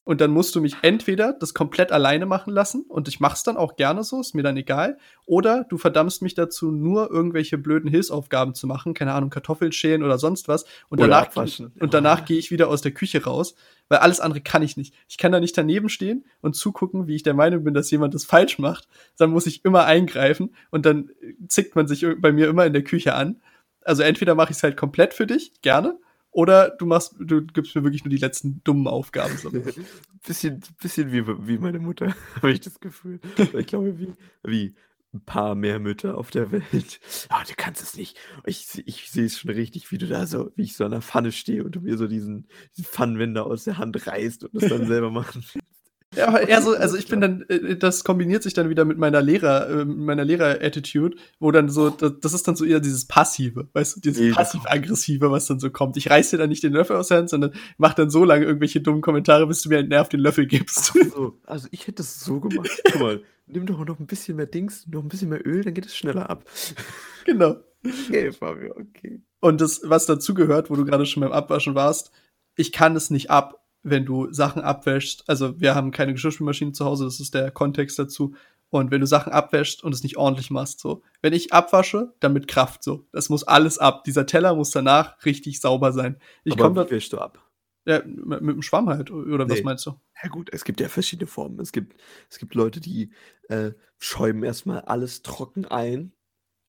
und 0.08 0.22
dann 0.22 0.30
musst 0.30 0.56
du 0.56 0.62
mich 0.62 0.74
entweder 0.80 1.34
das 1.34 1.52
komplett 1.52 1.92
alleine 1.92 2.24
machen 2.24 2.50
lassen 2.50 2.86
und 2.88 3.08
ich 3.08 3.20
mach's 3.20 3.42
dann 3.42 3.58
auch 3.58 3.76
gerne 3.76 4.02
so, 4.02 4.22
ist 4.22 4.34
mir 4.34 4.42
dann 4.42 4.56
egal, 4.56 4.96
oder 5.26 5.66
du 5.68 5.76
verdammst 5.76 6.22
mich 6.22 6.32
dazu, 6.32 6.70
nur 6.70 7.10
irgendwelche 7.10 7.58
blöden 7.58 7.90
Hilfsaufgaben 7.90 8.54
zu 8.54 8.66
machen, 8.66 8.94
keine 8.94 9.12
Ahnung, 9.12 9.28
Kartoffeln 9.28 9.70
schälen 9.70 10.02
oder 10.02 10.16
sonst 10.16 10.48
was 10.48 10.64
und 10.88 10.98
oder 10.98 11.08
danach 11.08 11.36
und 11.78 11.92
danach 11.92 12.24
gehe 12.24 12.38
ich 12.38 12.50
wieder 12.50 12.70
aus 12.70 12.80
der 12.80 12.92
Küche 12.92 13.22
raus, 13.22 13.54
weil 13.90 13.98
alles 13.98 14.20
andere 14.20 14.40
kann 14.40 14.62
ich 14.62 14.78
nicht. 14.78 14.94
Ich 15.10 15.18
kann 15.18 15.30
da 15.30 15.40
nicht 15.40 15.58
daneben 15.58 15.90
stehen 15.90 16.24
und 16.40 16.56
zugucken, 16.56 17.06
wie 17.06 17.14
ich 17.14 17.22
der 17.22 17.34
Meinung 17.34 17.64
bin, 17.64 17.74
dass 17.74 17.90
jemand 17.90 18.14
das 18.14 18.24
falsch 18.24 18.58
macht, 18.58 18.88
dann 19.18 19.28
muss 19.28 19.44
ich 19.44 19.62
immer 19.66 19.84
eingreifen 19.84 20.54
und 20.70 20.86
dann 20.86 21.10
zickt 21.48 21.76
man 21.76 21.86
sich 21.86 22.06
bei 22.16 22.32
mir 22.32 22.48
immer 22.48 22.64
in 22.64 22.72
der 22.72 22.82
Küche 22.82 23.14
an. 23.14 23.42
Also 23.84 24.04
entweder 24.04 24.34
mache 24.34 24.52
ich 24.52 24.56
es 24.56 24.62
halt 24.62 24.78
komplett 24.78 25.12
für 25.12 25.26
dich, 25.26 25.60
gerne, 25.60 25.98
oder 26.38 26.70
du 26.70 26.86
machst, 26.86 27.16
du 27.18 27.44
gibst 27.44 27.74
mir 27.74 27.82
wirklich 27.82 28.04
nur 28.04 28.10
die 28.10 28.16
letzten 28.16 28.62
dummen 28.62 28.86
Aufgaben. 28.86 29.36
Bisschen, 30.24 30.60
bisschen 30.80 31.10
wie, 31.12 31.26
wie 31.26 31.58
meine 31.58 31.78
Mutter, 31.78 32.14
habe 32.36 32.52
ich 32.52 32.60
das 32.60 32.78
Gefühl. 32.80 33.20
Ich 33.56 33.66
glaube, 33.66 33.98
wie, 33.98 34.12
wie 34.44 34.74
ein 35.14 35.24
paar 35.24 35.54
mehr 35.54 35.78
Mütter 35.78 36.18
auf 36.18 36.30
der 36.30 36.52
Welt. 36.52 37.00
Aber 37.28 37.44
du 37.44 37.54
kannst 37.56 37.82
es 37.82 37.96
nicht. 37.96 38.18
Ich, 38.44 38.82
ich 38.84 39.10
sehe 39.10 39.26
es 39.26 39.38
schon 39.38 39.50
richtig, 39.50 39.90
wie 39.90 39.98
du 39.98 40.06
da 40.06 40.26
so, 40.26 40.50
wie 40.54 40.62
ich 40.62 40.76
so 40.76 40.84
an 40.84 40.90
der 40.90 41.02
Pfanne 41.02 41.32
stehe 41.32 41.64
und 41.64 41.74
du 41.74 41.80
mir 41.80 41.96
so 41.96 42.06
diesen, 42.06 42.46
diesen 42.76 42.88
Pfannenwender 42.88 43.46
aus 43.46 43.64
der 43.64 43.78
Hand 43.78 44.06
reißt 44.06 44.44
und 44.44 44.54
das 44.54 44.68
dann 44.68 44.86
selber 44.86 45.10
machen. 45.10 45.44
Ja, 46.16 46.28
aber 46.28 46.48
eher 46.48 46.62
so, 46.62 46.74
also 46.74 46.96
ich 46.96 47.08
bin 47.08 47.20
dann, 47.20 47.42
äh, 47.48 47.76
das 47.76 48.04
kombiniert 48.04 48.42
sich 48.42 48.54
dann 48.54 48.70
wieder 48.70 48.84
mit 48.84 48.98
meiner 48.98 49.20
Lehrer, 49.20 49.68
äh, 49.68 49.84
meiner 49.84 50.24
Lehrer-Attitude, 50.24 51.16
wo 51.38 51.50
dann 51.50 51.68
so, 51.68 51.90
das 51.90 52.32
ist 52.32 52.48
dann 52.48 52.56
so 52.56 52.64
eher 52.64 52.80
dieses 52.80 53.06
Passive, 53.06 53.68
weißt 53.72 53.96
du, 53.96 54.00
dieses 54.00 54.34
passiv-aggressive, 54.34 55.30
was 55.30 55.46
dann 55.46 55.60
so 55.60 55.70
kommt. 55.70 55.96
Ich 55.96 56.10
reiß 56.10 56.30
dir 56.30 56.38
dann 56.38 56.48
nicht 56.48 56.62
den 56.62 56.72
Löffel 56.72 56.96
aus 56.96 57.08
der 57.08 57.18
Hand, 57.18 57.30
sondern 57.30 57.52
mach 57.76 57.94
dann 57.94 58.10
so 58.10 58.24
lange 58.24 58.44
irgendwelche 58.44 58.80
dummen 58.80 59.00
Kommentare, 59.00 59.46
bis 59.46 59.62
du 59.62 59.68
mir 59.68 59.78
einen 59.78 59.88
Nerv 59.88 60.08
den 60.08 60.20
Löffel 60.20 60.46
gibst. 60.46 60.92
So, 61.14 61.38
also 61.46 61.68
ich 61.70 61.86
hätte 61.86 62.02
es 62.02 62.20
so 62.20 62.40
gemacht. 62.40 62.70
Guck 62.90 63.00
mal, 63.00 63.22
nimm 63.46 63.66
doch 63.66 63.84
noch 63.84 64.00
ein 64.00 64.06
bisschen 64.06 64.36
mehr 64.36 64.46
Dings, 64.46 64.86
noch 64.86 65.02
ein 65.02 65.08
bisschen 65.08 65.28
mehr 65.28 65.46
Öl, 65.46 65.62
dann 65.62 65.74
geht 65.74 65.86
es 65.86 65.96
schneller 65.96 66.30
ab. 66.30 66.44
Genau. 67.24 67.56
Okay, 67.84 68.32
Fabio, 68.32 68.74
okay. 68.76 69.20
Und 69.40 69.60
das, 69.60 69.82
was 69.84 70.06
dazu 70.06 70.34
gehört, 70.34 70.70
wo 70.70 70.76
du 70.76 70.84
gerade 70.84 71.06
schon 71.06 71.20
beim 71.20 71.32
Abwaschen 71.32 71.74
warst, 71.74 72.10
ich 72.56 72.72
kann 72.72 72.96
es 72.96 73.10
nicht 73.10 73.30
ab, 73.30 73.64
wenn 73.90 74.04
du 74.04 74.32
Sachen 74.32 74.62
abwäschst, 74.62 75.24
also 75.28 75.60
wir 75.60 75.74
haben 75.74 75.90
keine 75.90 76.12
Geschirrspülmaschine 76.12 76.72
zu 76.72 76.84
Hause, 76.84 77.04
das 77.04 77.20
ist 77.20 77.34
der 77.34 77.50
Kontext 77.50 77.98
dazu. 77.98 78.34
Und 78.70 78.90
wenn 78.90 79.00
du 79.00 79.06
Sachen 79.06 79.32
abwäschst 79.32 79.82
und 79.82 79.94
es 79.94 80.02
nicht 80.02 80.18
ordentlich 80.18 80.50
machst, 80.50 80.80
so. 80.80 81.02
Wenn 81.22 81.32
ich 81.32 81.52
abwasche, 81.52 82.12
dann 82.20 82.34
mit 82.34 82.48
Kraft, 82.48 82.82
so. 82.82 83.06
Das 83.12 83.30
muss 83.30 83.44
alles 83.44 83.78
ab. 83.78 84.04
Dieser 84.04 84.26
Teller 84.26 84.54
muss 84.54 84.70
danach 84.70 85.24
richtig 85.24 85.60
sauber 85.60 85.92
sein. 85.92 86.18
Ich 86.44 86.60
Aber 86.60 86.86
wie 86.86 86.90
wäschst 86.90 87.14
du 87.14 87.18
ab? 87.18 87.42
Ja, 87.86 88.02
mit, 88.04 88.42
mit 88.42 88.54
dem 88.54 88.62
Schwamm 88.62 88.90
halt, 88.90 89.10
oder 89.10 89.46
nee. 89.46 89.52
was 89.52 89.62
meinst 89.62 89.86
du? 89.86 89.94
Ja 90.22 90.28
gut, 90.28 90.50
es 90.52 90.64
gibt 90.64 90.80
ja 90.80 90.88
verschiedene 90.88 91.26
Formen. 91.26 91.58
Es 91.60 91.72
gibt, 91.72 91.98
es 92.28 92.38
gibt 92.38 92.54
Leute, 92.54 92.80
die 92.80 93.12
äh, 93.48 93.70
schäumen 93.98 94.42
erstmal 94.42 94.82
alles 94.82 95.22
trocken 95.22 95.64
ein 95.64 96.12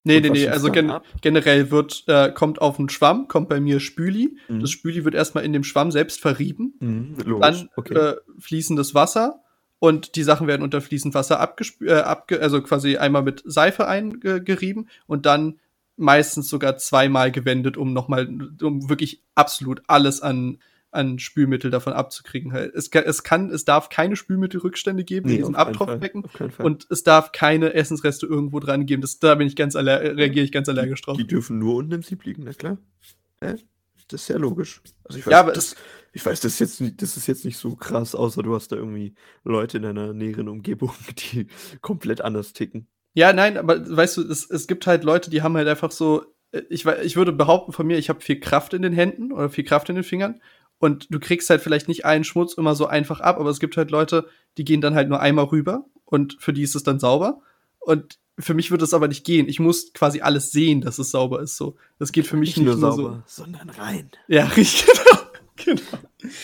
Nee, 0.04 0.22
nee, 0.22 0.30
nee, 0.30 0.48
also 0.48 0.72
gen 0.72 0.94
generell 1.22 1.72
wird, 1.72 2.06
äh, 2.08 2.32
kommt 2.32 2.62
auf 2.62 2.80
einen 2.80 2.90
Schwamm, 2.90 3.28
kommt 3.28 3.50
bei 3.50 3.60
mir 3.60 3.80
Spüli. 3.80 4.38
Mhm. 4.48 4.62
Das 4.62 4.72
Spüli 4.72 5.04
wird 5.04 5.14
erstmal 5.14 5.44
in 5.44 5.52
dem 5.52 5.64
Schwamm 5.64 5.92
selbst 5.92 6.22
verrieben. 6.22 6.74
Mhm, 6.80 7.40
dann 7.42 7.70
okay. 7.76 7.94
äh, 7.94 8.16
fließendes 8.40 8.96
Wasser 8.96 9.44
und 9.80 10.16
die 10.16 10.24
Sachen 10.24 10.48
werden 10.48 10.64
unter 10.64 10.82
fließend 10.82 11.14
Wasser 11.14 11.40
abgespült, 11.40 11.90
äh, 11.90 11.96
abge 11.96 12.40
also 12.42 12.62
quasi 12.62 12.98
einmal 12.98 13.24
mit 13.24 13.44
Seife 13.46 13.88
eingerieben 13.88 14.90
und 15.08 15.26
dann 15.26 15.60
meistens 15.98 16.50
sogar 16.50 16.78
zweimal 16.78 17.32
gewendet, 17.32 17.76
um 17.76 17.92
nochmal, 17.92 18.30
um 18.62 18.90
wirklich 18.90 19.22
absolut 19.36 19.82
alles 19.88 20.22
an 20.22 20.60
an 20.92 21.20
Spülmittel 21.20 21.70
davon 21.72 21.94
abzukriegen. 21.94 22.54
Es, 22.54 22.90
es 22.90 23.24
kann, 23.24 23.52
es 23.52 23.66
darf 23.66 23.90
keine 23.90 24.16
Spülmittelrückstände 24.16 25.04
geben 25.04 25.28
nee, 25.28 25.36
in 25.36 25.42
diesem 25.42 25.56
Abtropfbecken 25.56 26.26
und 26.58 26.88
es 26.90 27.04
darf 27.04 27.32
keine 27.32 27.74
Essensreste 27.74 28.26
irgendwo 28.26 28.60
dran 28.60 28.86
geben. 28.86 29.02
Das, 29.02 29.20
da 29.20 29.36
bin 29.36 29.48
ich 29.48 29.56
ganz 29.56 29.76
reagiere 29.76 30.44
ich 30.46 30.52
ganz 30.52 30.68
allergisch 30.68 31.02
drauf. 31.02 31.18
Die 31.18 31.28
dürfen 31.28 31.60
nur 31.60 31.76
unten 31.76 31.92
im 31.94 32.02
Sieb 32.02 32.26
liegen, 32.26 32.44
na 32.44 32.54
klar. 32.54 32.78
Ja, 33.42 33.56
das 34.08 34.24
ist 34.24 34.28
ja 34.30 34.38
logisch. 34.38 34.82
Also 35.04 35.20
ich 35.20 35.26
weiß, 35.28 35.32
ja, 35.32 35.40
aber 35.40 35.54
das, 35.54 35.76
ich 36.12 36.26
weiß, 36.26 36.40
das 36.40 36.54
ist, 36.54 36.60
jetzt 36.60 36.82
nicht, 36.82 37.02
das 37.02 37.18
ist 37.18 37.28
jetzt 37.28 37.46
nicht 37.46 37.58
so 37.58 37.76
krass, 37.76 38.16
außer 38.16 38.42
du 38.42 38.56
hast 38.56 38.72
da 38.72 38.76
irgendwie 38.76 39.14
Leute 39.44 39.78
in 39.78 39.84
deiner 39.84 40.14
näheren 40.14 40.48
Umgebung, 40.48 40.92
die 41.34 41.48
komplett 41.82 42.22
anders 42.22 42.54
ticken. 42.54 42.88
Ja, 43.14 43.34
nein, 43.34 43.58
aber 43.58 43.96
weißt 43.96 44.18
du, 44.18 44.22
es, 44.24 44.50
es 44.50 44.68
gibt 44.68 44.88
halt 44.88 45.04
Leute, 45.04 45.30
die 45.30 45.42
haben 45.42 45.56
halt 45.56 45.68
einfach 45.68 45.92
so, 45.92 46.26
äh, 46.52 46.62
ich, 46.70 46.86
ich 46.86 47.16
würde 47.16 47.32
behaupten 47.32 47.72
von 47.72 47.86
mir, 47.86 47.98
ich 47.98 48.10
habe 48.10 48.22
viel 48.22 48.40
Kraft 48.40 48.74
in 48.74 48.82
den 48.82 48.94
Händen 48.94 49.32
oder 49.32 49.50
viel 49.50 49.64
Kraft 49.64 49.90
in 49.90 49.96
den 49.96 50.04
Fingern 50.04 50.40
und 50.80 51.08
du 51.14 51.20
kriegst 51.20 51.50
halt 51.50 51.62
vielleicht 51.62 51.88
nicht 51.88 52.06
allen 52.06 52.24
Schmutz 52.24 52.54
immer 52.54 52.74
so 52.74 52.88
einfach 52.88 53.20
ab, 53.20 53.40
aber 53.40 53.50
es 53.50 53.60
gibt 53.60 53.78
halt 53.78 53.92
Leute, 53.92 54.28
die 54.58 54.66
gehen 54.66 54.82
dann 54.82 54.96
halt 54.96 55.10
nur 55.10 55.20
einmal 55.20 55.46
rüber 55.46 55.86
und 56.06 56.38
für 56.40 56.54
die 56.54 56.64
ist 56.64 56.76
es 56.76 56.84
dann 56.84 57.00
sauber. 57.00 57.42
Und 57.80 58.18
für 58.40 58.54
mich 58.54 58.72
wird 58.72 58.82
es 58.82 58.94
aber 58.94 59.08
nicht 59.08 59.26
gehen. 59.26 59.48
Ich 59.50 59.60
muss 59.60 59.94
quasi 59.94 60.22
alles 60.22 60.52
sehen, 60.52 60.82
dass 60.82 60.98
es 60.98 61.12
sauber 61.12 61.42
ist. 61.42 61.58
So, 61.58 61.76
das 61.98 62.12
geht 62.12 62.26
für 62.26 62.38
mich 62.38 62.56
nicht, 62.56 62.58
nicht 62.58 62.66
nur, 62.66 62.76
nur 62.76 62.92
sauber, 62.92 63.24
so. 63.26 63.44
sondern 63.44 63.70
rein. 63.70 64.10
Ja, 64.28 64.46
richtig. 64.58 64.90
Genau. 65.66 65.82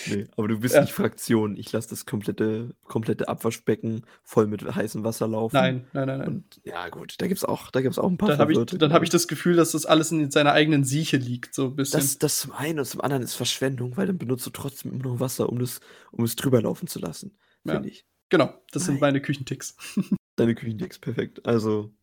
Nee, 0.08 0.26
aber 0.36 0.48
du 0.48 0.60
bist 0.60 0.76
ja. 0.76 0.82
nicht 0.82 0.94
Fraktion. 0.94 1.58
Ich 1.58 1.72
lasse 1.72 1.90
das 1.90 2.06
komplette, 2.06 2.76
komplette 2.84 3.28
Abwaschbecken 3.28 4.06
voll 4.24 4.48
mit 4.48 4.64
heißem 4.64 5.04
Wasser 5.04 5.28
laufen. 5.28 5.56
Nein, 5.56 5.88
nein, 5.94 6.08
nein, 6.08 6.20
nein. 6.20 6.28
Und 6.28 6.62
ja, 6.64 6.90
gut, 6.90 7.16
da 7.20 7.28
gibt 7.28 7.38
es 7.38 7.44
auch, 7.44 7.70
auch 7.74 8.10
ein 8.10 8.18
paar 8.18 8.30
Dann 8.30 8.40
habe 8.40 8.54
ich, 8.54 8.66
dann 8.66 8.94
hab 8.94 9.04
ich 9.04 9.10
das 9.10 9.28
Gefühl, 9.28 9.56
dass 9.56 9.72
das 9.72 9.86
alles 9.86 10.12
in 10.12 10.32
seiner 10.32 10.54
eigenen 10.54 10.84
Sieche 10.84 11.18
liegt, 11.18 11.54
so 11.54 11.66
ein 11.68 11.76
bisschen. 11.76 12.00
Das, 12.00 12.18
das 12.18 12.40
zum 12.40 12.52
einen 12.54 12.80
und 12.80 12.86
zum 12.86 13.02
anderen 13.02 13.24
ist 13.24 13.36
Verschwendung, 13.36 13.98
weil 13.98 14.08
dann 14.08 14.18
benutzt 14.18 14.46
du 14.46 14.50
trotzdem 14.50 14.94
immer 14.94 15.04
noch 15.04 15.20
Wasser, 15.20 15.50
um 15.50 15.60
es 15.62 15.82
um 16.12 16.24
das 16.24 16.36
drüber 16.36 16.62
laufen 16.62 16.88
zu 16.88 17.00
lassen. 17.00 17.38
Finde 17.64 17.88
ja. 17.88 17.94
ich. 17.94 18.06
Genau, 18.30 18.54
das 18.72 18.84
nein. 18.84 18.94
sind 18.94 19.02
meine 19.02 19.22
Küchenticks. 19.22 19.76
Deine 20.36 20.56
Küchenticks, 20.56 21.00
perfekt. 21.00 21.46
Also, 21.46 21.94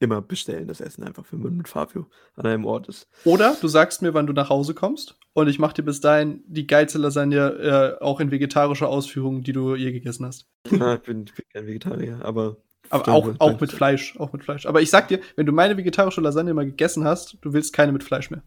immer 0.00 0.22
bestellen, 0.22 0.66
das 0.66 0.80
Essen 0.80 1.04
einfach, 1.04 1.24
wenn 1.30 1.40
man 1.40 1.56
mit 1.56 1.68
Fabio 1.68 2.06
an 2.34 2.46
einem 2.46 2.64
Ort 2.64 2.88
ist. 2.88 3.06
Oder 3.24 3.56
du 3.60 3.68
sagst 3.68 4.02
mir, 4.02 4.14
wann 4.14 4.26
du 4.26 4.32
nach 4.32 4.48
Hause 4.48 4.74
kommst 4.74 5.18
und 5.34 5.46
ich 5.46 5.58
mache 5.58 5.74
dir 5.74 5.82
bis 5.82 6.00
dahin 6.00 6.42
die 6.46 6.66
geilste 6.66 6.98
Lasagne 6.98 7.98
äh, 8.00 8.02
auch 8.02 8.18
in 8.18 8.30
vegetarischer 8.30 8.88
Ausführung, 8.88 9.42
die 9.42 9.52
du 9.52 9.76
je 9.76 9.92
gegessen 9.92 10.26
hast. 10.26 10.48
Ja, 10.70 10.94
ich 10.94 11.02
bin, 11.02 11.26
bin 11.26 11.44
kein 11.52 11.66
Vegetarier, 11.66 12.20
aber. 12.22 12.56
Aber 12.88 13.12
auch, 13.12 13.28
auch 13.38 13.60
mit 13.60 13.70
Fleisch, 13.70 14.18
auch 14.18 14.32
mit 14.32 14.42
Fleisch. 14.42 14.66
Aber 14.66 14.80
ich 14.80 14.90
sag 14.90 15.06
dir, 15.08 15.20
wenn 15.36 15.46
du 15.46 15.52
meine 15.52 15.76
vegetarische 15.76 16.20
Lasagne 16.20 16.54
mal 16.54 16.64
gegessen 16.64 17.04
hast, 17.04 17.36
du 17.42 17.52
willst 17.52 17.72
keine 17.72 17.92
mit 17.92 18.02
Fleisch 18.02 18.30
mehr. 18.30 18.42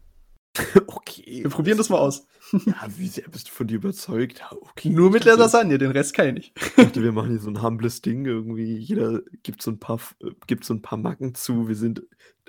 okay. 0.86 1.42
Wir 1.42 1.50
probieren 1.50 1.78
das 1.78 1.88
mal 1.88 1.98
aus. 1.98 2.26
Ja, 2.66 2.86
wie 2.96 3.08
sehr 3.08 3.28
bist 3.28 3.48
du 3.48 3.52
von 3.52 3.66
dir 3.66 3.76
überzeugt? 3.76 4.42
Okay. 4.50 4.90
Nur 4.90 5.10
mit 5.10 5.24
der 5.24 5.36
Lasagne, 5.36 5.78
den 5.78 5.90
Rest 5.90 6.14
kann 6.14 6.28
ich 6.28 6.34
nicht. 6.34 6.52
Ich 6.56 6.74
dachte, 6.74 7.02
wir 7.02 7.12
machen 7.12 7.30
hier 7.30 7.40
so 7.40 7.50
ein 7.50 7.62
humbles 7.62 8.02
Ding 8.02 8.24
irgendwie. 8.24 8.76
Jeder 8.76 9.22
gibt 9.42 9.62
so 9.62 9.70
ein 9.70 9.78
paar, 9.78 10.00
gibt 10.46 10.64
so 10.64 10.74
ein 10.74 10.82
paar 10.82 10.98
Macken 10.98 11.34
zu. 11.34 11.68
Wir 11.68 11.74
sind 11.74 12.02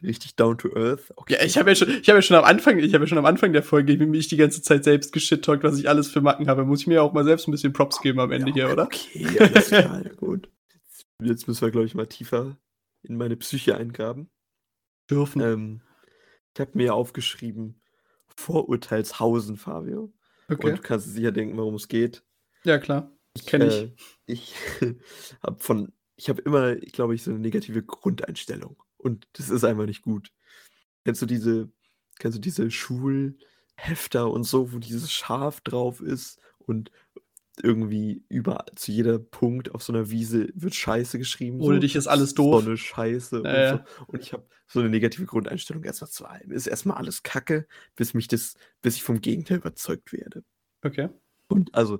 richtig 0.03 0.35
down 0.35 0.57
to 0.57 0.69
earth. 0.75 1.11
Okay. 1.15 1.33
Ja, 1.33 1.43
ich 1.43 1.57
habe 1.57 1.71
ja 1.71 1.75
schon, 1.75 1.89
ich 1.89 2.07
habe 2.09 2.17
ja 2.17 2.21
schon 2.21 2.37
am 2.37 2.43
Anfang, 2.43 2.79
ich 2.79 2.93
habe 2.93 3.03
ja 3.03 3.07
schon 3.07 3.17
am 3.17 3.25
Anfang 3.25 3.53
der 3.53 3.63
Folge 3.63 3.97
mich 4.05 4.27
die 4.27 4.37
ganze 4.37 4.61
Zeit 4.61 4.83
selbst 4.83 5.11
geschittalkt, 5.13 5.63
was 5.63 5.79
ich 5.79 5.89
alles 5.89 6.09
für 6.09 6.21
Macken 6.21 6.47
habe. 6.47 6.65
Muss 6.65 6.81
ich 6.81 6.87
mir 6.87 7.01
auch 7.01 7.13
mal 7.13 7.23
selbst 7.23 7.47
ein 7.47 7.51
bisschen 7.51 7.73
Props 7.73 8.01
geben 8.01 8.19
am 8.19 8.31
Ende 8.31 8.49
ja, 8.49 8.53
hier, 8.53 8.71
oder? 8.71 8.83
Okay, 8.83 9.27
alles 9.39 9.67
klar, 9.69 10.03
gut. 10.17 10.49
Jetzt 11.21 11.47
müssen 11.47 11.61
wir, 11.61 11.71
glaube 11.71 11.85
ich, 11.85 11.95
mal 11.95 12.07
tiefer 12.07 12.57
in 13.03 13.17
meine 13.17 13.37
Psyche 13.37 13.77
eingraben. 13.77 14.29
Dürfen. 15.09 15.41
Ähm, 15.41 15.81
ich 16.53 16.59
habe 16.59 16.71
mir 16.73 16.93
aufgeschrieben, 16.93 17.81
Vorurteilshausen, 18.35 19.57
Fabio. 19.57 20.13
Okay. 20.49 20.69
Und 20.69 20.77
du 20.77 20.81
kannst 20.81 21.13
sicher 21.13 21.31
denken, 21.31 21.57
worum 21.57 21.75
es 21.75 21.87
geht. 21.87 22.23
Ja, 22.63 22.77
klar. 22.77 23.11
Ich 23.33 23.45
kenne 23.45 23.67
ich. 23.67 23.73
Äh, 23.73 23.91
ich 24.25 24.55
habe 25.43 25.59
von, 25.59 25.93
ich 26.15 26.29
habe 26.29 26.41
immer, 26.41 26.75
glaube 26.75 27.15
ich, 27.15 27.23
so 27.23 27.31
eine 27.31 27.39
negative 27.39 27.83
Grundeinstellung. 27.83 28.81
Und 28.97 29.27
das 29.33 29.49
ist 29.49 29.63
einfach 29.63 29.85
nicht 29.85 30.01
gut. 30.01 30.31
Kennst 31.03 31.21
du 31.21 31.25
diese, 31.25 31.69
kennst 32.17 32.37
du 32.37 32.41
diese 32.41 32.71
Schulhefter 32.71 34.31
und 34.31 34.43
so, 34.43 34.73
wo 34.73 34.79
dieses 34.79 35.11
Schaf 35.11 35.61
drauf 35.61 36.01
ist 36.01 36.39
und 36.59 36.91
irgendwie 37.63 38.23
überall 38.29 38.65
zu 38.75 38.91
jeder 38.91 39.19
Punkt 39.19 39.73
auf 39.73 39.83
so 39.83 39.93
einer 39.93 40.09
Wiese 40.09 40.49
wird 40.55 40.75
Scheiße 40.75 41.17
geschrieben. 41.17 41.59
Ohne 41.61 41.75
so. 41.75 41.81
dich 41.81 41.95
ist 41.95 42.07
alles 42.07 42.33
doof. 42.33 42.63
So 42.63 42.67
eine 42.67 42.77
Scheiße. 42.77 43.41
Äh. 43.43 43.71
Und, 43.73 43.79
so. 43.87 44.03
und 44.07 44.21
ich 44.21 44.33
habe 44.33 44.47
so 44.67 44.79
eine 44.79 44.89
negative 44.89 45.25
Grundeinstellung 45.25 45.83
erstmal 45.83 46.09
zu 46.09 46.25
allem. 46.25 46.51
Ist 46.51 46.67
erstmal 46.67 46.97
alles 46.97 47.23
Kacke, 47.23 47.67
bis 47.95 48.13
mich 48.13 48.27
das, 48.27 48.55
bis 48.81 48.95
ich 48.95 49.03
vom 49.03 49.21
Gegenteil 49.21 49.57
überzeugt 49.57 50.13
werde. 50.13 50.43
Okay. 50.81 51.09
Und 51.47 51.73
also 51.75 51.99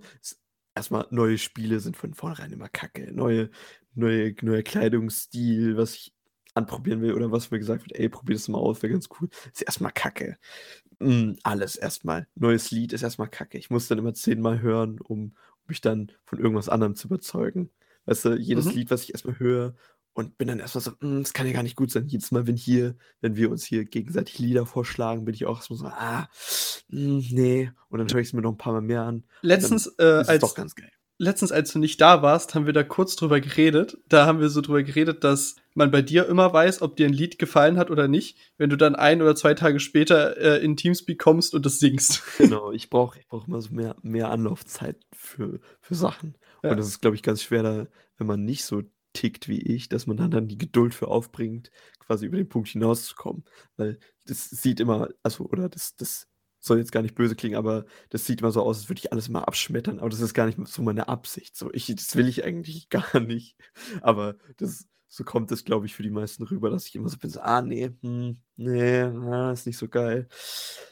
erstmal 0.75 1.07
neue 1.11 1.37
Spiele 1.37 1.79
sind 1.79 1.95
von 1.97 2.13
vornherein 2.13 2.51
immer 2.51 2.69
Kacke. 2.69 3.11
Neue, 3.13 3.49
neue, 3.93 4.35
neuer 4.41 4.63
Kleidungsstil, 4.63 5.77
was 5.77 5.95
ich 5.95 6.14
anprobieren 6.55 7.01
will 7.01 7.13
oder 7.13 7.31
was 7.31 7.51
mir 7.51 7.59
gesagt 7.59 7.83
wird, 7.83 7.99
ey, 7.99 8.09
probier 8.09 8.35
das 8.35 8.47
mal 8.47 8.57
aus, 8.57 8.81
wäre 8.81 8.93
ganz 8.93 9.09
cool. 9.19 9.29
Ist 9.51 9.61
erstmal 9.61 9.91
Kacke. 9.91 10.37
Mm, 10.99 11.33
alles 11.43 11.75
erstmal. 11.75 12.27
Neues 12.35 12.71
Lied 12.71 12.93
ist 12.93 13.03
erstmal 13.03 13.27
Kacke. 13.27 13.57
Ich 13.57 13.69
muss 13.69 13.87
dann 13.87 13.97
immer 13.97 14.13
zehnmal 14.13 14.61
hören, 14.61 14.99
um 14.99 15.35
mich 15.67 15.81
dann 15.81 16.11
von 16.23 16.39
irgendwas 16.39 16.69
anderem 16.69 16.95
zu 16.95 17.07
überzeugen. 17.07 17.69
Weißt 18.05 18.25
du, 18.25 18.35
jedes 18.35 18.65
mhm. 18.65 18.71
Lied, 18.71 18.91
was 18.91 19.03
ich 19.03 19.13
erstmal 19.13 19.39
höre 19.39 19.75
und 20.13 20.37
bin 20.37 20.47
dann 20.47 20.59
erstmal 20.59 20.83
so, 20.83 20.91
mm, 20.91 21.23
das 21.23 21.33
kann 21.33 21.47
ja 21.47 21.53
gar 21.53 21.63
nicht 21.63 21.75
gut 21.75 21.91
sein. 21.91 22.07
Jedes 22.07 22.31
Mal, 22.31 22.47
wenn 22.47 22.55
hier, 22.55 22.95
wenn 23.19 23.35
wir 23.35 23.51
uns 23.51 23.65
hier 23.65 23.83
gegenseitig 23.83 24.39
Lieder 24.39 24.65
vorschlagen, 24.65 25.25
bin 25.25 25.35
ich 25.35 25.45
auch 25.45 25.57
erstmal 25.57 25.79
so, 25.79 25.85
ah, 25.87 26.29
mh, 26.87 27.01
mm, 27.01 27.23
nee. 27.31 27.71
Und 27.89 27.99
dann 27.99 28.07
höre 28.09 28.21
ich 28.21 28.27
es 28.27 28.33
mir 28.33 28.41
noch 28.41 28.51
ein 28.51 28.57
paar 28.57 28.73
Mal 28.73 28.81
mehr 28.81 29.01
an. 29.01 29.25
Letztens, 29.41 29.87
äh, 29.99 30.23
als, 30.25 30.41
doch 30.41 30.55
ganz 30.55 30.75
geil 30.75 30.91
letztens, 31.17 31.51
als 31.51 31.71
du 31.71 31.79
nicht 31.79 31.99
da 32.01 32.21
warst, 32.21 32.55
haben 32.55 32.65
wir 32.65 32.73
da 32.73 32.83
kurz 32.83 33.15
drüber 33.15 33.39
geredet. 33.39 33.97
Da 34.07 34.25
haben 34.25 34.39
wir 34.39 34.49
so 34.49 34.61
drüber 34.61 34.83
geredet, 34.83 35.23
dass 35.23 35.55
man 35.75 35.91
bei 35.91 36.01
dir 36.01 36.27
immer 36.27 36.51
weiß, 36.51 36.81
ob 36.81 36.95
dir 36.95 37.05
ein 37.05 37.13
Lied 37.13 37.37
gefallen 37.37 37.77
hat 37.77 37.91
oder 37.91 38.07
nicht, 38.07 38.37
wenn 38.57 38.69
du 38.69 38.77
dann 38.77 38.95
ein 38.95 39.21
oder 39.21 39.35
zwei 39.35 39.53
Tage 39.53 39.79
später 39.79 40.37
äh, 40.37 40.63
in 40.63 40.77
Teamspeak 40.77 41.19
kommst 41.19 41.53
und 41.53 41.65
das 41.65 41.79
singst. 41.79 42.23
Genau, 42.37 42.71
ich 42.71 42.89
brauche 42.89 43.19
ich 43.19 43.27
brauch 43.27 43.47
immer 43.47 43.61
so 43.61 43.73
mehr, 43.73 43.95
mehr 44.01 44.29
Anlaufzeit 44.29 44.97
für, 45.13 45.59
für 45.81 45.95
Sachen. 45.95 46.35
Ja. 46.63 46.71
Und 46.71 46.77
das 46.77 46.87
ist, 46.87 47.01
glaube 47.01 47.15
ich, 47.15 47.23
ganz 47.23 47.43
schwer, 47.43 47.63
da, 47.63 47.87
wenn 48.17 48.27
man 48.27 48.43
nicht 48.43 48.65
so 48.65 48.83
tickt 49.13 49.47
wie 49.47 49.61
ich, 49.61 49.89
dass 49.89 50.07
man 50.07 50.17
dann, 50.17 50.31
dann 50.31 50.47
die 50.47 50.57
Geduld 50.57 50.93
für 50.93 51.07
aufbringt, 51.07 51.71
quasi 51.99 52.25
über 52.25 52.37
den 52.37 52.49
Punkt 52.49 52.69
hinauszukommen. 52.69 53.45
Weil 53.77 53.99
das 54.25 54.49
sieht 54.49 54.79
immer, 54.79 55.09
also, 55.23 55.45
oder 55.45 55.69
das, 55.69 55.95
das 55.95 56.27
soll 56.59 56.79
jetzt 56.79 56.91
gar 56.91 57.01
nicht 57.01 57.15
böse 57.15 57.35
klingen, 57.35 57.55
aber 57.55 57.85
das 58.09 58.25
sieht 58.25 58.41
immer 58.41 58.51
so 58.51 58.61
aus, 58.61 58.79
als 58.79 58.89
würde 58.89 58.99
ich 58.99 59.11
alles 59.11 59.29
mal 59.29 59.43
abschmettern. 59.43 59.99
Aber 59.99 60.09
das 60.09 60.19
ist 60.21 60.33
gar 60.33 60.45
nicht 60.45 60.59
so 60.67 60.81
meine 60.81 61.07
Absicht. 61.07 61.55
So, 61.55 61.71
ich, 61.73 61.87
das 61.95 62.15
will 62.15 62.27
ich 62.27 62.43
eigentlich 62.43 62.89
gar 62.89 63.19
nicht. 63.19 63.55
Aber 64.01 64.35
das, 64.57 64.87
so 65.15 65.23
kommt 65.23 65.49
es, 65.53 65.63
glaube 65.63 65.85
ich, 65.85 65.95
für 65.95 66.03
die 66.03 66.09
meisten 66.09 66.43
rüber, 66.43 66.69
dass 66.69 66.87
ich 66.87 66.95
immer 66.95 67.07
so 67.07 67.17
bin, 67.17 67.29
so, 67.29 67.39
ah, 67.39 67.61
nee, 67.61 67.89
hm, 68.01 68.35
nee, 68.57 69.01
ah, 69.01 69.53
ist 69.53 69.65
nicht 69.65 69.77
so 69.77 69.87
geil. 69.87 70.27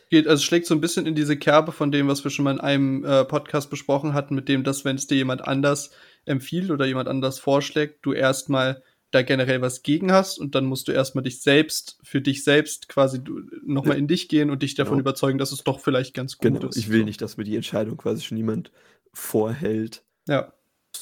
Geht, 0.09 0.29
also 0.29 0.41
schlägt 0.41 0.65
so 0.65 0.73
ein 0.73 0.79
bisschen 0.79 1.05
in 1.05 1.13
diese 1.13 1.35
Kerbe 1.35 1.73
von 1.73 1.91
dem, 1.91 2.07
was 2.07 2.23
wir 2.23 2.31
schon 2.31 2.45
mal 2.45 2.53
in 2.53 2.61
einem 2.61 3.03
äh, 3.03 3.25
Podcast 3.25 3.69
besprochen 3.69 4.13
hatten, 4.13 4.33
mit 4.33 4.47
dem, 4.47 4.63
dass 4.63 4.85
wenn 4.85 4.95
es 4.95 5.07
dir 5.07 5.15
jemand 5.15 5.45
anders 5.45 5.91
empfiehlt 6.23 6.71
oder 6.71 6.85
jemand 6.85 7.09
anders 7.09 7.37
vorschlägt, 7.37 8.05
du 8.05 8.13
erstmal 8.13 8.81
da 9.11 9.23
generell 9.23 9.61
was 9.61 9.83
gegen 9.83 10.13
hast 10.13 10.39
und 10.39 10.55
dann 10.55 10.63
musst 10.63 10.87
du 10.87 10.93
erstmal 10.93 11.25
dich 11.25 11.41
selbst, 11.41 11.99
für 12.01 12.21
dich 12.21 12.45
selbst 12.45 12.87
quasi 12.87 13.19
nochmal 13.65 13.97
in 13.97 14.07
dich 14.07 14.29
gehen 14.29 14.49
und 14.49 14.63
dich 14.63 14.75
davon 14.75 14.93
genau. 14.93 15.01
überzeugen, 15.01 15.37
dass 15.37 15.51
es 15.51 15.65
doch 15.65 15.81
vielleicht 15.81 16.13
ganz 16.13 16.37
gut 16.37 16.53
genau. 16.53 16.69
ist. 16.69 16.77
Ich 16.77 16.89
will 16.89 17.01
so. 17.01 17.05
nicht, 17.05 17.21
dass 17.21 17.35
mir 17.35 17.43
die 17.43 17.57
Entscheidung 17.57 17.97
quasi 17.97 18.23
schon 18.23 18.37
jemand 18.37 18.71
vorhält. 19.11 20.05
Ja. 20.29 20.53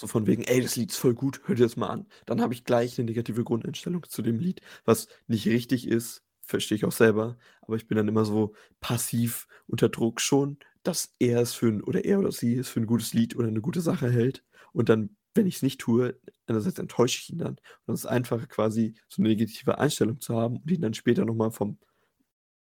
So 0.02 0.08
von 0.08 0.26
wegen, 0.26 0.42
ey, 0.46 0.62
das 0.64 0.76
Lied 0.78 0.90
ist 0.90 0.98
voll 0.98 1.14
gut, 1.14 1.42
hör 1.46 1.54
dir 1.54 1.62
das 1.62 1.78
mal 1.78 1.90
an. 1.90 2.08
Dann 2.26 2.42
habe 2.42 2.56
ich 2.56 2.64
gleich 2.64 2.98
eine 2.98 3.06
negative 3.06 3.44
Grundeinstellung 3.44 4.04
zu 4.10 4.24
dem 4.24 4.40
Lied, 4.40 4.60
was 4.84 5.08
nicht 5.28 5.46
richtig 5.46 5.88
ist, 5.88 6.24
verstehe 6.42 6.76
ich 6.76 6.86
auch 6.86 6.92
selber, 6.92 7.38
aber 7.62 7.76
ich 7.76 7.88
bin 7.88 7.98
dann 7.98 8.08
immer 8.08 8.26
so 8.26 8.56
passiv 8.80 9.48
unter 9.68 9.90
Druck 9.90 10.20
schon, 10.20 10.58
dass 10.82 11.14
er 11.20 11.40
es 11.40 11.54
für 11.54 11.68
ein, 11.68 11.84
oder 11.84 12.04
er 12.04 12.18
oder 12.18 12.32
sie 12.32 12.58
es 12.58 12.68
für 12.68 12.80
ein 12.80 12.88
gutes 12.88 13.14
Lied 13.14 13.36
oder 13.36 13.48
eine 13.48 13.62
gute 13.62 13.82
Sache 13.82 14.10
hält 14.10 14.44
und 14.74 14.90
dann 14.90 15.16
wenn 15.34 15.48
ich 15.48 15.58
es 15.58 15.62
nicht 15.62 15.80
tue, 15.80 16.20
einerseits 16.46 16.78
enttäusche 16.78 17.20
ich 17.20 17.30
ihn 17.30 17.38
dann. 17.38 17.56
Und 17.86 17.94
es 17.94 18.02
ist 18.02 18.06
einfacher, 18.06 18.48
quasi 18.48 18.96
so 19.08 19.22
eine 19.22 19.30
negative 19.30 19.78
Einstellung 19.78 20.20
zu 20.20 20.36
haben 20.36 20.58
und 20.58 20.70
ihn 20.70 20.82
dann 20.82 20.94
später 20.94 21.24
nochmal 21.24 21.52
vom, 21.52 21.78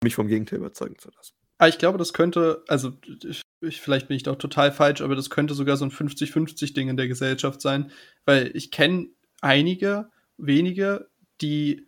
mich 0.03 0.15
vom 0.15 0.27
Gegenteil 0.27 0.59
überzeugen 0.59 0.97
zu 0.97 1.09
lassen. 1.15 1.33
Ah, 1.59 1.69
ich 1.69 1.77
glaube, 1.77 1.97
das 1.97 2.11
könnte, 2.11 2.65
also 2.67 2.91
ich, 3.61 3.67
ich, 3.67 3.81
vielleicht 3.81 4.07
bin 4.07 4.17
ich 4.17 4.23
da 4.23 4.31
auch 4.31 4.37
total 4.37 4.71
falsch, 4.71 5.01
aber 5.01 5.15
das 5.15 5.29
könnte 5.29 5.53
sogar 5.53 5.77
so 5.77 5.85
ein 5.85 5.91
50-50-Ding 5.91 6.89
in 6.89 6.97
der 6.97 7.07
Gesellschaft 7.07 7.61
sein, 7.61 7.91
weil 8.25 8.51
ich 8.53 8.71
kenne 8.71 9.07
einige, 9.41 10.09
wenige, 10.37 11.09
die 11.41 11.87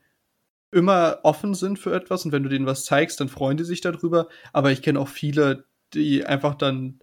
immer 0.72 1.20
offen 1.24 1.56
sind 1.56 1.80
für 1.80 1.96
etwas 1.96 2.26
und 2.26 2.32
wenn 2.32 2.44
du 2.44 2.50
denen 2.50 2.66
was 2.66 2.86
zeigst, 2.86 3.20
dann 3.20 3.30
freuen 3.30 3.58
die 3.58 3.64
sich 3.64 3.82
darüber, 3.82 4.28
aber 4.54 4.72
ich 4.72 4.82
kenne 4.82 5.00
auch 5.00 5.08
viele, 5.08 5.66
die 5.94 6.26
einfach 6.26 6.56
dann 6.56 7.00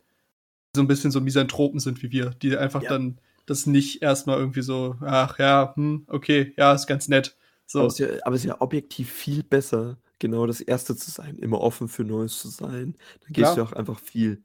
so 0.74 0.82
ein 0.82 0.86
bisschen 0.86 1.10
so 1.10 1.20
Misanthropen 1.20 1.80
sind 1.80 2.02
wie 2.02 2.12
wir, 2.12 2.30
die 2.30 2.56
einfach 2.56 2.82
ja. 2.82 2.90
dann 2.90 3.18
das 3.46 3.66
nicht 3.66 4.02
erstmal 4.02 4.38
irgendwie 4.38 4.62
so, 4.62 4.96
ach 5.00 5.38
ja, 5.38 5.72
hm, 5.74 6.04
okay, 6.08 6.52
ja, 6.56 6.72
ist 6.72 6.86
ganz 6.86 7.08
nett. 7.08 7.36
So. 7.66 7.80
Aber 7.80 7.88
es, 7.88 7.94
ist 7.94 7.98
ja, 8.00 8.08
aber 8.24 8.34
es 8.34 8.42
ist 8.42 8.48
ja 8.48 8.60
objektiv 8.60 9.10
viel 9.10 9.42
besser, 9.42 9.98
genau 10.18 10.46
das 10.46 10.60
Erste 10.60 10.96
zu 10.96 11.10
sein, 11.10 11.38
immer 11.38 11.60
offen 11.60 11.88
für 11.88 12.04
Neues 12.04 12.38
zu 12.38 12.48
sein. 12.48 12.96
Dann 13.20 13.32
gehst 13.32 13.54
Klar. 13.54 13.56
du 13.56 13.62
auch 13.62 13.72
einfach 13.72 13.98
viel 13.98 14.42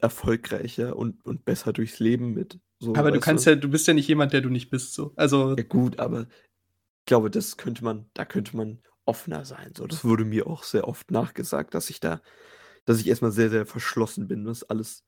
erfolgreicher 0.00 0.96
und, 0.96 1.24
und 1.24 1.44
besser 1.44 1.72
durchs 1.72 1.98
Leben 1.98 2.32
mit. 2.34 2.58
So, 2.78 2.94
aber 2.94 3.12
du 3.12 3.20
kannst 3.20 3.46
du? 3.46 3.50
ja, 3.50 3.56
du 3.56 3.68
bist 3.68 3.86
ja 3.86 3.94
nicht 3.94 4.08
jemand, 4.08 4.32
der 4.32 4.40
du 4.40 4.48
nicht 4.48 4.70
bist, 4.70 4.94
so. 4.94 5.12
Also. 5.16 5.56
Ja, 5.56 5.62
gut, 5.62 6.00
aber 6.00 6.22
ich 6.22 7.06
glaube, 7.06 7.30
das 7.30 7.56
könnte 7.56 7.84
man, 7.84 8.06
da 8.14 8.24
könnte 8.24 8.56
man 8.56 8.82
offener 9.04 9.44
sein. 9.44 9.72
So, 9.76 9.86
das 9.86 10.04
wurde 10.04 10.24
mir 10.24 10.46
auch 10.46 10.62
sehr 10.62 10.88
oft 10.88 11.10
nachgesagt, 11.10 11.74
dass 11.74 11.90
ich 11.90 12.00
da, 12.00 12.22
dass 12.84 13.00
ich 13.00 13.08
erstmal 13.08 13.32
sehr, 13.32 13.50
sehr 13.50 13.66
verschlossen 13.66 14.28
bin, 14.28 14.46
was 14.46 14.64
alles 14.64 15.04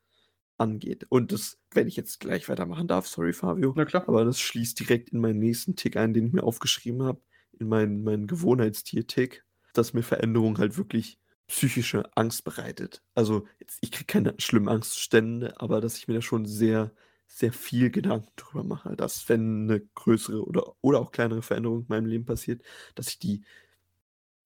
angeht. 0.56 1.06
Und 1.08 1.32
das, 1.32 1.58
wenn 1.72 1.88
ich 1.88 1.96
jetzt 1.96 2.20
gleich 2.20 2.48
weitermachen 2.48 2.86
darf, 2.86 3.06
sorry 3.06 3.32
Fabio, 3.32 3.72
Na 3.76 3.84
klar. 3.84 4.08
aber 4.08 4.24
das 4.24 4.40
schließt 4.40 4.78
direkt 4.78 5.10
in 5.10 5.20
meinen 5.20 5.38
nächsten 5.38 5.76
Tick 5.76 5.96
ein, 5.96 6.14
den 6.14 6.26
ich 6.26 6.32
mir 6.32 6.44
aufgeschrieben 6.44 7.02
habe, 7.02 7.20
in 7.58 7.68
meinen, 7.68 8.02
meinen 8.04 8.26
Gewohnheitstier-Tick, 8.26 9.44
dass 9.72 9.92
mir 9.92 10.02
Veränderung 10.02 10.58
halt 10.58 10.76
wirklich 10.76 11.18
psychische 11.46 12.04
Angst 12.16 12.44
bereitet. 12.44 13.02
Also 13.14 13.46
jetzt, 13.60 13.78
ich 13.80 13.90
kriege 13.90 14.06
keine 14.06 14.34
schlimmen 14.38 14.68
Angstzustände, 14.68 15.60
aber 15.60 15.80
dass 15.80 15.98
ich 15.98 16.08
mir 16.08 16.14
da 16.14 16.22
schon 16.22 16.46
sehr, 16.46 16.92
sehr 17.26 17.52
viel 17.52 17.90
Gedanken 17.90 18.30
drüber 18.36 18.64
mache, 18.64 18.96
dass 18.96 19.28
wenn 19.28 19.64
eine 19.64 19.80
größere 19.80 20.44
oder, 20.44 20.74
oder 20.80 21.00
auch 21.00 21.12
kleinere 21.12 21.42
Veränderung 21.42 21.80
in 21.80 21.86
meinem 21.88 22.06
Leben 22.06 22.24
passiert, 22.24 22.62
dass 22.94 23.08
ich 23.08 23.18
die 23.18 23.44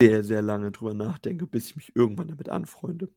sehr, 0.01 0.25
sehr 0.25 0.43
lange 0.43 0.71
drüber 0.71 0.95
nachdenke, 0.95 1.47
bis 1.47 1.67
ich 1.67 1.77
mich 1.77 1.97
irgendwann 1.97 2.29
damit 2.29 2.49
anfreunde. 2.49 3.09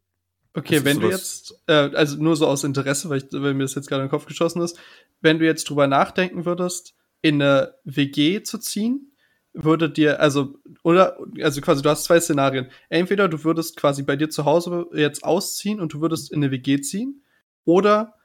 Okay, 0.54 0.84
wenn 0.84 1.00
du 1.00 1.10
jetzt, 1.10 1.64
äh, 1.68 1.74
also 1.74 2.22
nur 2.22 2.36
so 2.36 2.46
aus 2.46 2.64
Interesse, 2.64 3.10
weil, 3.10 3.20
ich, 3.20 3.32
weil 3.32 3.54
mir 3.54 3.64
das 3.64 3.76
jetzt 3.76 3.88
gerade 3.88 4.04
in 4.04 4.08
den 4.08 4.12
Kopf 4.12 4.26
geschossen 4.26 4.62
ist, 4.62 4.78
wenn 5.22 5.40
du 5.40 5.46
jetzt 5.46 5.70
drüber 5.70 5.88
nachdenken 5.88 6.46
würdest, 6.46 6.96
in 7.22 7.42
eine 7.42 7.76
WG 7.86 8.44
zu 8.44 8.58
ziehen, 8.58 9.11
würde 9.54 9.90
dir, 9.90 10.20
also, 10.20 10.56
oder, 10.84 11.18
also 11.42 11.62
quasi, 11.62 11.82
du 11.82 11.90
hast 11.90 12.06
zwei 12.06 12.20
Szenarien. 12.20 12.68
Entweder 12.90 13.28
du 13.28 13.44
würdest 13.44 13.76
quasi 13.76 14.04
bei 14.04 14.16
dir 14.16 14.30
zu 14.30 14.46
Hause 14.46 14.88
jetzt 14.94 15.24
ausziehen 15.24 15.80
und 15.80 15.94
du 15.94 16.02
würdest 16.02 16.32
in 16.32 16.44
eine 16.44 16.52
WG 16.52 16.82
ziehen, 16.82 17.24
oder 17.66 18.16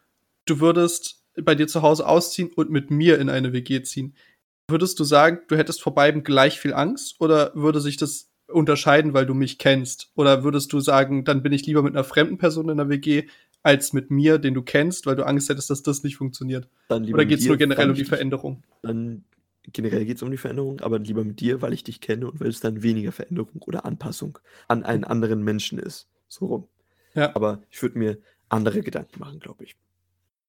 du 0.47 0.61
würdest 0.61 1.25
bei 1.43 1.55
dir 1.55 1.67
zu 1.67 1.83
Hause 1.83 2.07
ausziehen 2.07 2.51
und 2.55 2.71
mit 2.71 2.91
mir 2.91 3.19
in 3.19 3.29
eine 3.29 3.53
WG 3.53 3.83
ziehen. 3.83 4.15
würdest 4.69 4.99
du 4.99 5.05
sagen, 5.05 5.41
du 5.49 5.57
hättest 5.57 5.81
vor 5.81 5.95
beiden 5.95 6.25
gleich 6.25 6.59
viel 6.59 6.75
Angst 6.75 7.21
oder 7.21 7.55
würde 7.55 7.81
sich 7.81 7.97
das 7.97 8.31
unterscheiden, 8.49 9.15
weil 9.15 9.27
du 9.27 9.35
mich 9.35 9.59
kennst? 9.59 10.11
Oder 10.17 10.43
würdest 10.43 10.73
du 10.73 10.81
sagen, 10.81 11.25
dann 11.25 11.43
bin 11.43 11.53
ich 11.53 11.67
lieber 11.67 11.83
mit 11.83 11.95
einer 11.95 12.05
fremden 12.05 12.39
Person 12.39 12.69
in 12.69 12.79
der 12.79 12.89
WG 12.89 13.29
als 13.63 13.93
mit 13.93 14.11
mir, 14.11 14.39
den 14.39 14.55
du 14.55 14.63
kennst, 14.63 15.07
weil 15.07 15.17
du 15.17 15.27
Angst 15.27 15.49
hättest, 15.49 15.71
dass 15.71 15.83
das 15.83 16.03
nicht 16.03 16.17
funktioniert? 16.17 16.69
Oder 17.15 17.25
geht 17.25 17.41
es 17.41 17.47
nur 17.47 17.57
generell 17.57 17.91
um 17.91 17.97
die 17.97 18.05
Veränderung? 18.05 18.63
Dann 18.83 19.25
generell 19.73 20.05
geht 20.05 20.17
es 20.17 20.23
um 20.23 20.31
die 20.31 20.37
Veränderung, 20.37 20.81
aber 20.81 20.99
lieber 20.99 21.25
mit 21.25 21.41
dir, 21.41 21.63
weil 21.63 21.73
ich 21.73 21.85
dich 21.85 22.01
kenne 22.01 22.31
und 22.31 22.41
weil 22.41 22.49
es 22.49 22.61
dann 22.61 22.83
weniger 22.83 23.13
Veränderung 23.13 23.63
oder 23.63 23.85
Anpassung 23.85 24.39
an 24.69 24.85
einen 24.85 25.05
anderen 25.05 25.43
Menschen 25.43 25.79
ist. 25.79 26.09
So 26.29 26.47
rum. 26.47 26.69
Ja. 27.15 27.35
Aber 27.35 27.63
ich 27.71 27.83
würde 27.83 27.99
mir 27.99 28.19
andere 28.49 28.83
Gedanken 28.83 29.21
machen, 29.21 29.41
glaube 29.41 29.65
ich. 29.65 29.77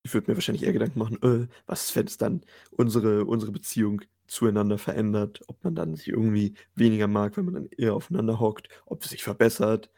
Ich 0.03 0.13
würde 0.13 0.32
mir 0.32 0.38
wahrscheinlich 0.38 0.63
eher 0.63 0.74
Gedanken 0.74 0.99
machen, 0.99 1.22
äh, 1.22 1.47
was, 1.65 1.95
wenn 1.95 2.05
es 2.05 2.18
dann 2.18 2.41
unsere, 2.72 3.26
unsere 3.26 3.51
Beziehung 3.51 4.01
zueinander 4.28 4.78
verändert, 4.78 5.41
ob 5.47 5.63
man 5.63 5.76
dann 5.76 5.95
sich 5.95 6.09
irgendwie 6.09 6.53
weniger 6.76 7.07
mag, 7.07 7.38
wenn 7.38 7.45
man 7.45 7.53
dann 7.55 7.70
eher 7.78 7.93
aufeinander 7.93 8.39
hockt, 8.39 8.70
ob 8.86 9.03
es 9.03 9.09
sich 9.09 9.24
verbessert, 9.24 9.89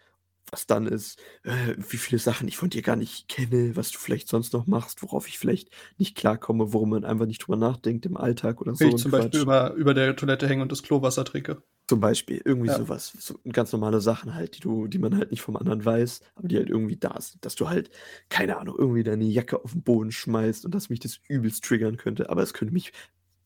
was 0.52 0.68
dann 0.68 0.88
ist, 0.88 1.20
äh, 1.44 1.76
wie 1.78 1.98
viele 1.98 2.20
Sachen 2.20 2.48
ich 2.48 2.58
von 2.58 2.70
dir 2.70 2.82
gar 2.82 2.96
nicht 2.96 3.28
kenne, 3.28 3.76
was 3.76 3.92
du 3.92 4.00
vielleicht 4.00 4.28
sonst 4.28 4.54
noch 4.54 4.68
machst, 4.68 5.02
worauf 5.02 5.28
ich 5.28 5.38
vielleicht 5.38 5.70
nicht 5.98 6.16
klarkomme, 6.16 6.74
worum 6.74 6.90
man 6.92 7.06
einfach 7.06 7.26
nicht 7.26 7.40
drüber 7.40 7.58
nachdenkt 7.58 8.06
im 8.06 8.18
Alltag 8.18 8.62
oder 8.62 8.76
so. 8.76 8.82
Wenn 8.82 8.96
ich 8.96 9.02
zum 9.02 9.12
Beispiel 9.12 9.42
über, 9.42 9.74
über 9.74 9.94
der 9.94 10.16
Toilette 10.16 10.48
hänge 10.48 10.62
und 10.62 10.72
das 10.72 10.84
Klowasser 10.84 11.26
trinke. 11.26 11.62
Zum 11.88 12.00
Beispiel, 12.00 12.42
irgendwie 12.46 12.70
ja. 12.70 12.78
sowas. 12.78 13.14
So 13.20 13.40
ganz 13.52 13.72
normale 13.72 14.02
Sachen 14.02 14.36
halt, 14.36 14.58
die 14.58 14.60
du, 14.60 14.88
die 14.88 15.00
man 15.00 15.18
halt 15.18 15.32
nicht 15.32 15.42
vom 15.42 15.58
anderen 15.58 15.84
weiß, 15.84 16.22
aber 16.36 16.48
die 16.48 16.58
halt 16.58 16.70
irgendwie 16.70 16.98
da 16.98 17.20
sind. 17.20 17.44
Dass 17.44 17.56
du 17.56 17.68
halt, 17.68 17.90
keine 18.30 18.58
Ahnung, 18.58 18.76
irgendwie 18.78 19.04
deine 19.04 19.26
Jacke 19.26 19.64
auf 19.64 19.72
den 19.72 19.84
Boden 19.84 20.12
schmeißt 20.12 20.66
und 20.66 20.76
dass 20.76 20.90
mich 20.90 21.00
das 21.00 21.20
übelst 21.28 21.64
triggern 21.64 21.98
könnte. 21.98 22.30
Aber 22.30 22.44
es 22.44 22.54
könnte 22.54 22.74
mich 22.74 22.92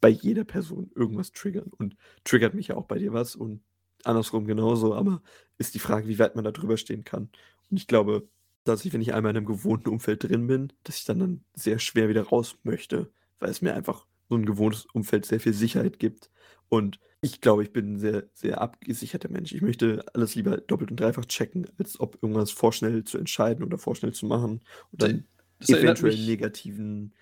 bei 0.01 0.09
jeder 0.09 0.43
Person 0.43 0.91
irgendwas 0.95 1.31
triggern 1.31 1.71
und 1.77 1.95
triggert 2.25 2.53
mich 2.53 2.67
ja 2.67 2.75
auch 2.75 2.85
bei 2.85 2.97
dir 2.97 3.13
was 3.13 3.37
und 3.37 3.61
andersrum 4.03 4.45
genauso, 4.45 4.93
aber 4.93 5.21
ist 5.57 5.75
die 5.75 5.79
Frage, 5.79 6.07
wie 6.07 6.19
weit 6.19 6.35
man 6.35 6.43
da 6.43 6.51
drüber 6.51 6.77
stehen 6.77 7.03
kann. 7.03 7.29
Und 7.69 7.77
ich 7.77 7.87
glaube, 7.87 8.27
dass 8.63 8.85
ich, 8.85 8.93
wenn 8.93 9.01
ich 9.01 9.13
einmal 9.13 9.31
in 9.31 9.37
einem 9.37 9.45
gewohnten 9.45 9.89
Umfeld 9.89 10.23
drin 10.23 10.47
bin, 10.47 10.73
dass 10.83 10.97
ich 10.97 11.05
dann, 11.05 11.19
dann 11.19 11.43
sehr 11.53 11.79
schwer 11.79 12.09
wieder 12.09 12.23
raus 12.23 12.57
möchte, 12.63 13.11
weil 13.39 13.49
es 13.49 13.61
mir 13.61 13.73
einfach 13.73 14.05
so 14.29 14.35
ein 14.35 14.45
gewohntes 14.45 14.85
Umfeld 14.93 15.25
sehr 15.25 15.39
viel 15.39 15.53
Sicherheit 15.53 15.99
gibt. 15.99 16.29
Und 16.69 16.99
ich 17.21 17.41
glaube, 17.41 17.63
ich 17.63 17.71
bin 17.71 17.93
ein 17.93 17.99
sehr, 17.99 18.23
sehr 18.33 18.61
abgesicherter 18.61 19.29
Mensch. 19.29 19.53
Ich 19.53 19.61
möchte 19.61 20.05
alles 20.13 20.35
lieber 20.35 20.57
doppelt 20.57 20.91
und 20.91 20.99
dreifach 20.99 21.25
checken, 21.25 21.67
als 21.77 21.99
ob 21.99 22.21
irgendwas 22.21 22.51
vorschnell 22.51 23.03
zu 23.03 23.17
entscheiden 23.17 23.63
oder 23.63 23.77
vorschnell 23.77 24.13
zu 24.13 24.25
machen 24.25 24.61
und 24.91 25.01
dann 25.01 25.25
das 25.59 25.69
eventuell 25.69 26.15
negativen, 26.17 27.13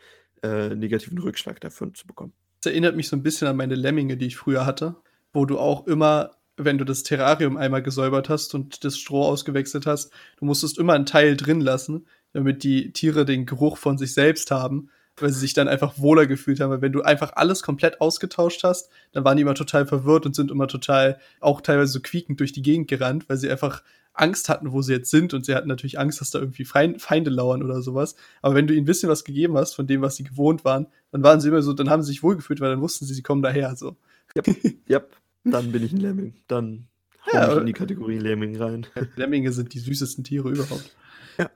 äh, 0.41 0.73
negativen 0.75 1.17
Rückschlag 1.17 1.59
dafür 1.59 1.93
zu 1.93 2.07
bekommen. 2.07 2.33
Das 2.63 2.71
erinnert 2.71 2.95
mich 2.95 3.09
so 3.09 3.15
ein 3.15 3.23
bisschen 3.23 3.47
an 3.47 3.57
meine 3.57 3.75
Lemminge, 3.75 4.17
die 4.17 4.27
ich 4.27 4.37
früher 4.37 4.65
hatte, 4.65 4.95
wo 5.33 5.45
du 5.45 5.59
auch 5.59 5.87
immer 5.87 6.31
wenn 6.65 6.77
du 6.77 6.85
das 6.85 7.03
Terrarium 7.03 7.57
einmal 7.57 7.81
gesäubert 7.81 8.29
hast 8.29 8.53
und 8.55 8.83
das 8.83 8.97
Stroh 8.97 9.23
ausgewechselt 9.23 9.85
hast, 9.85 10.11
du 10.37 10.45
musstest 10.45 10.77
immer 10.77 10.93
einen 10.93 11.05
Teil 11.05 11.35
drin 11.37 11.61
lassen, 11.61 12.05
damit 12.33 12.63
die 12.63 12.93
Tiere 12.93 13.25
den 13.25 13.45
Geruch 13.45 13.77
von 13.77 13.97
sich 13.97 14.13
selbst 14.13 14.51
haben, 14.51 14.89
weil 15.17 15.31
sie 15.31 15.39
sich 15.39 15.53
dann 15.53 15.67
einfach 15.67 15.99
wohler 15.99 16.25
gefühlt 16.27 16.59
haben. 16.59 16.71
Weil 16.71 16.81
wenn 16.81 16.91
du 16.91 17.01
einfach 17.01 17.33
alles 17.35 17.63
komplett 17.63 18.01
ausgetauscht 18.01 18.63
hast, 18.63 18.89
dann 19.11 19.23
waren 19.23 19.37
die 19.37 19.41
immer 19.41 19.55
total 19.55 19.85
verwirrt 19.85 20.25
und 20.25 20.35
sind 20.35 20.51
immer 20.51 20.67
total, 20.67 21.19
auch 21.39 21.61
teilweise 21.61 21.91
so 21.91 21.99
quiekend 21.99 22.39
durch 22.39 22.53
die 22.53 22.61
Gegend 22.61 22.87
gerannt, 22.87 23.27
weil 23.27 23.37
sie 23.37 23.49
einfach 23.49 23.83
Angst 24.13 24.49
hatten, 24.49 24.71
wo 24.71 24.81
sie 24.81 24.93
jetzt 24.93 25.09
sind 25.09 25.33
und 25.33 25.45
sie 25.45 25.55
hatten 25.55 25.67
natürlich 25.67 25.99
Angst, 25.99 26.19
dass 26.19 26.31
da 26.31 26.39
irgendwie 26.39 26.65
Feinde 26.65 27.29
lauern 27.29 27.63
oder 27.63 27.81
sowas. 27.81 28.15
Aber 28.41 28.55
wenn 28.55 28.67
du 28.67 28.73
ihnen 28.73 28.83
ein 28.83 28.85
bisschen 28.85 29.09
was 29.09 29.23
gegeben 29.23 29.57
hast 29.57 29.73
von 29.73 29.87
dem, 29.87 30.01
was 30.01 30.17
sie 30.17 30.23
gewohnt 30.23 30.65
waren, 30.65 30.87
dann 31.11 31.23
waren 31.23 31.39
sie 31.39 31.49
immer 31.49 31.61
so, 31.61 31.73
dann 31.73 31.89
haben 31.89 32.01
sie 32.01 32.07
sich 32.07 32.23
wohlgefühlt, 32.23 32.59
weil 32.59 32.71
dann 32.71 32.81
wussten 32.81 33.05
sie, 33.05 33.13
sie 33.13 33.23
kommen 33.23 33.41
daher. 33.41 33.75
So. 33.75 33.95
Yep, 34.35 34.47
yep. 34.89 35.15
Dann 35.43 35.71
bin 35.71 35.83
ich 35.83 35.91
ein 35.91 35.99
Lemming. 35.99 36.35
Dann 36.47 36.87
ja, 37.31 37.51
ich 37.51 37.59
in 37.59 37.65
die 37.65 37.73
Kategorie 37.73 38.17
Lemming 38.17 38.57
rein. 38.57 38.87
Lemminge 39.15 39.51
sind 39.51 39.73
die 39.73 39.79
süßesten 39.79 40.23
Tiere 40.23 40.49
überhaupt. 40.49 40.95
Ja. 41.37 41.49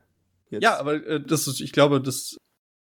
Jetzt. 0.49 0.63
Ja, 0.63 0.79
aber 0.79 1.05
äh, 1.05 1.21
das 1.21 1.47
ist, 1.47 1.59
ich 1.59 1.71
glaube, 1.71 2.01
das, 2.01 2.37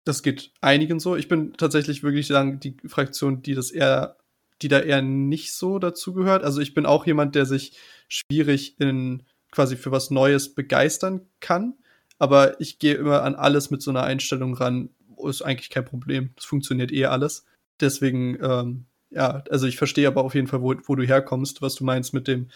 das 0.04 0.24
geht 0.24 0.52
einigen 0.62 1.00
so. 1.00 1.16
Ich 1.16 1.28
bin 1.28 1.54
tatsächlich 1.54 2.04
wirklich 2.04 2.28
sagen, 2.28 2.60
die 2.60 2.76
Fraktion, 2.86 3.42
die 3.42 3.54
das 3.54 3.72
eher, 3.72 4.18
die 4.62 4.68
da 4.68 4.80
eher 4.80 5.02
nicht 5.02 5.54
so 5.54 5.80
dazu 5.80 6.14
gehört. 6.14 6.44
Also 6.44 6.62
ich 6.62 6.74
bin 6.74 6.86
auch 6.86 7.06
jemand, 7.06 7.36
der 7.36 7.46
sich 7.46 7.78
schwierig 8.08 8.80
in 8.80 9.24
quasi 9.52 9.76
für 9.76 9.92
was 9.92 10.10
Neues 10.10 10.54
begeistern 10.54 11.28
kann. 11.40 11.76
Aber 12.18 12.60
ich 12.60 12.80
gehe 12.80 12.96
immer 12.96 13.24
an 13.24 13.36
alles 13.36 13.72
mit 13.72 13.82
so 13.82 13.92
einer 13.92 14.04
Einstellung 14.04 14.54
ran. 14.54 14.90
Ist 15.24 15.42
eigentlich 15.44 15.70
kein 15.70 15.86
Problem. 15.86 16.32
Das 16.36 16.46
funktioniert 16.46 16.92
eh 16.92 17.06
alles. 17.06 17.46
Deswegen 17.80 18.38
ähm, 18.42 18.86
ja, 19.12 19.44
also 19.50 19.68
ich 19.68 19.78
verstehe 19.78 20.08
aber 20.08 20.24
auf 20.24 20.36
jeden 20.36 20.48
Fall, 20.48 20.62
wo, 20.62 20.74
wo 20.86 20.96
du 20.96 21.04
herkommst, 21.04 21.62
was 21.62 21.76
du 21.76 21.84
meinst 21.84 22.14
mit 22.14 22.28
dem, 22.28 22.50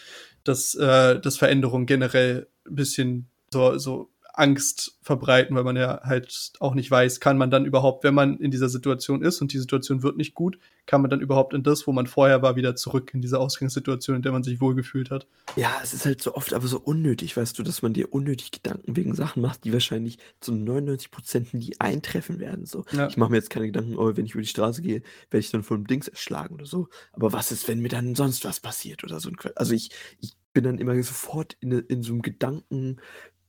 dass, 0.44 0.74
äh, 0.76 1.20
dass 1.20 1.38
Veränderung 1.38 1.86
generell 1.86 2.48
ein 2.66 2.76
bisschen 2.76 3.28
so, 3.52 3.78
so 3.78 4.10
Angst 4.38 4.98
verbreiten, 5.02 5.56
weil 5.56 5.64
man 5.64 5.76
ja 5.76 6.02
halt 6.04 6.54
auch 6.60 6.76
nicht 6.76 6.92
weiß, 6.92 7.20
kann 7.20 7.38
man 7.38 7.52
dann 7.52 7.66
überhaupt, 7.66 8.04
wenn 8.04 8.14
man 8.14 8.38
in 8.38 8.52
dieser 8.52 8.70
Situation 8.70 9.22
ist 9.22 9.42
und 9.42 9.54
die 9.54 9.58
Situation 9.58 10.04
wird 10.04 10.18
nicht 10.18 10.34
gut, 10.34 10.58
kann 10.86 11.02
man 11.02 11.10
dann 11.10 11.22
überhaupt 11.22 11.54
in 11.54 11.64
das, 11.64 11.88
wo 11.88 11.92
man 11.92 12.06
vorher 12.08 12.42
war, 12.42 12.56
wieder 12.56 12.76
zurück 12.76 13.12
in 13.14 13.22
diese 13.22 13.40
Ausgangssituation, 13.40 14.18
in 14.18 14.22
der 14.22 14.32
man 14.32 14.44
sich 14.44 14.62
wohlgefühlt 14.62 15.10
hat. 15.10 15.28
Ja, 15.56 15.80
es 15.82 15.94
ist 15.94 16.06
halt 16.06 16.22
so 16.22 16.36
oft 16.36 16.54
aber 16.54 16.68
so 16.68 16.80
unnötig, 16.80 17.36
weißt 17.38 17.58
du, 17.58 17.64
dass 17.64 17.82
man 17.82 17.94
dir 17.94 18.14
unnötig 18.14 18.52
Gedanken 18.52 18.96
wegen 18.96 19.16
Sachen 19.16 19.42
macht, 19.42 19.64
die 19.64 19.74
wahrscheinlich 19.74 20.18
zu 20.42 20.54
99 20.54 21.12
Prozent 21.12 21.54
nie 21.54 21.74
eintreffen 21.80 22.40
werden. 22.40 22.66
So. 22.66 22.86
Ja. 22.92 23.08
Ich 23.08 23.18
mache 23.18 23.32
mir 23.32 23.38
jetzt 23.38 23.50
keine 23.50 23.68
Gedanken, 23.68 23.96
oh, 23.98 24.16
wenn 24.16 24.26
ich 24.26 24.34
über 24.34 24.42
die 24.42 24.48
Straße 24.48 24.82
gehe, 24.82 25.02
werde 25.32 25.42
ich 25.42 25.52
dann 25.52 25.64
von 25.64 25.86
Dings 25.86 26.08
erschlagen 26.08 26.56
oder 26.56 26.66
so. 26.66 26.88
Aber 27.14 27.32
was 27.34 27.52
ist, 27.52 27.68
wenn 27.68 27.80
mir 27.80 27.90
dann 27.90 28.16
sonst 28.16 28.46
was 28.46 28.60
passiert 28.60 29.04
oder 29.04 29.20
so? 29.20 29.32
Also 29.56 29.74
ich, 29.74 29.92
ich 30.20 30.34
bin 30.54 30.64
dann 30.64 30.78
immer 30.78 31.02
sofort 31.04 31.58
in, 31.60 31.72
in 31.72 32.02
so 32.02 32.14
einem 32.14 32.22
Gedanken, 32.22 32.98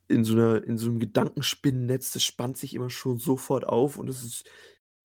in 0.09 0.25
so 0.25 0.35
'ner 0.35 0.63
in 0.65 0.79
so 0.79 0.89
'nem 0.89 0.99
Gedankenspinnennetz, 1.01 2.13
das 2.13 2.23
spannt 2.25 2.59
sich 2.59 2.75
immer 2.75 2.91
schon 2.91 3.19
sofort 3.19 3.67
auf 3.67 3.99
und 3.99 4.09
es 4.09 4.23
ist 4.25 4.45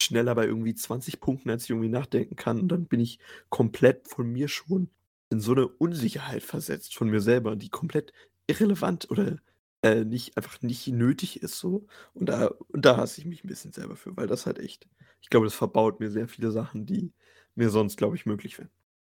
schneller 0.02 0.36
bei 0.36 0.46
irgendwie 0.46 0.76
20 0.76 1.20
Punkten, 1.22 1.50
als 1.50 1.64
ich 1.66 1.70
irgendwie 1.72 1.90
nachdenken 1.90 2.36
kann. 2.36 2.60
Und 2.62 2.70
dann 2.70 2.86
bin 2.88 3.00
ich 3.00 3.20
komplett 3.50 4.08
von 4.08 4.28
mir 4.32 4.48
schon 4.48 4.90
in 5.32 5.40
so 5.40 5.52
eine 5.54 5.68
Unsicherheit 5.68 6.44
versetzt 6.44 6.96
von 6.96 7.10
mir 7.10 7.22
selber, 7.22 7.56
die 7.56 7.70
komplett 7.70 8.14
irrelevant 8.48 9.10
oder, 9.12 9.38
äh, 9.84 10.04
nicht 10.06 10.38
einfach 10.38 10.62
nicht 10.62 10.88
nötig 10.88 11.42
ist 11.44 11.58
so. 11.60 11.88
Und 12.14 12.28
da 12.30 12.48
und 12.70 12.86
da 12.86 12.98
hasse 12.98 13.22
ich 13.22 13.28
mich 13.28 13.44
ein 13.44 13.48
bisschen 13.48 13.72
selber 13.74 13.96
für, 13.96 14.16
weil 14.18 14.28
das 14.28 14.46
halt 14.46 14.60
echt 14.60 14.88
ich 15.22 15.30
glaube, 15.30 15.46
das 15.48 15.56
verbaut 15.56 16.00
mir 16.00 16.10
sehr 16.12 16.28
viele 16.28 16.52
Sachen, 16.52 16.86
die 16.88 17.14
mir 17.56 17.70
sonst, 17.70 17.98
glaube 17.98 18.16
ich, 18.16 18.26
möglich 18.26 18.58
wären. 18.60 18.70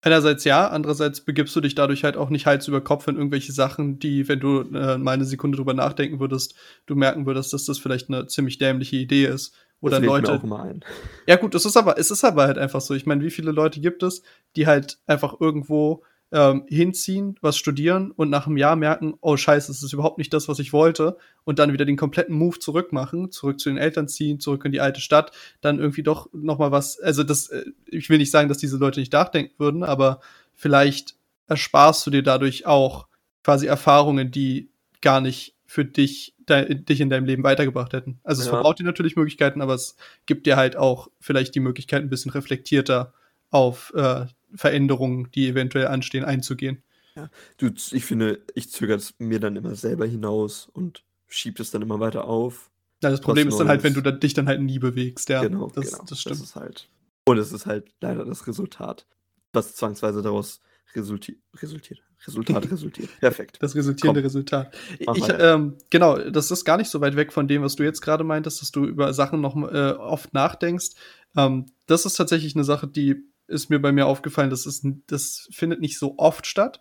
Einerseits 0.05 0.45
ja, 0.45 0.69
andererseits 0.69 1.23
begibst 1.23 1.57
du 1.57 1.63
dich 1.63 1.75
dadurch 1.75 2.05
halt 2.05 2.19
auch 2.19 2.29
nicht 2.29 2.45
Hals 2.45 2.69
über 2.69 2.83
Kopf 2.83 3.09
in 3.09 3.17
irgendwelche 3.17 3.53
Sachen, 3.53 3.99
die, 3.99 4.29
wenn 4.29 4.39
du 4.39 4.61
äh, 4.61 4.99
mal 4.99 5.13
eine 5.13 5.25
Sekunde 5.25 5.57
drüber 5.57 5.73
nachdenken 5.73 6.21
würdest, 6.21 6.55
du 6.85 6.95
merken 6.95 7.25
würdest, 7.25 7.55
dass 7.55 7.65
das 7.65 7.79
vielleicht 7.79 8.11
eine 8.11 8.27
ziemlich 8.27 8.59
dämliche 8.59 8.97
Idee 8.97 9.25
ist. 9.25 9.55
Oder 9.81 10.01
das 10.01 10.07
Leute. 10.07 10.33
Mir 10.33 10.39
auch 10.39 10.45
immer 10.45 10.63
ein. 10.63 10.85
Ja, 11.27 11.37
gut, 11.37 11.55
es 11.55 11.65
ist 11.65 11.79
aber, 11.79 11.99
es 11.99 12.11
ist 12.11 12.23
aber 12.23 12.45
halt 12.47 12.59
einfach 12.59 12.83
so. 12.83 12.93
Ich 12.93 13.07
meine, 13.07 13.25
wie 13.25 13.31
viele 13.31 13.51
Leute 13.51 13.81
gibt 13.81 14.03
es, 14.03 14.23
die 14.57 14.67
halt 14.67 14.99
einfach 15.07 15.41
irgendwo 15.41 16.03
ähm, 16.35 16.65
hinziehen, 16.69 17.37
was 17.43 17.57
studieren 17.57 18.11
und 18.11 18.29
nach 18.29 18.49
einem 18.49 18.57
Jahr 18.57 18.75
merken, 18.75 19.15
oh 19.21 19.37
scheiße, 19.37 19.69
das 19.69 19.85
ist 19.85 19.93
überhaupt 19.93 20.19
nicht 20.19 20.35
das, 20.35 20.49
was 20.49 20.59
ich 20.59 20.73
wollte 20.73 21.17
und 21.45 21.61
dann 21.61 21.73
wieder 21.73 21.85
den 21.85 21.97
kompletten 21.97 22.35
Move 22.35 22.59
zurück 22.59 22.93
machen, 22.93 23.31
zurück 23.31 23.61
zu 23.61 23.69
den 23.69 23.79
Eltern 23.79 24.09
ziehen, 24.09 24.41
zurück 24.41 24.65
in 24.65 24.73
die 24.73 24.81
alte 24.81 25.01
Stadt, 25.01 25.31
dann 25.61 25.79
irgendwie 25.79 26.03
doch 26.03 26.29
noch 26.33 26.59
mal 26.59 26.73
was, 26.73 26.99
also 26.99 27.23
das, 27.23 27.51
äh, 27.51 27.67
ich 27.87 28.11
will 28.11 28.19
nicht 28.19 28.33
sagen, 28.33 28.49
dass 28.49 28.59
diese 28.59 28.79
Leute 28.79 28.99
nicht 28.99 29.13
nachdenken 29.13 29.55
würden, 29.59 29.85
aber 29.85 30.19
vielleicht 30.55 31.15
ersparst 31.47 32.05
du 32.05 32.11
dir 32.11 32.25
dadurch 32.25 32.67
auch 32.67 33.07
quasi 33.45 33.67
Erfahrungen, 33.67 34.33
die 34.33 34.71
gar 35.03 35.21
nicht 35.21 35.55
für 35.67 35.85
dich, 35.85 36.35
de, 36.49 36.75
dich 36.75 37.01
in 37.01 37.11
deinem 37.11 37.27
Leben 37.27 37.45
weitergebracht 37.45 37.93
hätten. 37.93 38.19
Also 38.25 38.41
es 38.41 38.47
ja. 38.49 38.55
verbraucht 38.55 38.81
dir 38.81 38.85
natürlich 38.85 39.15
Möglichkeiten, 39.15 39.61
aber 39.61 39.75
es 39.75 39.95
gibt 40.27 40.47
dir 40.47 40.57
halt 40.57 40.77
auch 40.77 41.09
vielleicht 41.21 41.55
die 41.55 41.61
Möglichkeit, 41.61 42.03
ein 42.03 42.11
bisschen 42.11 42.33
reflektierter 42.33 43.13
auf 43.55 43.93
äh, 43.95 44.27
Veränderungen, 44.53 45.31
die 45.33 45.47
eventuell 45.47 45.87
anstehen, 45.87 46.25
einzugehen. 46.25 46.83
Ja, 47.15 47.31
du, 47.59 47.71
ich 47.93 48.05
finde, 48.05 48.43
ich 48.57 48.69
zögere 48.69 48.97
es 48.97 49.15
mir 49.19 49.39
dann 49.39 49.55
immer 49.55 49.77
selber 49.77 50.07
hinaus 50.07 50.69
und 50.73 51.05
schiebe 51.29 51.63
es 51.63 51.71
dann 51.71 51.81
immer 51.81 52.01
weiter 52.01 52.25
auf. 52.25 52.73
Ja, 53.01 53.11
das 53.11 53.21
Problem 53.21 53.47
ist 53.47 53.59
dann 53.59 53.69
halt, 53.69 53.85
wenn 53.85 53.95
du 53.95 54.03
dich 54.03 54.35
dann 54.35 54.49
halt 54.49 54.61
nie 54.61 54.81
bewegst, 54.81 55.29
ja. 55.29 55.41
Genau, 55.43 55.71
das, 55.73 55.93
genau. 55.93 56.05
das 56.05 56.21
stimmt. 56.21 56.35
Das 56.35 56.43
ist 56.43 56.57
halt. 56.57 56.89
Und 57.27 57.39
es 57.39 57.53
ist 57.53 57.67
halt 57.67 57.93
leider 58.01 58.25
das 58.25 58.49
Resultat, 58.49 59.07
was 59.53 59.77
zwangsweise 59.77 60.21
daraus 60.21 60.61
resulti 60.97 61.41
resultiert. 61.55 62.03
Resultat 62.27 62.69
resultiert. 62.73 63.09
Perfekt. 63.21 63.59
Das 63.61 63.77
resultierende 63.77 64.21
Komm. 64.21 64.27
Resultat. 64.27 64.75
Ich, 64.99 65.29
ähm, 65.39 65.77
genau, 65.91 66.19
das 66.19 66.51
ist 66.51 66.65
gar 66.65 66.77
nicht 66.77 66.91
so 66.91 67.01
weit 67.01 67.15
weg 67.15 67.33
von 67.33 67.47
dem, 67.47 67.63
was 67.63 67.77
du 67.77 67.85
jetzt 67.85 68.01
gerade 68.01 68.25
meintest, 68.25 68.63
dass 68.63 68.73
du 68.73 68.85
über 68.85 69.15
Sachen 69.15 69.41
noch 69.41 69.57
äh, 69.57 69.93
oft 69.93 70.35
nachdenkst. 70.35 70.91
Ähm, 71.37 71.67
das 71.87 72.05
ist 72.05 72.15
tatsächlich 72.15 72.57
eine 72.57 72.65
Sache, 72.65 72.89
die 72.89 73.23
ist 73.47 73.71
mir 73.71 73.81
bei 73.81 73.93
mir 73.93 74.07
aufgefallen, 74.07 74.51
das, 74.51 74.67
ist, 74.67 74.87
das 75.07 75.49
findet 75.51 75.81
nicht 75.81 75.99
so 75.99 76.15
oft 76.19 76.47
statt. 76.47 76.81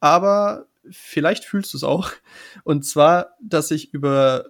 Aber 0.00 0.66
vielleicht 0.90 1.44
fühlst 1.44 1.72
du 1.72 1.78
es 1.78 1.84
auch. 1.84 2.10
Und 2.64 2.84
zwar, 2.84 3.36
dass 3.40 3.70
ich 3.70 3.92
über 3.92 4.46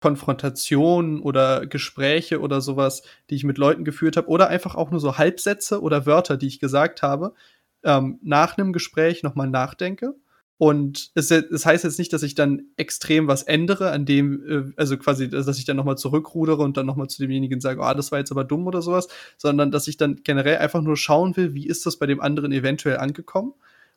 Konfrontationen 0.00 1.20
oder 1.20 1.66
Gespräche 1.66 2.40
oder 2.40 2.60
sowas, 2.60 3.02
die 3.30 3.36
ich 3.36 3.44
mit 3.44 3.56
Leuten 3.56 3.84
geführt 3.84 4.16
habe, 4.16 4.28
oder 4.28 4.48
einfach 4.48 4.74
auch 4.74 4.90
nur 4.90 5.00
so 5.00 5.16
Halbsätze 5.16 5.80
oder 5.80 6.04
Wörter, 6.04 6.36
die 6.36 6.46
ich 6.46 6.60
gesagt 6.60 7.02
habe, 7.02 7.34
ähm, 7.82 8.18
nach 8.22 8.58
einem 8.58 8.72
Gespräch 8.72 9.22
nochmal 9.22 9.48
nachdenke. 9.48 10.14
Und 10.56 11.10
es, 11.14 11.30
es, 11.32 11.66
heißt 11.66 11.82
jetzt 11.82 11.98
nicht, 11.98 12.12
dass 12.12 12.22
ich 12.22 12.36
dann 12.36 12.62
extrem 12.76 13.26
was 13.26 13.42
ändere, 13.42 13.90
an 13.90 14.06
dem, 14.06 14.42
äh, 14.48 14.72
also 14.76 14.96
quasi, 14.96 15.28
dass 15.28 15.58
ich 15.58 15.64
dann 15.64 15.76
nochmal 15.76 15.98
zurückrudere 15.98 16.62
und 16.62 16.76
dann 16.76 16.86
nochmal 16.86 17.08
zu 17.08 17.20
demjenigen 17.20 17.60
sage, 17.60 17.82
ah, 17.82 17.90
oh, 17.90 17.94
das 17.94 18.12
war 18.12 18.20
jetzt 18.20 18.30
aber 18.30 18.44
dumm 18.44 18.66
oder 18.66 18.80
sowas, 18.80 19.08
sondern 19.36 19.72
dass 19.72 19.88
ich 19.88 19.96
dann 19.96 20.20
generell 20.22 20.58
einfach 20.58 20.80
nur 20.80 20.96
schauen 20.96 21.36
will, 21.36 21.54
wie 21.54 21.66
ist 21.66 21.86
das 21.86 21.98
bei 21.98 22.06
dem 22.06 22.20
anderen 22.20 22.52
eventuell 22.52 22.98
angekommen 22.98 23.54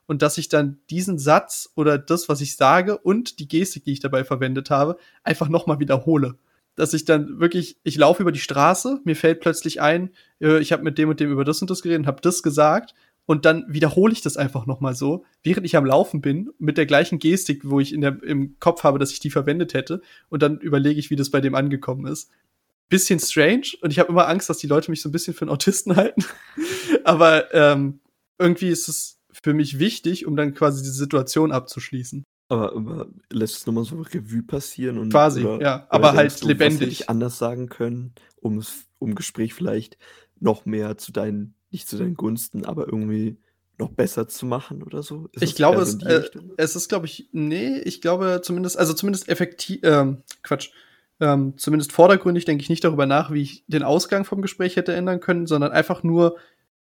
und 0.08 0.22
dass 0.22 0.38
ich 0.38 0.50
dann 0.50 0.80
diesen 0.90 1.20
Satz 1.20 1.72
oder 1.76 1.98
das, 1.98 2.28
was 2.28 2.42
ich 2.42 2.56
sage 2.56 2.98
und 2.98 3.40
die 3.40 3.48
Gestik, 3.48 3.84
die 3.84 3.92
ich 3.92 4.00
dabei 4.00 4.24
verwendet 4.24 4.70
habe, 4.70 4.98
einfach 5.24 5.50
nochmal 5.50 5.80
wiederhole. 5.80 6.36
Dass 6.76 6.94
ich 6.94 7.06
dann 7.06 7.40
wirklich, 7.40 7.78
ich 7.84 7.98
laufe 7.98 8.22
über 8.22 8.32
die 8.32 8.40
Straße, 8.40 9.02
mir 9.04 9.16
fällt 9.16 9.42
plötzlich 9.42 9.82
ein, 9.82 10.12
äh, 10.40 10.60
ich 10.60 10.72
habe 10.72 10.84
mit 10.84 10.98
dem 10.98 11.10
und 11.10 11.20
dem 11.20 11.32
über 11.32 11.44
das 11.44 11.62
und 11.62 11.70
das 11.70 11.82
geredet 11.82 12.02
und 12.02 12.08
habe 12.08 12.22
das 12.22 12.42
gesagt 12.42 12.94
und 13.28 13.46
dann 13.46 13.66
wiederhole 13.68 14.14
ich 14.14 14.22
das 14.22 14.38
einfach 14.38 14.66
nochmal 14.66 14.96
so, 14.96 15.26
während 15.44 15.66
ich 15.66 15.76
am 15.76 15.86
Laufen 15.86 16.22
bin, 16.22 16.50
mit 16.60 16.78
der 16.78 16.86
gleichen 16.86 17.20
Gestik, 17.20 17.70
wo 17.70 17.82
ich 17.82 17.94
in 17.94 18.00
der, 18.00 18.24
im 18.24 18.58
Kopf 18.60 18.84
habe, 18.84 19.00
dass 19.00 19.12
ich 19.12 19.20
die 19.20 19.30
verwendet 19.30 19.74
hätte 19.74 20.02
und 20.30 20.42
dann 20.42 20.60
überlege 20.60 21.00
ich, 21.00 21.10
wie 21.10 21.18
das 21.18 21.30
bei 21.30 21.42
dem 21.42 21.54
angekommen 21.54 22.08
ist. 22.08 22.32
Bisschen 22.88 23.20
strange 23.20 23.74
und 23.82 23.92
ich 23.92 24.00
habe 24.00 24.10
immer 24.10 24.30
Angst, 24.30 24.50
dass 24.50 24.60
die 24.60 24.68
Leute 24.68 24.90
mich 24.90 25.02
so 25.02 25.10
ein 25.10 25.12
bisschen 25.12 25.34
für 25.34 25.42
einen 25.42 25.52
Autisten 25.52 25.96
halten. 25.98 26.24
Aber 27.04 27.54
ähm, 27.54 28.00
irgendwie 28.40 28.70
ist 28.70 28.88
es 28.88 29.20
für 29.44 29.54
mich 29.54 29.78
wichtig, 29.78 30.26
um 30.26 30.38
dann 30.38 30.54
quasi 30.54 30.82
die 30.82 30.90
Situation 30.90 31.52
abzuschließen. 31.52 32.24
Aber, 32.48 32.74
aber 32.74 33.08
lässt 33.30 33.58
es 33.58 33.66
nochmal 33.66 33.84
so 33.84 33.98
Revue 34.00 34.44
passieren 34.44 34.98
und 34.98 35.10
quasi, 35.10 35.44
oder, 35.44 35.62
ja, 35.62 35.88
aber 35.90 36.14
halt 36.14 36.42
du, 36.42 36.48
lebendig. 36.48 37.02
Was 37.02 37.10
anders 37.10 37.38
sagen 37.38 37.68
können, 37.68 38.16
um 38.38 38.64
um 39.00 39.16
Gespräch 39.16 39.54
vielleicht 39.54 39.98
noch 40.40 40.66
mehr 40.66 40.98
zu 40.98 41.12
deinen, 41.12 41.56
nicht 41.72 41.88
zu 41.88 41.98
deinen 41.98 42.16
Gunsten, 42.16 42.66
aber 42.66 42.86
irgendwie 42.86 43.38
noch 43.78 43.90
besser 43.90 44.28
zu 44.28 44.46
machen 44.46 44.84
oder 44.84 45.04
so? 45.04 45.30
Ist 45.34 45.44
ich 45.44 45.56
glaube, 45.56 45.82
es, 45.82 46.02
äh, 46.04 46.30
es 46.58 46.76
ist, 46.76 46.90
glaube 46.90 47.06
ich, 47.06 47.30
nee, 47.32 47.78
ich 47.80 48.02
glaube 48.02 48.42
zumindest, 48.44 48.78
also 48.78 48.94
zumindest 48.94 49.30
effektiv, 49.30 49.80
ähm, 49.84 50.24
Quatsch, 50.44 50.72
ähm, 51.20 51.54
zumindest 51.58 51.92
vordergründig 51.92 52.46
denke 52.46 52.62
ich 52.62 52.70
nicht 52.70 52.84
darüber 52.84 53.06
nach, 53.06 53.32
wie 53.32 53.42
ich 53.42 53.64
den 53.68 53.84
Ausgang 53.84 54.26
vom 54.26 54.42
Gespräch 54.42 54.76
hätte 54.76 54.94
ändern 54.94 55.20
können, 55.20 55.48
sondern 55.48 55.72
einfach 55.72 56.04
nur 56.04 56.38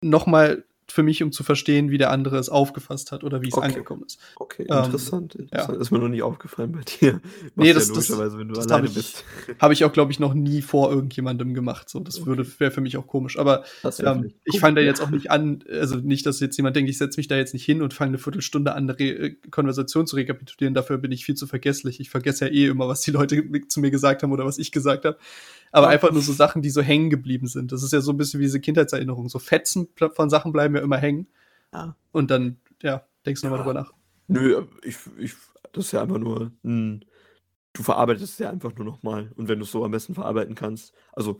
noch 0.00 0.26
mal 0.26 0.64
für 0.92 1.02
mich, 1.02 1.22
um 1.22 1.32
zu 1.32 1.42
verstehen, 1.42 1.90
wie 1.90 1.98
der 1.98 2.10
andere 2.10 2.36
es 2.38 2.48
aufgefasst 2.48 3.12
hat 3.12 3.24
oder 3.24 3.42
wie 3.42 3.48
es 3.48 3.54
okay. 3.54 3.68
angekommen 3.68 4.04
ist. 4.06 4.20
Okay, 4.36 4.64
interessant. 4.64 5.34
Ähm, 5.34 5.40
interessant. 5.42 5.76
Ja. 5.76 5.80
Ist 5.80 5.90
mir 5.90 5.98
noch 5.98 6.08
nie 6.08 6.22
aufgefallen 6.22 6.72
bei 6.72 6.82
dir. 6.82 7.12
Machst 7.22 7.22
nee, 7.56 7.72
das, 7.72 7.88
ja 7.88 7.94
du 7.94 8.44
das 8.44 8.68
alleine 8.68 8.90
bist. 8.90 9.24
Habe 9.58 9.72
ich 9.72 9.84
auch, 9.84 9.92
glaube 9.92 10.12
ich, 10.12 10.20
noch 10.20 10.34
nie 10.34 10.62
vor 10.62 10.90
irgendjemandem 10.90 11.54
gemacht. 11.54 11.88
So, 11.88 12.00
das 12.00 12.18
okay. 12.18 12.26
würde 12.26 12.46
wäre 12.58 12.70
für 12.70 12.82
mich 12.82 12.96
auch 12.96 13.06
komisch. 13.06 13.38
Aber 13.38 13.64
ähm, 14.00 14.32
ich 14.44 14.60
fange 14.60 14.76
da 14.76 14.80
jetzt 14.82 15.00
auch 15.00 15.10
nicht 15.10 15.30
an, 15.30 15.64
also 15.70 15.96
nicht, 15.96 16.26
dass 16.26 16.40
jetzt 16.40 16.56
jemand 16.56 16.76
denkt, 16.76 16.90
ich 16.90 16.98
setze 16.98 17.18
mich 17.18 17.28
da 17.28 17.36
jetzt 17.36 17.54
nicht 17.54 17.64
hin 17.64 17.82
und 17.82 17.94
fange 17.94 18.10
eine 18.10 18.18
Viertelstunde 18.18 18.74
an, 18.74 18.88
eine 18.90 18.98
äh, 19.00 19.36
Konversation 19.50 20.06
zu 20.06 20.16
rekapitulieren. 20.16 20.74
Dafür 20.74 20.98
bin 20.98 21.10
ich 21.10 21.24
viel 21.24 21.36
zu 21.36 21.46
vergesslich. 21.46 22.00
Ich 22.00 22.10
vergesse 22.10 22.46
ja 22.46 22.52
eh 22.52 22.66
immer, 22.66 22.88
was 22.88 23.00
die 23.00 23.10
Leute 23.10 23.42
zu 23.68 23.80
mir 23.80 23.90
gesagt 23.90 24.22
haben 24.22 24.32
oder 24.32 24.44
was 24.44 24.58
ich 24.58 24.72
gesagt 24.72 25.04
habe 25.04 25.16
aber 25.72 25.88
einfach 25.88 26.12
nur 26.12 26.20
so 26.20 26.34
Sachen, 26.34 26.60
die 26.60 26.68
so 26.68 26.82
hängen 26.82 27.08
geblieben 27.08 27.46
sind. 27.46 27.72
Das 27.72 27.82
ist 27.82 27.94
ja 27.94 28.02
so 28.02 28.12
ein 28.12 28.18
bisschen 28.18 28.40
wie 28.40 28.44
diese 28.44 28.60
Kindheitserinnerung. 28.60 29.30
So 29.30 29.38
Fetzen 29.38 29.88
von 30.14 30.28
Sachen 30.28 30.52
bleiben 30.52 30.76
ja 30.76 30.81
immer 30.82 30.98
hängen. 30.98 31.26
Ja. 31.72 31.96
Und 32.12 32.30
dann, 32.30 32.58
ja, 32.82 33.06
denkst 33.24 33.40
du 33.40 33.46
ja. 33.46 33.50
nochmal 33.50 33.64
drüber 33.64 33.80
nach. 33.80 33.92
Nö, 34.28 34.66
ich, 34.82 34.96
ich, 35.18 35.34
das 35.72 35.86
ist 35.86 35.92
ja 35.92 36.02
einfach 36.02 36.18
nur 36.18 36.52
ein, 36.64 37.04
du 37.72 37.82
verarbeitest 37.82 38.34
es 38.34 38.38
ja 38.38 38.50
einfach 38.50 38.74
nur 38.74 38.84
nochmal. 38.84 39.32
Und 39.36 39.48
wenn 39.48 39.58
du 39.58 39.64
es 39.64 39.70
so 39.70 39.84
am 39.84 39.90
besten 39.90 40.14
verarbeiten 40.14 40.54
kannst, 40.54 40.94
also 41.12 41.38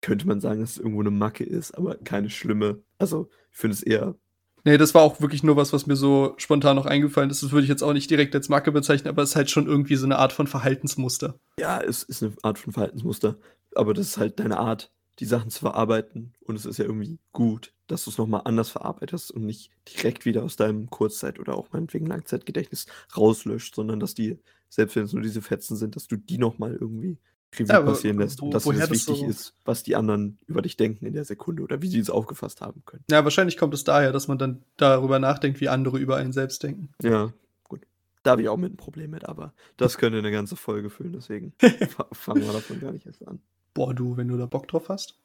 könnte 0.00 0.26
man 0.26 0.40
sagen, 0.40 0.60
dass 0.60 0.72
es 0.72 0.78
irgendwo 0.78 1.00
eine 1.00 1.10
Macke 1.10 1.44
ist, 1.44 1.72
aber 1.76 1.96
keine 1.96 2.30
schlimme. 2.30 2.82
Also 2.98 3.28
ich 3.50 3.58
finde 3.58 3.74
es 3.74 3.82
eher 3.82 4.16
Nee, 4.64 4.78
das 4.78 4.94
war 4.94 5.02
auch 5.02 5.20
wirklich 5.20 5.42
nur 5.42 5.56
was, 5.56 5.72
was 5.72 5.86
mir 5.86 5.96
so 5.96 6.34
spontan 6.36 6.76
noch 6.76 6.86
eingefallen 6.86 7.30
ist. 7.30 7.42
Das 7.42 7.50
würde 7.50 7.64
ich 7.64 7.68
jetzt 7.68 7.82
auch 7.82 7.92
nicht 7.92 8.08
direkt 8.10 8.34
als 8.34 8.48
Marke 8.48 8.70
bezeichnen, 8.70 9.08
aber 9.08 9.22
es 9.22 9.30
ist 9.30 9.36
halt 9.36 9.50
schon 9.50 9.66
irgendwie 9.66 9.96
so 9.96 10.06
eine 10.06 10.18
Art 10.18 10.32
von 10.32 10.46
Verhaltensmuster. 10.46 11.34
Ja, 11.58 11.80
es 11.80 12.04
ist 12.04 12.22
eine 12.22 12.32
Art 12.42 12.58
von 12.58 12.72
Verhaltensmuster. 12.72 13.38
Aber 13.74 13.92
das 13.92 14.06
ist 14.06 14.18
halt 14.18 14.38
deine 14.38 14.58
Art, 14.58 14.92
die 15.18 15.26
Sachen 15.26 15.50
zu 15.50 15.60
verarbeiten. 15.60 16.34
Und 16.40 16.56
es 16.56 16.64
ist 16.64 16.78
ja 16.78 16.84
irgendwie 16.84 17.18
gut, 17.32 17.72
dass 17.86 18.04
du 18.04 18.10
es 18.10 18.18
nochmal 18.18 18.42
anders 18.44 18.70
verarbeitest 18.70 19.30
und 19.30 19.44
nicht 19.44 19.70
direkt 19.88 20.24
wieder 20.24 20.42
aus 20.42 20.56
deinem 20.56 20.88
Kurzzeit- 20.90 21.38
oder 21.38 21.56
auch 21.56 21.68
meinetwegen 21.72 22.06
Langzeitgedächtnis 22.06 22.86
rauslöscht, 23.16 23.74
sondern 23.74 24.00
dass 24.00 24.14
die, 24.14 24.38
selbst 24.68 24.96
wenn 24.96 25.04
es 25.04 25.12
nur 25.12 25.22
diese 25.22 25.42
Fetzen 25.42 25.76
sind, 25.76 25.96
dass 25.96 26.08
du 26.08 26.16
die 26.16 26.38
nochmal 26.38 26.76
irgendwie 26.80 27.18
Revue 27.54 27.74
ja, 27.74 27.80
passieren 27.82 28.18
lässt 28.18 28.40
wo, 28.40 28.46
und 28.46 28.54
dass 28.54 28.64
es 28.64 28.90
wichtig 28.90 29.18
so 29.18 29.26
ist, 29.26 29.54
was 29.64 29.82
die 29.82 29.94
anderen 29.94 30.38
über 30.46 30.62
dich 30.62 30.76
denken 30.76 31.04
in 31.04 31.12
der 31.12 31.24
Sekunde 31.24 31.62
oder 31.62 31.82
wie 31.82 31.88
sie 31.88 31.98
es 31.98 32.08
aufgefasst 32.08 32.62
haben 32.62 32.82
können. 32.86 33.04
Ja, 33.10 33.24
wahrscheinlich 33.24 33.58
kommt 33.58 33.74
es 33.74 33.84
daher, 33.84 34.12
dass 34.12 34.28
man 34.28 34.38
dann 34.38 34.62
darüber 34.78 35.18
nachdenkt, 35.18 35.60
wie 35.60 35.68
andere 35.68 35.98
über 35.98 36.16
einen 36.16 36.32
selbst 36.32 36.62
denken. 36.62 36.88
Ja, 37.02 37.32
gut. 37.64 37.82
Da 38.22 38.32
habe 38.32 38.42
ich 38.42 38.48
auch 38.48 38.56
mit 38.56 38.72
ein 38.72 38.76
Problem 38.78 39.10
mit, 39.10 39.26
aber 39.28 39.52
das 39.76 39.98
könnte 39.98 40.18
eine 40.18 40.30
ganze 40.30 40.56
Folge 40.56 40.88
füllen, 40.88 41.12
deswegen 41.12 41.52
fangen 42.12 42.42
wir 42.42 42.52
davon 42.52 42.80
gar 42.80 42.92
nicht 42.92 43.04
erst 43.04 43.26
an. 43.28 43.40
Boah, 43.74 43.94
du, 43.94 44.16
wenn 44.16 44.28
du 44.28 44.36
da 44.36 44.46
Bock 44.46 44.68
drauf 44.68 44.88
hast. 44.88 45.18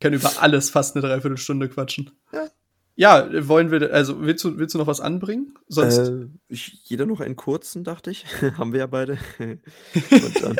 können 0.00 0.16
über 0.16 0.42
alles 0.42 0.70
fast 0.70 0.96
eine 0.96 1.06
Dreiviertelstunde 1.06 1.68
quatschen. 1.68 2.10
Ja. 2.32 2.48
Ja, 2.96 3.48
wollen 3.48 3.72
wir, 3.72 3.92
also 3.92 4.20
willst 4.20 4.44
du, 4.44 4.56
willst 4.56 4.74
du 4.74 4.78
noch 4.78 4.86
was 4.86 5.00
anbringen? 5.00 5.54
Sonst. 5.66 5.98
Äh, 5.98 6.28
jeder 6.48 7.06
noch 7.06 7.20
einen 7.20 7.34
kurzen, 7.34 7.82
dachte 7.82 8.12
ich. 8.12 8.24
Haben 8.56 8.72
wir 8.72 8.80
ja 8.80 8.86
beide. 8.86 9.18
Und 9.38 10.42
dann 10.42 10.56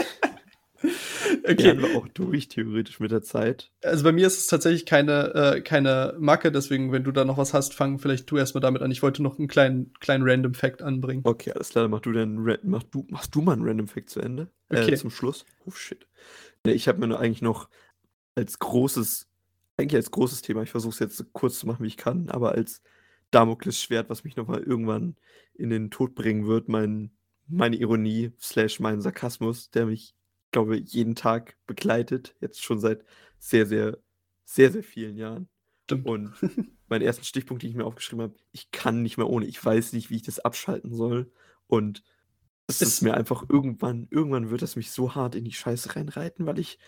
okay. 1.44 1.64
Wären 1.64 1.82
wir 1.82 1.96
auch 1.96 2.08
durch, 2.08 2.48
theoretisch 2.48 3.00
mit 3.00 3.10
der 3.10 3.22
Zeit. 3.22 3.70
Also 3.82 4.04
bei 4.04 4.12
mir 4.12 4.26
ist 4.26 4.38
es 4.38 4.46
tatsächlich 4.46 4.86
keine, 4.86 5.34
äh, 5.34 5.60
keine 5.60 6.14
Macke, 6.18 6.52
deswegen, 6.52 6.92
wenn 6.92 7.04
du 7.04 7.12
da 7.12 7.24
noch 7.24 7.38
was 7.38 7.54
hast, 7.54 7.74
fang 7.74 7.98
vielleicht 7.98 8.30
du 8.30 8.36
erstmal 8.36 8.60
damit 8.60 8.82
an. 8.82 8.90
Ich 8.90 9.02
wollte 9.02 9.22
noch 9.22 9.38
einen 9.38 9.48
kleinen, 9.48 9.92
kleinen 10.00 10.28
Random 10.28 10.54
Fact 10.54 10.82
anbringen. 10.82 11.22
Okay, 11.24 11.52
alles 11.52 11.70
klar, 11.70 11.84
dann 11.84 11.90
mach 11.90 12.00
du 12.00 12.12
den 12.12 12.58
mach 12.62 12.82
du, 12.84 13.06
machst 13.10 13.34
du 13.34 13.42
mal 13.42 13.52
einen 13.52 13.66
Random 13.66 13.88
Fact 13.88 14.10
zu 14.10 14.20
Ende. 14.20 14.48
Äh, 14.68 14.82
okay. 14.82 14.92
Äh, 14.92 14.96
zum 14.96 15.10
Schluss. 15.10 15.44
Oh 15.66 15.70
shit. 15.70 16.06
Nee, 16.64 16.72
ich 16.72 16.88
habe 16.88 16.98
mir 16.98 17.06
nur 17.06 17.20
eigentlich 17.20 17.42
noch 17.42 17.68
als 18.34 18.58
großes, 18.58 19.28
eigentlich 19.76 19.96
als 19.96 20.10
großes 20.10 20.42
Thema, 20.42 20.62
ich 20.62 20.70
versuche 20.70 20.92
es 20.92 20.98
jetzt 20.98 21.16
so 21.16 21.24
kurz 21.32 21.58
zu 21.58 21.66
machen, 21.66 21.82
wie 21.82 21.88
ich 21.88 21.96
kann, 21.96 22.28
aber 22.30 22.52
als 22.52 22.82
Damoklesschwert, 23.30 24.08
was 24.10 24.24
mich 24.24 24.36
nochmal 24.36 24.62
irgendwann 24.62 25.16
in 25.54 25.70
den 25.70 25.90
Tod 25.90 26.14
bringen 26.14 26.46
wird, 26.46 26.68
mein, 26.68 27.10
meine 27.46 27.76
Ironie 27.76 28.32
slash 28.40 28.80
mein 28.80 29.00
Sarkasmus, 29.00 29.70
der 29.70 29.86
mich 29.86 30.14
glaube, 30.54 30.76
jeden 30.76 31.14
Tag 31.14 31.56
begleitet, 31.66 32.34
jetzt 32.40 32.62
schon 32.62 32.78
seit 32.78 33.04
sehr, 33.38 33.66
sehr, 33.66 33.98
sehr, 34.44 34.70
sehr 34.70 34.82
vielen 34.84 35.16
Jahren. 35.16 35.48
Stimmt. 35.84 36.06
Und 36.06 36.32
meinen 36.88 37.02
ersten 37.02 37.24
Stichpunkt, 37.24 37.62
den 37.62 37.70
ich 37.70 37.76
mir 37.76 37.84
aufgeschrieben 37.84 38.22
habe, 38.22 38.36
ich 38.52 38.70
kann 38.70 39.02
nicht 39.02 39.18
mehr 39.18 39.28
ohne, 39.28 39.46
ich 39.46 39.62
weiß 39.62 39.92
nicht, 39.92 40.10
wie 40.10 40.16
ich 40.16 40.22
das 40.22 40.38
abschalten 40.38 40.94
soll. 40.94 41.30
Und 41.66 42.02
es 42.66 42.82
ist 42.82 43.02
mir 43.02 43.14
einfach 43.14 43.44
irgendwann, 43.48 44.06
irgendwann 44.10 44.50
wird 44.50 44.62
das 44.62 44.76
mich 44.76 44.90
so 44.90 45.14
hart 45.14 45.34
in 45.34 45.44
die 45.44 45.52
Scheiße 45.52 45.96
reinreiten, 45.96 46.46
weil 46.46 46.58
ich, 46.58 46.78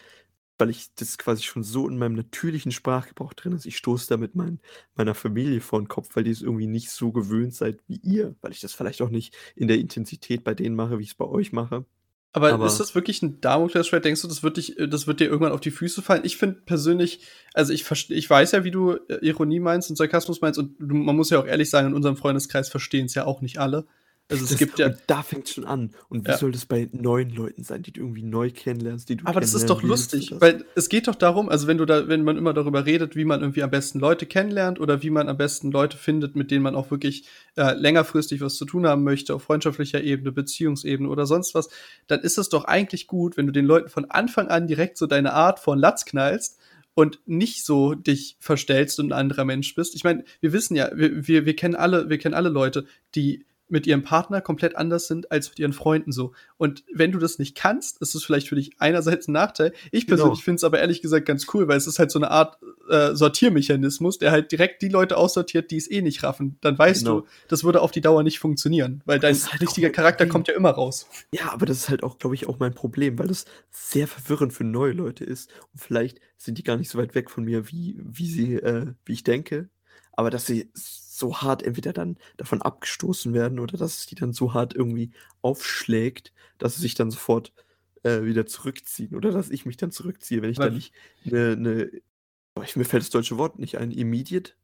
weil 0.59 0.70
ich 0.70 0.95
das 0.95 1.18
quasi 1.18 1.43
schon 1.43 1.62
so 1.62 1.89
in 1.89 1.99
meinem 1.99 2.14
natürlichen 2.14 2.72
Sprachgebrauch 2.72 3.35
drin 3.35 3.53
ist. 3.53 3.66
Ich 3.66 3.77
stoße 3.77 4.09
da 4.09 4.16
mit 4.16 4.35
mein, 4.35 4.61
meiner 4.95 5.14
Familie 5.14 5.61
vor 5.61 5.81
den 5.81 5.89
Kopf, 5.89 6.14
weil 6.14 6.24
die 6.24 6.31
es 6.31 6.43
irgendwie 6.43 6.66
nicht 6.66 6.91
so 6.91 7.12
gewöhnt 7.12 7.55
seid 7.55 7.81
wie 7.87 8.01
ihr, 8.03 8.35
weil 8.41 8.53
ich 8.53 8.61
das 8.61 8.72
vielleicht 8.72 9.03
auch 9.03 9.11
nicht 9.11 9.37
in 9.55 9.68
der 9.68 9.79
Intensität 9.79 10.45
bei 10.45 10.55
denen 10.55 10.77
mache, 10.77 10.99
wie 10.99 11.03
ich 11.03 11.11
es 11.11 11.14
bei 11.14 11.27
euch 11.27 11.53
mache. 11.53 11.85
Aber, 12.33 12.53
aber, 12.53 12.66
ist 12.66 12.81
das 12.81 12.95
wirklich 12.95 13.22
ein 13.22 13.41
Damoklesschwert? 13.41 14.05
Denkst 14.05 14.20
du, 14.20 14.29
das 14.29 14.43
wird, 14.43 14.59
dich, 14.59 14.77
das 14.77 15.07
wird 15.07 15.20
dir 15.20 15.24
irgendwann 15.24 15.53
auf 15.53 15.61
die 15.61 15.70
Füße 15.70 16.03
fallen? 16.03 16.20
Ich 16.24 16.37
finde 16.37 16.61
persönlich, 16.66 17.20
also 17.55 17.72
ich, 17.72 17.91
ich 18.11 18.29
weiß 18.29 18.53
ja, 18.53 18.62
wie 18.62 18.70
du 18.70 18.93
äh, 18.93 19.18
Ironie 19.22 19.59
meinst 19.59 19.89
und 19.89 19.97
Sarkasmus 19.97 20.43
meinst 20.43 20.59
und 20.59 20.79
man 20.79 21.16
muss 21.16 21.31
ja 21.31 21.41
auch 21.41 21.47
ehrlich 21.47 21.70
sagen, 21.70 21.89
in 21.89 21.95
unserem 21.95 22.18
Freundeskreis 22.18 22.68
verstehen 22.68 23.07
es 23.07 23.14
ja 23.14 23.24
auch 23.24 23.41
nicht 23.41 23.57
alle. 23.57 23.87
Also 24.29 24.43
es 24.43 24.51
das, 24.51 24.59
gibt 24.59 24.79
ja. 24.81 24.91
da 25.07 25.22
fängt 25.22 25.47
es 25.47 25.55
schon 25.55 25.64
an. 25.64 25.93
Und 26.09 26.27
wie 26.27 26.33
ja. 26.33 26.37
soll 26.37 26.51
das 26.51 26.66
bei 26.66 26.89
neuen 26.91 27.31
Leuten 27.31 27.62
sein, 27.62 27.83
die 27.83 27.93
du 27.93 28.01
irgendwie 28.01 28.24
neu 28.24 28.51
kennenlernst, 28.51 29.09
die 29.09 29.16
du 29.16 29.27
Aber 29.27 29.41
das 29.41 29.55
ist 29.55 29.70
doch 29.70 29.85
lustig, 29.85 30.33
weil 30.41 30.64
es 30.74 30.89
geht 30.89 31.07
doch 31.07 31.14
darum, 31.14 31.49
also 31.49 31.68
wenn 31.68 31.79
du 31.79 31.85
da, 31.85 32.09
wenn 32.09 32.24
man 32.24 32.37
immer 32.37 32.53
darüber 32.53 32.87
redet, 32.87 33.14
wie 33.14 33.24
man 33.24 33.41
irgendwie 33.41 33.62
am 33.62 33.70
besten 33.70 34.01
Leute 34.01 34.27
kennenlernt 34.27 34.81
oder 34.81 35.03
wie 35.03 35.11
man 35.11 35.29
am 35.29 35.37
besten 35.37 35.70
Leute 35.70 35.97
findet, 35.97 36.35
mit 36.35 36.51
denen 36.51 36.64
man 36.64 36.74
auch 36.74 36.91
wirklich 36.91 37.29
äh, 37.57 37.74
längerfristig 37.74 38.41
was 38.41 38.57
zu 38.57 38.64
tun 38.64 38.85
haben 38.85 39.05
möchte, 39.05 39.33
auf 39.33 39.45
freundschaftlicher 39.45 40.03
Ebene, 40.03 40.33
Beziehungsebene 40.33 41.09
oder 41.09 41.27
sonst 41.27 41.55
was, 41.55 41.68
dann 42.09 42.20
ist 42.20 42.37
es 42.37 42.49
doch 42.49 42.64
eigentlich 42.64 43.07
gut, 43.07 43.37
wenn 43.37 43.47
du 43.47 43.53
den 43.53 43.64
Leuten 43.64 43.91
von 43.91 44.07
Anfang 44.07 44.49
an 44.49 44.66
direkt 44.66 44.99
so 44.99 45.07
deine 45.07 45.35
Art 45.35 45.61
von 45.61 45.79
Latz 45.79 46.05
knallst 46.05 46.59
und 46.95 47.20
nicht 47.27 47.64
so 47.64 47.95
dich 47.95 48.37
verstellst 48.41 48.99
und 48.99 49.12
ein 49.12 49.18
anderer 49.18 49.45
Mensch 49.45 49.74
bist. 49.77 49.95
Ich 49.95 50.03
meine, 50.03 50.24
wir 50.41 50.53
wissen 50.53 50.74
ja, 50.74 50.91
wir, 50.95 51.29
wir, 51.29 51.47
wir 51.47 51.55
kennen 51.55 51.77
alle, 51.77 52.09
wir 52.09 52.18
kennen 52.18 52.35
alle 52.35 52.49
Leute, 52.49 52.87
die 53.14 53.45
mit 53.69 53.87
ihrem 53.87 54.03
Partner 54.03 54.41
komplett 54.41 54.77
anders 54.77 55.09
sind 55.09 55.33
als 55.33 55.49
mit 55.49 55.59
ihren 55.59 55.73
Freunden 55.73 56.12
so. 56.12 56.33
Und 56.57 56.85
wenn 56.93 57.12
du 57.12 57.19
das 57.19 57.39
nicht 57.39 57.57
kannst, 57.57 58.01
ist 58.01 58.14
es 58.14 58.25
vielleicht 58.25 58.49
für 58.49 58.55
dich 58.55 58.73
einerseits 58.79 59.29
ein 59.29 59.33
Nachteil. 59.33 59.73
Ich 59.91 60.07
genau. 60.07 60.17
persönlich 60.17 60.39
genau. 60.39 60.45
finde 60.45 60.57
es 60.57 60.64
aber 60.64 60.79
ehrlich 60.79 61.03
gesagt 61.03 61.27
ganz 61.27 61.47
cool, 61.53 61.67
weil 61.69 61.77
es 61.77 61.87
ist 61.87 61.99
halt 61.99 62.11
so 62.11 62.19
eine 62.19 62.31
Art 62.31 62.59
äh, 62.89 63.14
Sortiermechanismus, 63.14 64.19
der 64.19 64.31
halt 64.31 64.53
direkt 64.53 64.83
die 64.83 64.89
Leute 64.89 65.17
aussortiert, 65.17 65.71
die 65.71 65.77
es 65.77 65.91
eh 65.91 66.03
nicht 66.03 66.23
raffen. 66.23 66.59
Dann 66.61 66.79
weißt 66.79 67.05
Genau. 67.05 67.21
du, 67.21 67.27
das 67.49 67.64
würde 67.64 67.81
auf 67.83 67.91
die 67.91 68.01
Dauer 68.01 68.23
nicht 68.23 68.39
funktionieren, 68.39 69.03
weil 69.05 69.19
dein 69.19 69.35
halt 69.35 69.61
richtiger 69.61 69.91
Charakter 69.91 70.27
kommt 70.27 70.49
ja 70.49 70.55
immer 70.55 70.71
raus. 70.71 71.07
Ja, 71.33 71.53
aber 71.53 71.67
das 71.67 71.79
ist 71.79 71.89
halt 71.89 72.03
auch, 72.03 72.19
glaube 72.19 72.35
ich, 72.35 72.49
auch 72.49 72.59
mein 72.59 72.75
Problem, 72.75 73.19
weil 73.19 73.29
das 73.29 73.45
sehr 73.71 74.07
verwirrend 74.07 74.53
für 74.53 74.64
neue 74.64 74.93
Leute 74.93 75.25
ist. 75.25 75.51
Und 75.73 75.81
vielleicht 75.81 76.21
sind 76.37 76.59
die 76.59 76.62
gar 76.62 76.77
nicht 76.77 76.91
so 76.91 76.99
weit 76.99 77.14
weg 77.14 77.31
von 77.31 77.45
mir, 77.45 77.69
wie, 77.71 77.99
wie 78.03 78.29
sie, 78.29 78.55
äh, 78.55 78.93
wie 79.05 79.12
ich 79.12 79.25
denke. 79.25 79.69
Aber 80.12 80.31
dass 80.31 80.47
sie 80.47 80.71
so 81.19 81.39
hart 81.43 81.62
entweder 81.62 81.93
dann 81.93 82.19
davon 82.37 82.62
abgestoßen 82.62 83.33
werden 83.35 83.59
oder 83.61 83.77
dass 83.79 83.99
es 83.99 84.07
die 84.07 84.14
dann 84.14 84.33
so 84.33 84.55
hart 84.55 84.75
irgendwie 84.75 85.12
aufschlägt, 85.43 86.33
dass 86.59 86.77
sie 86.77 86.83
sich 86.83 86.95
dann 86.95 87.11
sofort 87.11 87.53
äh, 88.03 88.23
wieder 88.25 88.47
zurückziehen. 88.47 89.14
Oder 89.17 89.31
dass 89.33 89.51
ich 89.51 89.67
mich 89.67 89.77
dann 89.77 89.91
zurückziehe, 89.93 90.43
wenn 90.43 90.51
ich 90.51 90.61
dann 90.61 90.75
nicht 90.75 90.95
eine, 91.25 91.53
eine 91.53 91.91
oh, 92.57 92.62
ich, 92.62 92.77
mir 92.77 92.85
fällt 92.85 93.03
das 93.03 93.11
deutsche 93.11 93.39
Wort 93.39 93.59
nicht 93.59 93.79
ein, 93.79 93.91
immediate, 93.93 94.55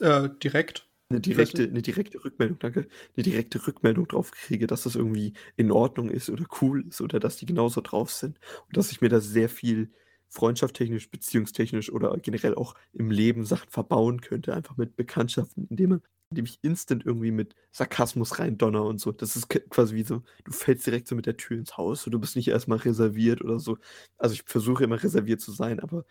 Äh, 0.00 0.28
direkt. 0.42 0.88
eine 1.10 1.20
direkte, 1.20 1.64
eine 1.64 1.82
direkte 1.82 2.24
Rückmeldung, 2.24 2.58
danke, 2.58 2.88
eine 3.16 3.22
direkte 3.24 3.66
Rückmeldung 3.66 4.08
drauf 4.08 4.30
kriege, 4.32 4.66
dass 4.66 4.82
das 4.84 4.94
irgendwie 4.96 5.34
in 5.56 5.70
Ordnung 5.70 6.10
ist 6.10 6.30
oder 6.30 6.44
cool 6.60 6.86
ist 6.88 7.00
oder 7.00 7.20
dass 7.20 7.36
die 7.36 7.46
genauso 7.46 7.80
drauf 7.82 8.10
sind. 8.10 8.38
Und 8.66 8.76
dass 8.76 8.90
ich 8.92 9.00
mir 9.00 9.08
da 9.10 9.20
sehr 9.20 9.48
viel 9.48 9.92
freundschaftstechnisch, 10.32 11.10
beziehungstechnisch 11.10 11.92
oder 11.92 12.16
generell 12.18 12.54
auch 12.54 12.74
im 12.92 13.10
Leben 13.10 13.44
Sachen 13.44 13.68
verbauen 13.70 14.20
könnte, 14.20 14.54
einfach 14.54 14.76
mit 14.76 14.96
Bekanntschaften, 14.96 15.66
indem, 15.70 15.90
man, 15.90 16.02
indem 16.30 16.46
ich 16.46 16.58
instant 16.62 17.04
irgendwie 17.04 17.30
mit 17.30 17.54
Sarkasmus 17.70 18.38
reindonner 18.38 18.84
und 18.84 18.98
so. 18.98 19.12
Das 19.12 19.36
ist 19.36 19.48
quasi 19.48 19.94
wie 19.94 20.02
so, 20.04 20.22
du 20.44 20.52
fällst 20.52 20.86
direkt 20.86 21.06
so 21.06 21.14
mit 21.14 21.26
der 21.26 21.36
Tür 21.36 21.58
ins 21.58 21.76
Haus 21.76 22.06
und 22.06 22.12
du 22.12 22.18
bist 22.18 22.34
nicht 22.36 22.48
erstmal 22.48 22.78
reserviert 22.78 23.42
oder 23.42 23.58
so. 23.58 23.76
Also 24.18 24.34
ich 24.34 24.42
versuche 24.46 24.84
immer 24.84 25.02
reserviert 25.02 25.40
zu 25.40 25.52
sein, 25.52 25.78
aber 25.80 26.04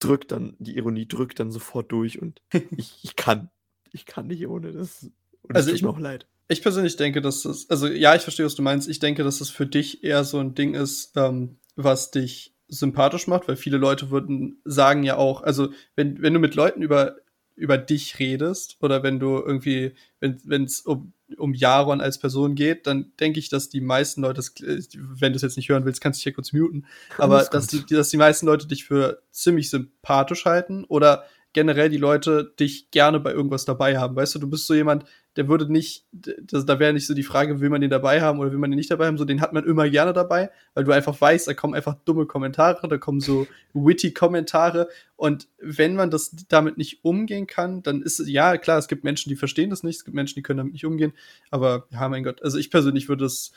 drückt 0.00 0.32
dann, 0.32 0.56
die 0.58 0.76
Ironie 0.76 1.06
drückt 1.06 1.40
dann 1.40 1.50
sofort 1.52 1.92
durch 1.92 2.20
und 2.20 2.42
ich, 2.76 2.98
ich 3.02 3.16
kann, 3.16 3.50
ich 3.92 4.04
kann 4.06 4.26
nicht 4.26 4.46
ohne 4.48 4.72
das. 4.72 5.10
Und 5.42 5.56
Also 5.56 5.70
ich- 5.70 5.80
tut 5.80 5.90
mir 5.90 5.94
auch 5.96 6.00
leid. 6.00 6.26
Ich 6.48 6.62
persönlich 6.62 6.96
denke, 6.96 7.20
dass 7.20 7.42
das, 7.42 7.70
also 7.70 7.86
ja, 7.86 8.16
ich 8.16 8.22
verstehe, 8.22 8.44
was 8.44 8.56
du 8.56 8.62
meinst. 8.62 8.88
Ich 8.88 8.98
denke, 8.98 9.22
dass 9.22 9.38
das 9.38 9.50
für 9.50 9.66
dich 9.68 10.02
eher 10.02 10.24
so 10.24 10.38
ein 10.38 10.56
Ding 10.56 10.74
ist, 10.74 11.12
ähm, 11.14 11.58
was 11.76 12.10
dich 12.10 12.56
sympathisch 12.70 13.26
macht, 13.26 13.48
weil 13.48 13.56
viele 13.56 13.76
Leute 13.76 14.10
würden 14.10 14.60
sagen 14.64 15.02
ja 15.02 15.16
auch, 15.16 15.42
also 15.42 15.68
wenn, 15.96 16.22
wenn 16.22 16.32
du 16.34 16.40
mit 16.40 16.54
Leuten 16.54 16.82
über, 16.82 17.16
über 17.56 17.76
dich 17.76 18.18
redest 18.18 18.78
oder 18.80 19.02
wenn 19.02 19.18
du 19.20 19.36
irgendwie, 19.38 19.92
wenn 20.20 20.64
es 20.64 20.80
um, 20.80 21.12
um 21.36 21.52
Jaron 21.52 22.00
als 22.00 22.18
Person 22.18 22.54
geht, 22.54 22.86
dann 22.86 23.12
denke 23.20 23.38
ich, 23.38 23.48
dass 23.50 23.68
die 23.68 23.80
meisten 23.80 24.22
Leute, 24.22 24.36
das- 24.36 24.54
wenn 24.96 25.32
du 25.32 25.36
es 25.36 25.42
jetzt 25.42 25.56
nicht 25.56 25.68
hören 25.68 25.84
willst, 25.84 26.00
kannst 26.00 26.18
du 26.18 26.20
dich 26.20 26.26
ja 26.26 26.32
kurz 26.32 26.52
muten, 26.52 26.86
aber 27.18 27.36
Alles 27.38 27.50
dass 27.50 27.66
die, 27.66 27.84
dass 27.86 28.08
die 28.08 28.16
meisten 28.16 28.46
Leute 28.46 28.66
dich 28.66 28.84
für 28.84 29.22
ziemlich 29.30 29.68
sympathisch 29.70 30.44
halten 30.46 30.84
oder 30.84 31.24
generell 31.52 31.90
die 31.90 31.96
Leute 31.98 32.54
dich 32.60 32.90
gerne 32.92 33.18
bei 33.18 33.32
irgendwas 33.32 33.64
dabei 33.64 33.98
haben. 33.98 34.14
Weißt 34.14 34.34
du, 34.36 34.38
du 34.38 34.48
bist 34.48 34.66
so 34.66 34.74
jemand, 34.74 35.04
der 35.36 35.48
würde 35.48 35.70
nicht, 35.70 36.06
das, 36.12 36.66
da 36.66 36.78
wäre 36.80 36.92
nicht 36.92 37.06
so 37.06 37.14
die 37.14 37.22
Frage, 37.22 37.60
will 37.60 37.70
man 37.70 37.80
den 37.80 37.90
dabei 37.90 38.20
haben 38.20 38.40
oder 38.40 38.50
will 38.50 38.58
man 38.58 38.70
den 38.70 38.76
nicht 38.76 38.90
dabei 38.90 39.06
haben, 39.06 39.16
so 39.16 39.24
den 39.24 39.40
hat 39.40 39.52
man 39.52 39.64
immer 39.64 39.88
gerne 39.88 40.12
dabei, 40.12 40.50
weil 40.74 40.84
du 40.84 40.92
einfach 40.92 41.20
weißt, 41.20 41.46
da 41.46 41.54
kommen 41.54 41.74
einfach 41.74 41.94
dumme 42.04 42.26
Kommentare, 42.26 42.88
da 42.88 42.98
kommen 42.98 43.20
so 43.20 43.46
witty 43.74 44.12
Kommentare 44.12 44.88
und 45.16 45.48
wenn 45.60 45.94
man 45.94 46.10
das 46.10 46.34
damit 46.48 46.78
nicht 46.78 47.04
umgehen 47.04 47.46
kann, 47.46 47.82
dann 47.82 48.02
ist 48.02 48.18
es, 48.18 48.28
ja, 48.28 48.56
klar, 48.56 48.78
es 48.78 48.88
gibt 48.88 49.04
Menschen, 49.04 49.28
die 49.28 49.36
verstehen 49.36 49.70
das 49.70 49.82
nicht, 49.82 49.96
es 49.96 50.04
gibt 50.04 50.14
Menschen, 50.16 50.34
die 50.34 50.42
können 50.42 50.58
damit 50.58 50.72
nicht 50.72 50.86
umgehen, 50.86 51.12
aber 51.50 51.86
ja, 51.90 52.08
mein 52.08 52.24
Gott, 52.24 52.42
also 52.42 52.58
ich 52.58 52.70
persönlich 52.70 53.08
würde 53.08 53.24
das, 53.24 53.52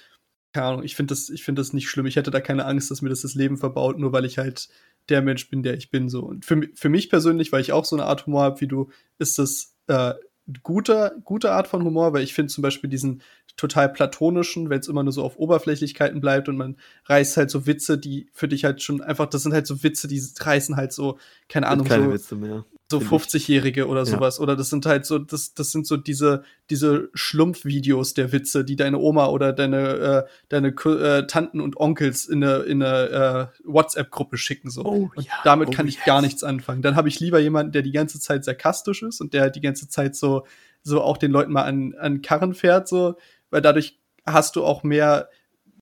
keine 0.53 0.67
Ahnung, 0.67 0.83
ich 0.83 0.95
finde 0.95 1.13
das, 1.13 1.29
ich 1.29 1.43
finde 1.43 1.61
das 1.61 1.73
nicht 1.73 1.89
schlimm, 1.89 2.05
ich 2.05 2.15
hätte 2.15 2.29
da 2.29 2.39
keine 2.39 2.65
Angst, 2.65 2.91
dass 2.91 3.01
mir 3.01 3.09
das 3.09 3.21
das 3.21 3.33
Leben 3.33 3.57
verbaut, 3.57 3.97
nur 3.97 4.13
weil 4.13 4.25
ich 4.25 4.37
halt 4.37 4.69
der 5.09 5.21
Mensch 5.23 5.49
bin, 5.49 5.63
der 5.63 5.73
ich 5.73 5.89
bin, 5.89 6.07
so. 6.07 6.21
Und 6.21 6.45
für, 6.45 6.61
für 6.75 6.89
mich 6.89 7.09
persönlich, 7.09 7.51
weil 7.51 7.61
ich 7.61 7.73
auch 7.73 7.85
so 7.85 7.95
eine 7.95 8.05
Art 8.05 8.25
Humor 8.25 8.43
habe 8.43 8.61
wie 8.61 8.67
du, 8.67 8.89
ist 9.17 9.39
das 9.39 9.75
äh, 9.87 10.13
guter, 10.61 11.13
gute 11.23 11.51
Art 11.51 11.67
von 11.67 11.83
Humor, 11.83 12.13
weil 12.13 12.23
ich 12.23 12.33
finde 12.33 12.51
zum 12.51 12.61
Beispiel 12.61 12.89
diesen 12.89 13.21
total 13.55 13.89
platonischen, 13.89 14.69
wenn 14.69 14.79
es 14.79 14.87
immer 14.87 15.03
nur 15.03 15.13
so 15.13 15.23
auf 15.23 15.37
Oberflächlichkeiten 15.37 16.19
bleibt 16.19 16.49
und 16.49 16.57
man 16.57 16.77
reißt 17.05 17.37
halt 17.37 17.49
so 17.49 17.65
Witze, 17.65 17.97
die 17.97 18.27
für 18.33 18.47
dich 18.47 18.65
halt 18.65 18.81
schon 18.81 19.01
einfach, 19.01 19.27
das 19.27 19.43
sind 19.43 19.53
halt 19.53 19.67
so 19.67 19.83
Witze, 19.83 20.07
die 20.07 20.21
reißen 20.39 20.75
halt 20.75 20.91
so, 20.91 21.17
keine 21.49 21.67
Ahnung, 21.67 21.87
keine 21.87 22.05
so, 22.05 22.13
Witze 22.13 22.35
mehr. 22.35 22.65
So 22.93 22.99
finde 22.99 23.15
ich. 23.15 23.21
50-Jährige 23.23 23.87
oder 23.87 24.01
Ja. 24.01 24.05
sowas. 24.05 24.39
Oder 24.39 24.55
das 24.55 24.69
sind 24.69 24.85
halt 24.85 25.05
so, 25.05 25.19
das, 25.19 25.53
das 25.53 25.71
sind 25.71 25.85
so 25.85 25.97
diese, 25.97 26.43
diese 26.69 27.09
Schlumpfvideos 27.13 28.13
der 28.13 28.31
Witze, 28.31 28.63
die 28.63 28.75
deine 28.75 28.99
Oma 28.99 29.27
oder 29.27 29.53
deine, 29.53 30.25
äh, 30.27 30.29
deine 30.49 30.69
äh, 30.69 31.27
Tanten 31.27 31.59
und 31.61 31.77
Onkels 31.77 32.25
in 32.25 32.43
eine, 32.43 32.57
in 32.63 32.81
eine 32.81 33.49
äh, 33.53 33.59
WhatsApp-Gruppe 33.65 34.37
schicken. 34.37 34.69
So. 34.69 34.85
Oh, 34.85 35.09
Und 35.15 35.25
ja, 35.25 35.33
damit 35.43 35.69
oh, 35.69 35.71
kann 35.71 35.87
ich 35.87 35.95
yes. 35.95 36.05
gar 36.05 36.21
nichts 36.21 36.43
anfangen. 36.43 36.81
Dann 36.81 36.95
habe 36.95 37.09
ich 37.09 37.19
lieber 37.19 37.39
jemanden, 37.39 37.71
der 37.71 37.81
die 37.81 37.91
ganze 37.91 38.19
Zeit 38.19 38.45
sarkastisch 38.45 39.03
ist 39.03 39.21
und 39.21 39.33
der 39.33 39.41
halt 39.41 39.55
die 39.55 39.61
ganze 39.61 39.87
Zeit 39.89 40.15
so, 40.15 40.45
so 40.83 41.01
auch 41.01 41.17
den 41.17 41.31
Leuten 41.31 41.51
mal 41.51 41.63
an, 41.63 41.93
an 41.99 42.21
Karren 42.21 42.53
fährt, 42.53 42.87
so, 42.87 43.15
weil 43.49 43.61
dadurch 43.61 43.99
hast 44.25 44.55
du 44.55 44.63
auch 44.63 44.83
mehr, 44.83 45.29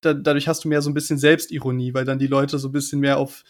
da, 0.01 0.13
dadurch 0.13 0.47
hast 0.47 0.63
du 0.63 0.67
mehr 0.67 0.81
so 0.81 0.89
ein 0.89 0.93
bisschen 0.93 1.17
Selbstironie, 1.17 1.93
weil 1.93 2.05
dann 2.05 2.19
die 2.19 2.27
Leute 2.27 2.59
so 2.59 2.69
ein 2.69 2.71
bisschen 2.71 2.99
mehr 2.99 3.17
auf 3.17 3.43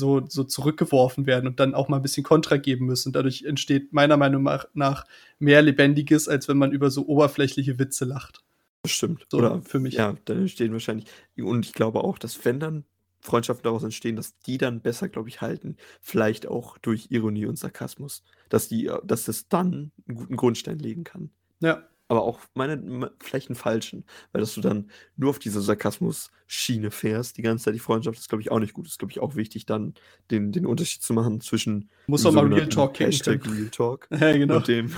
so, 0.00 0.26
so 0.28 0.42
zurückgeworfen 0.42 1.26
werden 1.26 1.46
und 1.46 1.60
dann 1.60 1.74
auch 1.74 1.88
mal 1.88 1.96
ein 1.96 2.02
bisschen 2.02 2.24
Kontra 2.24 2.56
geben 2.56 2.86
müssen. 2.86 3.10
Und 3.10 3.16
dadurch 3.16 3.44
entsteht 3.44 3.92
meiner 3.92 4.16
Meinung 4.16 4.42
nach 4.74 5.04
mehr 5.38 5.62
Lebendiges, 5.62 6.26
als 6.28 6.48
wenn 6.48 6.58
man 6.58 6.72
über 6.72 6.90
so 6.90 7.06
oberflächliche 7.06 7.78
Witze 7.78 8.04
lacht. 8.04 8.42
Das 8.82 8.92
stimmt. 8.92 9.26
So, 9.30 9.38
Oder 9.38 9.62
für 9.62 9.78
mich. 9.78 9.94
Ja, 9.94 10.16
dann 10.24 10.38
entstehen 10.38 10.72
wahrscheinlich. 10.72 11.06
Und 11.36 11.66
ich 11.66 11.72
glaube 11.72 12.02
auch, 12.02 12.18
dass 12.18 12.44
wenn 12.44 12.58
dann 12.58 12.84
Freundschaften 13.20 13.64
daraus 13.64 13.82
entstehen, 13.82 14.16
dass 14.16 14.38
die 14.40 14.58
dann 14.58 14.80
besser, 14.80 15.08
glaube 15.08 15.28
ich, 15.28 15.40
halten. 15.40 15.76
Vielleicht 16.00 16.46
auch 16.48 16.78
durch 16.78 17.08
Ironie 17.10 17.46
und 17.46 17.58
Sarkasmus. 17.58 18.24
Dass 18.48 18.68
die, 18.68 18.86
äh, 18.86 18.98
dass 19.04 19.26
das 19.26 19.48
dann 19.48 19.92
einen 20.08 20.16
guten 20.16 20.36
Grundstein 20.36 20.78
legen 20.78 21.04
kann. 21.04 21.30
Ja. 21.60 21.84
Aber 22.10 22.22
auch 22.24 22.40
meine, 22.54 22.76
me- 22.76 23.12
vielleicht 23.20 23.48
einen 23.48 23.54
falschen, 23.56 24.04
weil 24.32 24.40
dass 24.40 24.54
du 24.54 24.60
dann 24.60 24.90
nur 25.16 25.30
auf 25.30 25.38
diese 25.38 25.60
Sarkasmus-Schiene 25.60 26.90
fährst, 26.90 27.36
die 27.36 27.42
ganze 27.42 27.64
Zeit 27.66 27.74
die 27.74 27.78
Freundschaft, 27.78 28.18
ist, 28.18 28.28
glaube 28.28 28.42
ich, 28.42 28.50
auch 28.50 28.58
nicht 28.58 28.72
gut. 28.74 28.86
Ist, 28.88 28.98
glaube 28.98 29.12
ich, 29.12 29.20
auch 29.20 29.36
wichtig, 29.36 29.64
dann 29.66 29.94
den, 30.30 30.50
den 30.52 30.66
Unterschied 30.66 31.02
zu 31.02 31.12
machen 31.12 31.40
zwischen 31.40 31.88
Muss 32.08 32.26
auch 32.26 32.32
mal 32.32 32.52
Real 32.52 32.68
Talk 32.68 32.98
Hashtag. 32.98 33.46
Real 33.46 33.68
Talk 33.70 34.08
Ja, 34.20 34.32
genau. 34.36 34.56
und 34.56 34.66
dem, 34.68 34.92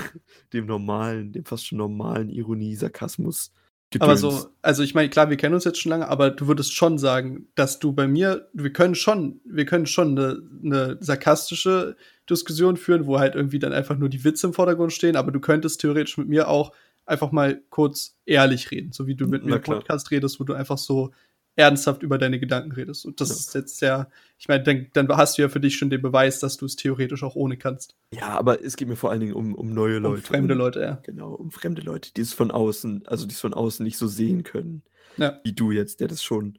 dem 0.53 0.67
normalen, 0.67 1.33
dem 1.33 1.45
fast 1.45 1.67
schon 1.67 1.79
normalen 1.79 2.31
Ironie, 2.31 2.75
Sarkasmus. 2.77 3.53
Aber 3.99 4.15
Gedöns. 4.15 4.21
so, 4.43 4.49
also 4.63 4.83
ich 4.83 4.95
meine, 4.95 5.11
klar, 5.11 5.29
wir 5.29 5.37
kennen 5.37 5.55
uns 5.55 5.65
jetzt 5.65 5.79
schon 5.79 5.91
lange, 5.91 6.09
aber 6.09 6.31
du 6.31 6.47
würdest 6.47 6.73
schon 6.75 6.97
sagen, 6.97 7.49
dass 7.57 7.79
du 7.79 7.93
bei 7.93 8.09
mir, 8.09 8.49
wir 8.55 8.73
können 8.73 8.95
schon, 8.95 9.43
wir 9.45 9.67
können 9.67 9.85
schon 9.85 10.19
eine, 10.19 10.43
eine 10.65 10.97
sarkastische 11.01 11.97
Diskussion 12.29 12.79
führen, 12.79 13.05
wo 13.07 13.19
halt 13.19 13.35
irgendwie 13.35 13.59
dann 13.59 13.75
einfach 13.75 13.99
nur 13.99 14.09
die 14.09 14.25
Witze 14.25 14.47
im 14.47 14.55
Vordergrund 14.55 14.95
stehen, 14.95 15.15
aber 15.15 15.31
du 15.31 15.41
könntest 15.41 15.83
theoretisch 15.83 16.17
mit 16.17 16.27
mir 16.29 16.49
auch 16.49 16.73
einfach 17.07 17.33
mal 17.33 17.63
kurz 17.71 18.17
ehrlich 18.27 18.71
reden, 18.71 18.93
so 18.93 19.07
wie 19.07 19.15
du 19.15 19.27
mit 19.27 19.45
mir 19.45 19.51
Na 19.51 19.57
im 19.57 19.63
klar. 19.63 19.79
Podcast 19.79 20.11
redest, 20.11 20.39
wo 20.41 20.45
du 20.45 20.55
einfach 20.55 20.79
so 20.79 21.13
ernsthaft 21.55 22.03
über 22.03 22.17
deine 22.17 22.41
Gedanken 22.41 22.73
redest. 22.73 23.05
Und 23.05 23.21
das 23.21 23.29
Ja. 23.29 23.35
ist 23.35 23.55
jetzt 23.55 23.83
ja, 23.83 24.09
ich 24.39 24.49
meine, 24.49 24.63
dann, 24.65 24.87
dann 24.95 25.09
hast 25.09 25.37
du 25.37 25.43
ja 25.43 25.49
für 25.51 25.61
dich 25.61 25.77
schon 25.77 25.91
den 25.91 26.01
Beweis, 26.01 26.41
dass 26.41 26.57
du 26.57 26.65
es 26.65 26.77
theoretisch 26.77 27.23
auch 27.23 27.35
ohne 27.35 27.59
kannst. 27.59 27.95
Ja, 28.15 28.29
aber 28.39 28.65
es 28.65 28.77
geht 28.77 28.89
mir 28.89 28.97
vor 28.97 29.11
allen 29.11 29.21
Dingen 29.21 29.35
um, 29.35 29.55
um 29.55 29.71
neue 29.75 29.99
Um 29.99 30.03
Leute. 30.05 30.23
fremde 30.23 30.55
und, 30.55 30.59
Leute, 30.59 30.81
ja. 30.81 30.99
Genau, 31.03 31.33
um 31.35 31.51
fremde 31.51 31.83
Leute, 31.83 32.11
die 32.15 32.23
es 32.23 32.33
von 32.33 32.51
außen, 32.51 33.07
also 33.07 33.27
die 33.27 33.35
es 33.35 33.41
von 33.41 33.53
außen 33.53 33.85
nicht 33.85 33.99
so 33.99 34.07
sehen 34.07 34.45
können. 34.45 34.83
Ja. 35.19 35.41
Wie 35.45 35.53
du 35.53 35.73
jetzt, 35.73 36.01
der 36.01 36.09
das 36.09 36.23
schon 36.23 36.59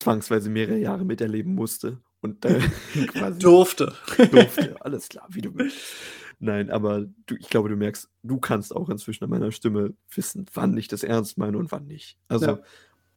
zwangsweise 0.00 0.50
mehrere 0.50 0.76
Jahre 0.78 1.04
miterleben 1.06 1.54
musste. 1.54 2.00
Und 2.20 2.44
äh, 2.44 2.58
quasi 3.08 3.38
Durfte. 3.38 3.94
durfte. 4.30 4.76
Alles 4.80 5.08
klar, 5.08 5.26
wie 5.30 5.40
du 5.40 5.54
willst. 5.54 5.78
Nein, 6.38 6.70
aber 6.70 7.06
du, 7.26 7.36
ich 7.36 7.48
glaube, 7.48 7.68
du 7.68 7.76
merkst, 7.76 8.10
du 8.22 8.38
kannst 8.38 8.74
auch 8.74 8.88
inzwischen 8.90 9.24
an 9.24 9.30
meiner 9.30 9.52
Stimme 9.52 9.94
wissen, 10.10 10.46
wann 10.54 10.76
ich 10.76 10.88
das 10.88 11.02
ernst 11.02 11.38
meine 11.38 11.58
und 11.58 11.72
wann 11.72 11.86
nicht. 11.86 12.18
Also, 12.28 12.46
Ja. 12.46 12.58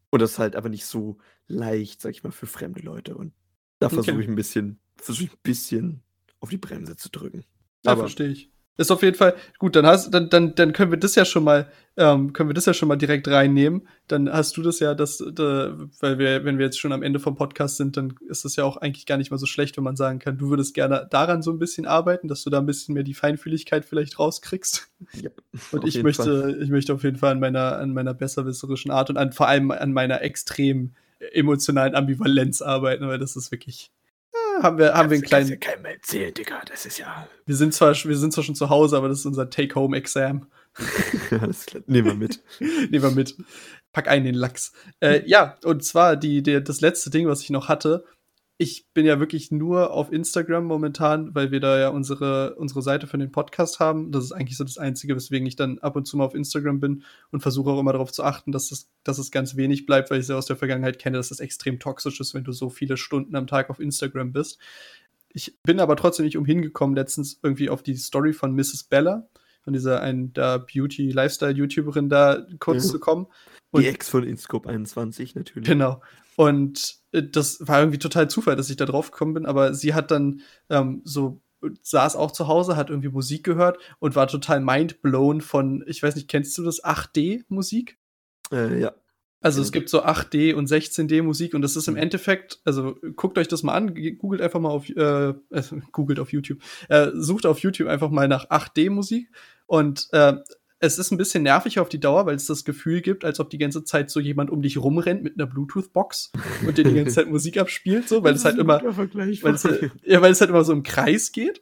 und 0.10 0.22
das 0.22 0.32
ist 0.34 0.40
halt 0.40 0.56
aber 0.56 0.70
nicht 0.70 0.86
so 0.86 1.18
leicht, 1.48 2.02
sag 2.02 2.12
ich 2.12 2.24
mal, 2.24 2.32
für 2.32 2.48
fremde 2.48 2.82
Leute. 2.82 3.16
Und 3.16 3.34
da 3.80 3.90
versuche 3.90 4.16
Okay. 4.16 4.24
ich 4.24 4.28
ein 4.30 4.36
bisschen, 4.36 4.80
versuche 4.98 5.26
ich 5.26 5.32
ein 5.34 5.40
bisschen 5.44 6.04
auf 6.40 6.50
die 6.50 6.58
Bremse 6.58 6.96
zu 6.96 7.10
drücken. 7.10 7.44
Ja, 7.86 7.96
verstehe 7.96 8.30
ich. 8.30 8.52
Ist 8.78 8.92
auf 8.92 9.02
jeden 9.02 9.18
Fall 9.18 9.36
gut, 9.58 9.76
dann 9.76 9.88
hast 9.88 10.12
dann, 10.12 10.30
dann, 10.30 10.54
dann 10.54 10.72
können 10.72 10.92
wir 10.92 11.00
das 11.00 11.16
ja 11.16 11.26
schon 11.26 11.44
mal, 11.44 11.68
ähm, 11.98 12.32
können 12.32 12.50
wir 12.50 12.54
das 12.54 12.68
ja 12.68 12.76
schon 12.76 12.88
mal 12.88 12.96
direkt 12.96 13.28
reinnehmen. 13.28 13.88
Dann 14.08 14.32
hast 14.32 14.56
du 14.56 14.62
das 14.62 14.80
ja, 14.80 14.94
das, 14.94 15.24
da, 15.34 15.76
weil 16.00 16.20
wir, 16.20 16.46
wenn 16.46 16.60
wir 16.60 16.66
jetzt 16.66 16.80
schon 16.80 16.92
am 16.92 17.02
Ende 17.02 17.20
vom 17.20 17.36
Podcast 17.36 17.78
sind, 17.78 17.98
dann 17.98 18.14
ist 18.30 18.46
das 18.46 18.56
ja 18.56 18.64
auch 18.64 18.78
eigentlich 18.78 19.08
gar 19.08 19.18
nicht 19.18 19.32
mal 19.32 19.38
so 19.38 19.48
schlecht, 19.48 19.78
wenn 19.78 19.84
man 19.84 19.96
sagen 19.96 20.20
kann, 20.20 20.38
du 20.38 20.50
würdest 20.50 20.76
gerne 20.76 21.08
daran 21.10 21.42
so 21.42 21.52
ein 21.52 21.58
bisschen 21.58 21.88
arbeiten, 21.88 22.28
dass 22.28 22.44
du 22.44 22.52
da 22.52 22.60
ein 22.60 22.68
bisschen 22.68 22.94
mehr 22.94 23.04
die 23.04 23.16
Feinfühligkeit 23.16 23.84
vielleicht 23.84 24.20
rauskriegst. 24.20 24.90
Ja, 25.14 25.32
Und 25.72 25.88
ich 25.88 26.04
möchte, 26.04 26.42
Fall. 26.42 26.62
ich 26.62 26.70
möchte 26.70 26.94
auf 26.94 27.04
jeden 27.04 27.18
Fall 27.18 27.32
an 27.32 27.40
meiner, 27.40 27.78
an 27.78 27.94
meiner 27.94 28.14
besserwisserischen 28.14 28.92
Art 28.92 29.10
und 29.10 29.18
an, 29.18 29.32
vor 29.32 29.48
allem 29.48 29.72
an 29.72 29.92
meiner 29.92 30.22
extrem 30.22 30.94
emotionalen 31.32 31.96
Ambivalenz 31.96 32.62
arbeiten, 32.62 33.08
weil 33.08 33.18
das 33.18 33.36
ist 33.36 33.52
wirklich, 33.52 33.92
haben 34.64 34.78
wir, 34.78 34.94
haben 34.94 35.10
wir 35.10 35.16
einen 35.16 35.24
kleinen, 35.24 35.50
ja 35.50 35.56
keinem 35.56 35.86
erzählen, 35.86 36.34
Digga. 36.34 36.62
Das 36.70 36.86
ist 36.86 36.98
ja. 36.98 37.28
wir 37.46 37.56
sind 37.56 37.74
zwar, 37.74 37.94
wir 37.94 38.18
sind 38.18 38.34
zwar 38.34 38.44
schon 38.44 38.56
zu 38.56 38.70
Hause, 38.70 38.98
aber 38.98 39.10
das 39.10 39.20
ist 39.20 39.26
unser 39.26 39.50
Take-Home-Exam. 39.50 40.48
Alles 41.42 41.66
klar. 41.66 41.84
Nehmen 41.88 42.08
wir 42.08 42.16
mit. 42.16 42.42
Nehmen 42.60 43.04
wir 43.04 43.12
mit. 43.12 43.36
Pack 43.92 44.08
ein 44.08 44.24
den 44.24 44.36
Lachs. 44.36 44.74
Äh, 45.00 45.28
ja, 45.28 45.58
und 45.64 45.84
zwar 45.84 46.16
die, 46.16 46.44
der, 46.44 46.62
das 46.62 46.82
letzte 46.82 47.10
Ding, 47.10 47.28
was 47.28 47.42
ich 47.42 47.50
noch 47.50 47.68
hatte, 47.68 48.06
ich 48.60 48.88
bin 48.92 49.06
ja 49.06 49.20
wirklich 49.20 49.52
nur 49.52 49.92
auf 49.92 50.12
Instagram 50.12 50.66
momentan, 50.66 51.36
weil 51.36 51.52
wir 51.52 51.60
da 51.60 51.78
ja 51.78 51.90
unsere, 51.90 52.56
unsere 52.56 52.82
Seite 52.82 53.06
für 53.06 53.20
den 53.20 53.32
Podcast 53.32 53.80
haben. 53.80 54.12
Das 54.12 54.24
ist 54.24 54.32
eigentlich 54.32 54.58
so 54.58 54.64
das 54.64 54.80
Einzige, 54.80 55.16
weswegen 55.16 55.48
ich 55.48 55.56
dann 55.56 55.78
ab 55.78 55.96
und 55.96 56.06
zu 56.06 56.18
mal 56.18 56.26
auf 56.26 56.34
Instagram 56.34 56.80
bin 56.80 57.04
und 57.32 57.42
versuche 57.42 57.70
auch 57.70 57.80
immer 57.80 57.94
darauf 57.94 58.12
zu 58.12 58.24
achten, 58.24 58.52
dass 58.52 58.72
es, 58.72 58.90
dass 59.04 59.20
es 59.20 59.30
ganz 59.30 59.58
wenig 59.58 59.86
bleibt, 59.86 60.10
weil 60.10 60.18
ich 60.18 60.24
es 60.24 60.30
ja 60.30 60.38
aus 60.38 60.48
der 60.48 60.56
Vergangenheit 60.56 60.98
kenne, 60.98 61.18
dass 61.18 61.30
es 61.30 61.40
extrem 61.40 61.80
toxisch 61.80 62.20
ist, 62.20 62.34
wenn 62.34 62.44
du 62.44 62.52
so 62.52 62.72
viele 62.72 62.98
Stunden 62.98 63.36
am 63.36 63.46
Tag 63.46 63.70
auf 63.70 63.80
Instagram 63.80 64.34
bist. 64.34 64.58
Ich 65.30 65.62
bin 65.62 65.80
aber 65.80 65.96
trotzdem 65.96 66.26
nicht 66.26 66.38
umhin 66.38 66.64
gekommen, 66.64 66.96
letztens 66.96 67.40
irgendwie 67.44 67.70
auf 67.70 67.84
die 67.84 67.96
Story 67.96 68.34
von 68.34 68.56
Mrs. 68.56 68.86
Bella, 68.86 69.30
von 69.62 69.74
dieser 69.74 70.02
einen 70.02 70.34
da 70.34 70.58
Beauty-Lifestyle-YouTuberin 70.58 72.10
da 72.10 72.48
kurz 72.60 72.86
ja. 72.86 72.92
zu 72.92 73.00
kommen. 73.00 73.28
Und 73.78 73.84
die 73.84 73.90
Ex 73.90 74.10
von 74.10 74.24
InScope 74.24 74.70
21 74.70 75.36
natürlich. 75.36 75.68
Genau. 75.68 76.02
Und 76.36 76.98
äh, 77.12 77.24
das 77.24 77.60
war 77.68 77.80
irgendwie 77.80 78.00
total 78.00 78.30
Zufall, 78.30 78.56
dass 78.56 78.70
ich 78.70 78.78
da 78.78 78.86
drauf 78.86 79.12
gekommen 79.12 79.34
bin, 79.34 79.46
aber 79.46 79.74
sie 79.74 79.94
hat 79.94 80.12
dann 80.12 80.42
ähm, 80.70 81.02
so 81.04 81.42
saß 81.82 82.16
auch 82.16 82.32
zu 82.32 82.48
Hause, 82.48 82.76
hat 82.76 82.90
irgendwie 82.90 83.10
Musik 83.10 83.44
gehört 83.44 83.80
und 84.00 84.16
war 84.16 84.28
total 84.28 84.60
mindblown 84.60 85.42
von, 85.42 85.84
ich 85.88 86.04
weiß 86.04 86.16
nicht, 86.16 86.28
kennst 86.28 86.58
du 86.58 86.64
das 86.64 86.84
8D-Musik? 86.84 87.98
Äh, 88.52 88.80
ja. 88.80 88.94
Also 89.40 89.62
es 89.62 89.72
gibt 89.72 89.90
so 89.90 90.04
8D 90.04 90.56
und 90.56 90.68
16D 90.68 91.22
Musik 91.22 91.54
und 91.54 91.62
das 91.62 91.76
ist 91.76 91.88
im 91.88 91.94
mhm. 91.94 92.02
Endeffekt, 92.02 92.60
also 92.66 92.96
guckt 93.16 93.38
euch 93.38 93.48
das 93.48 93.62
mal 93.62 93.76
an, 93.76 93.94
googelt 94.18 94.42
einfach 94.42 94.60
mal 94.60 94.70
auf, 94.70 94.90
äh, 94.90 95.30
äh, 95.30 95.36
googelt 95.92 96.20
auf 96.20 96.34
YouTube, 96.34 96.60
äh, 96.90 97.12
sucht 97.14 97.46
auf 97.46 97.60
YouTube 97.60 97.88
einfach 97.88 98.10
mal 98.10 98.28
nach 98.28 98.50
8D 98.50 98.90
Musik 98.90 99.30
und 99.68 100.08
äh, 100.12 100.38
es 100.80 101.00
ist 101.00 101.12
ein 101.12 101.18
bisschen 101.18 101.44
nervig 101.44 101.80
auf 101.80 101.90
die 101.90 102.00
Dauer, 102.00 102.26
weil 102.26 102.36
es 102.36 102.46
das 102.46 102.64
Gefühl 102.64 103.02
gibt, 103.02 103.26
als 103.26 103.40
ob 103.40 103.50
die 103.50 103.58
ganze 103.58 103.84
Zeit 103.84 104.12
so 104.12 104.20
jemand 104.20 104.52
um 104.52 104.62
dich 104.62 104.78
rumrennt 104.78 105.24
mit 105.24 105.36
einer 105.36 105.48
Bluetooth-Box 105.48 106.32
und 106.68 106.78
dir 106.78 106.84
die 106.84 106.94
ganze 106.94 107.16
Zeit 107.16 107.30
Musik 107.30 107.58
abspielt, 107.58 108.08
so, 108.08 108.24
weil 108.24 108.36
es 108.36 108.46
halt 108.46 108.58
immer, 108.58 108.82
weil 108.84 109.54
es, 109.56 109.68
ja, 110.04 110.22
weil 110.22 110.32
es 110.32 110.40
halt 110.40 110.50
immer 110.50 110.64
so 110.64 110.74
im 110.74 110.84
Kreis 110.84 111.32
geht. 111.32 111.62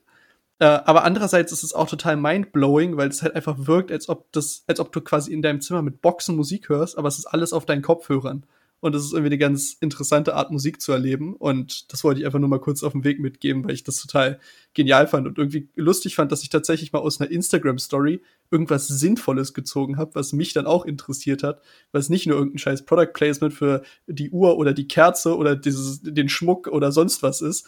Äh, 0.59 0.65
aber 0.65 1.03
andererseits 1.03 1.51
ist 1.51 1.63
es 1.63 1.73
auch 1.73 1.87
total 1.87 2.17
mindblowing, 2.17 2.97
weil 2.97 3.09
es 3.09 3.21
halt 3.21 3.35
einfach 3.35 3.55
wirkt, 3.59 3.91
als 3.91 4.07
ob 4.09 4.31
das, 4.31 4.63
als 4.67 4.79
ob 4.79 4.91
du 4.91 5.01
quasi 5.01 5.33
in 5.33 5.41
deinem 5.41 5.61
Zimmer 5.61 5.81
mit 5.81 6.01
Boxen 6.01 6.35
Musik 6.35 6.69
hörst, 6.69 6.97
aber 6.97 7.07
es 7.07 7.17
ist 7.17 7.25
alles 7.25 7.53
auf 7.53 7.65
deinen 7.65 7.81
Kopfhörern. 7.81 8.45
Und 8.81 8.93
es 8.93 9.03
ist 9.03 9.13
irgendwie 9.13 9.29
eine 9.29 9.37
ganz 9.37 9.73
interessante 9.79 10.35
Art, 10.35 10.51
Musik 10.51 10.79
zu 10.79 10.91
erleben. 10.91 11.35
Und 11.35 11.91
das 11.91 12.03
wollte 12.03 12.19
ich 12.19 12.25
einfach 12.25 12.39
nur 12.39 12.49
mal 12.49 12.59
kurz 12.59 12.83
auf 12.83 12.91
den 12.91 13.03
Weg 13.03 13.19
mitgeben, 13.19 13.63
weil 13.63 13.71
ich 13.71 13.83
das 13.83 13.97
total 13.97 14.39
genial 14.73 15.07
fand 15.07 15.27
und 15.27 15.37
irgendwie 15.37 15.69
lustig 15.75 16.15
fand, 16.15 16.31
dass 16.31 16.43
ich 16.43 16.49
tatsächlich 16.49 16.91
mal 16.91 16.99
aus 16.99 17.19
einer 17.19 17.31
Instagram-Story 17.31 18.21
irgendwas 18.51 18.87
Sinnvolles 18.87 19.53
gezogen 19.53 19.97
habe, 19.97 20.13
was 20.13 20.33
mich 20.33 20.53
dann 20.53 20.67
auch 20.67 20.85
interessiert 20.85 21.41
hat, 21.41 21.61
was 21.91 22.09
nicht 22.09 22.27
nur 22.27 22.37
irgendein 22.37 22.59
scheiß 22.59 22.85
Product 22.85 23.13
Placement 23.13 23.53
für 23.53 23.81
die 24.07 24.29
Uhr 24.29 24.57
oder 24.57 24.73
die 24.73 24.87
Kerze 24.87 25.35
oder 25.35 25.55
dieses, 25.55 26.01
den 26.03 26.29
Schmuck 26.29 26.67
oder 26.67 26.91
sonst 26.91 27.23
was 27.23 27.41
ist, 27.41 27.67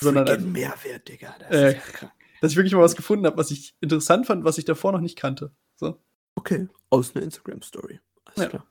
sondern 0.00 0.28
ein 0.28 0.50
Mehrwert, 0.50 1.08
Digga. 1.08 1.34
Das 1.40 1.50
äh, 1.50 1.72
ja 2.02 2.10
dass 2.44 2.52
ich 2.52 2.58
wirklich 2.58 2.74
mal 2.74 2.82
was 2.82 2.94
gefunden 2.94 3.24
habe, 3.24 3.38
was 3.38 3.50
ich 3.50 3.74
interessant 3.80 4.26
fand, 4.26 4.44
was 4.44 4.58
ich 4.58 4.66
davor 4.66 4.92
noch 4.92 5.00
nicht 5.00 5.16
kannte. 5.16 5.50
So. 5.76 5.98
Okay, 6.34 6.68
aus 6.90 7.16
einer 7.16 7.24
Instagram-Story. 7.24 8.00
Ja. 8.36 8.46
Klar. 8.46 8.66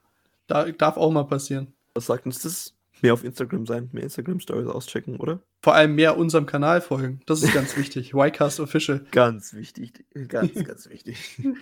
Da, 0.48 0.72
darf 0.72 0.98
auch 0.98 1.12
mal 1.12 1.24
passieren. 1.24 1.74
Was 1.94 2.08
sagt 2.08 2.26
uns 2.26 2.42
das? 2.42 2.76
Mehr 3.02 3.14
auf 3.14 3.24
Instagram 3.24 3.66
sein, 3.66 3.90
mehr 3.92 4.04
Instagram-Stories 4.04 4.68
auschecken, 4.68 5.18
oder? 5.18 5.42
Vor 5.62 5.76
allem 5.76 5.96
mehr 5.96 6.18
unserem 6.18 6.46
Kanal 6.46 6.80
folgen. 6.80 7.22
Das 7.26 7.44
ist 7.44 7.54
ganz 7.54 7.76
wichtig. 7.78 8.14
Ycast 8.14 8.60
Official. 8.60 9.06
Ganz 9.12 9.54
wichtig. 9.54 10.06
Ganz, 10.28 10.54
ganz 10.64 10.90
wichtig. 10.90 11.42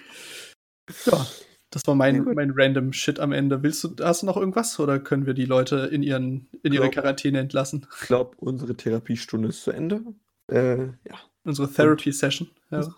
Ja, 1.06 1.26
das 1.70 1.88
war 1.88 1.96
mein, 1.96 2.16
ja, 2.16 2.34
mein 2.34 2.52
random 2.54 2.92
Shit 2.92 3.20
am 3.22 3.32
Ende. 3.32 3.64
Willst 3.64 3.84
du, 3.84 3.96
hast 4.02 4.24
du 4.24 4.26
noch 4.26 4.36
irgendwas 4.36 4.78
oder 4.78 5.00
können 5.00 5.26
wir 5.26 5.34
die 5.34 5.46
Leute 5.46 5.90
in, 5.92 6.04
ihren, 6.04 6.50
in 6.64 6.74
ihre 6.74 6.90
Quarantäne 6.90 7.40
entlassen? 7.40 7.88
Ich 8.02 8.08
glaube, 8.08 8.36
unsere 8.38 8.76
Therapiestunde 8.76 9.48
ist 9.48 9.64
zu 9.64 9.72
Ende. 9.72 10.02
Äh, 10.48 10.88
ja. 10.88 11.20
Unsere 11.44 11.72
Therapy-Session. 11.72 12.50
Ja. 12.72 12.94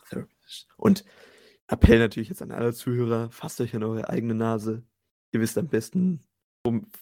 Und 0.76 1.06
Appell 1.68 2.00
natürlich 2.00 2.30
jetzt 2.30 2.42
an 2.42 2.52
alle 2.52 2.74
Zuhörer, 2.74 3.30
fasst 3.32 3.62
euch 3.62 3.76
an 3.76 3.84
eure 3.84 4.10
eigene 4.10 4.34
Nase. 4.34 4.84
Ihr 5.34 5.42
wisst 5.42 5.58
am 5.58 5.68
besten, 5.68 6.22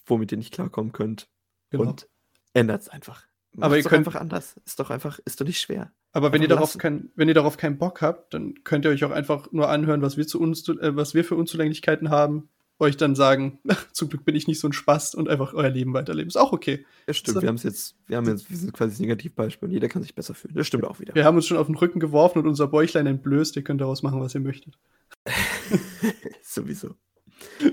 womit 0.06 0.32
ihr 0.32 0.38
nicht 0.38 0.52
klarkommen 0.52 0.92
könnt. 0.92 1.28
Genau. 1.70 1.90
Und 1.90 2.08
ändert 2.54 2.82
es 2.82 2.88
einfach. 2.88 3.26
Macht's 3.52 3.66
aber 3.66 3.76
ihr 3.76 3.82
könnt 3.84 4.06
einfach 4.06 4.20
anders. 4.20 4.58
Ist 4.64 4.80
doch 4.80 4.90
einfach, 4.90 5.20
ist 5.26 5.40
doch 5.40 5.46
nicht 5.46 5.60
schwer. 5.60 5.92
Aber 6.12 6.32
wenn 6.32 6.40
ihr 6.40 6.48
darauf 6.48 6.76
kein, 6.78 7.10
wenn 7.14 7.28
ihr 7.28 7.34
darauf 7.34 7.58
keinen 7.58 7.76
Bock 7.76 8.00
habt, 8.00 8.32
dann 8.32 8.64
könnt 8.64 8.86
ihr 8.86 8.90
euch 8.90 9.04
auch 9.04 9.10
einfach 9.10 9.52
nur 9.52 9.68
anhören, 9.68 10.00
was 10.00 10.16
wir 10.16 10.26
zu 10.26 10.40
uns, 10.40 10.66
äh, 10.68 10.96
was 10.96 11.12
wir 11.12 11.24
für 11.24 11.36
Unzulänglichkeiten 11.36 12.08
haben, 12.08 12.48
euch 12.78 12.96
dann 12.96 13.14
sagen, 13.14 13.58
zum 13.92 14.08
Glück 14.08 14.24
bin 14.24 14.34
ich 14.34 14.48
nicht 14.48 14.58
so 14.58 14.68
ein 14.68 14.72
Spast 14.72 15.14
und 15.14 15.28
einfach 15.28 15.52
euer 15.52 15.68
Leben 15.68 15.92
weiterleben. 15.92 16.28
Ist 16.28 16.36
auch 16.36 16.52
okay. 16.52 16.86
Ja, 17.06 17.12
stimmt. 17.12 17.42
wir 17.42 17.48
haben 17.48 17.56
es 17.56 17.62
jetzt, 17.62 17.96
wir 18.06 18.16
haben 18.16 18.26
jetzt, 18.26 18.50
wir 18.50 18.56
sind 18.56 18.72
quasi 18.72 18.92
das 18.92 19.00
Negativbeispiel 19.00 19.68
und 19.68 19.72
jeder 19.74 19.88
kann 19.88 20.02
sich 20.02 20.14
besser 20.14 20.32
fühlen. 20.32 20.54
Das 20.54 20.66
stimmt 20.66 20.84
auch 20.84 20.98
wieder. 21.00 21.14
Wir 21.14 21.26
haben 21.26 21.36
uns 21.36 21.46
schon 21.46 21.58
auf 21.58 21.66
den 21.66 21.76
Rücken 21.76 22.00
geworfen 22.00 22.38
und 22.38 22.46
unser 22.46 22.68
Bäuchlein 22.68 23.06
entblößt. 23.06 23.54
Ihr 23.56 23.64
könnt 23.64 23.82
daraus 23.82 24.02
machen, 24.02 24.20
was 24.20 24.34
ihr 24.34 24.40
möchtet. 24.40 24.78
Sowieso. 26.42 26.96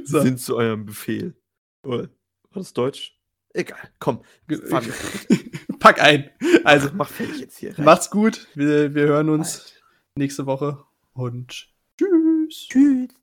So. 0.06 0.22
Sind 0.22 0.40
zu 0.40 0.58
eurem 0.58 0.86
Befehl. 0.86 1.36
Oder? 1.84 2.10
War 2.52 2.62
das 2.62 2.74
Deutsch? 2.74 3.18
Egal, 3.54 3.90
komm. 4.00 4.24
Pack 5.80 6.02
ein. 6.02 6.30
Also, 6.64 6.90
mach, 6.94 7.10
fertig 7.10 7.40
jetzt 7.40 7.58
hier. 7.58 7.78
Rein. 7.78 7.86
Macht's 7.86 8.10
gut. 8.10 8.48
Wir, 8.56 8.94
wir 8.94 9.08
hören 9.08 9.30
uns 9.30 9.60
Alter. 9.60 9.72
nächste 10.16 10.46
Woche 10.46 10.84
und 11.14 11.70
tschüss. 11.98 12.68
Tschüss. 12.68 13.19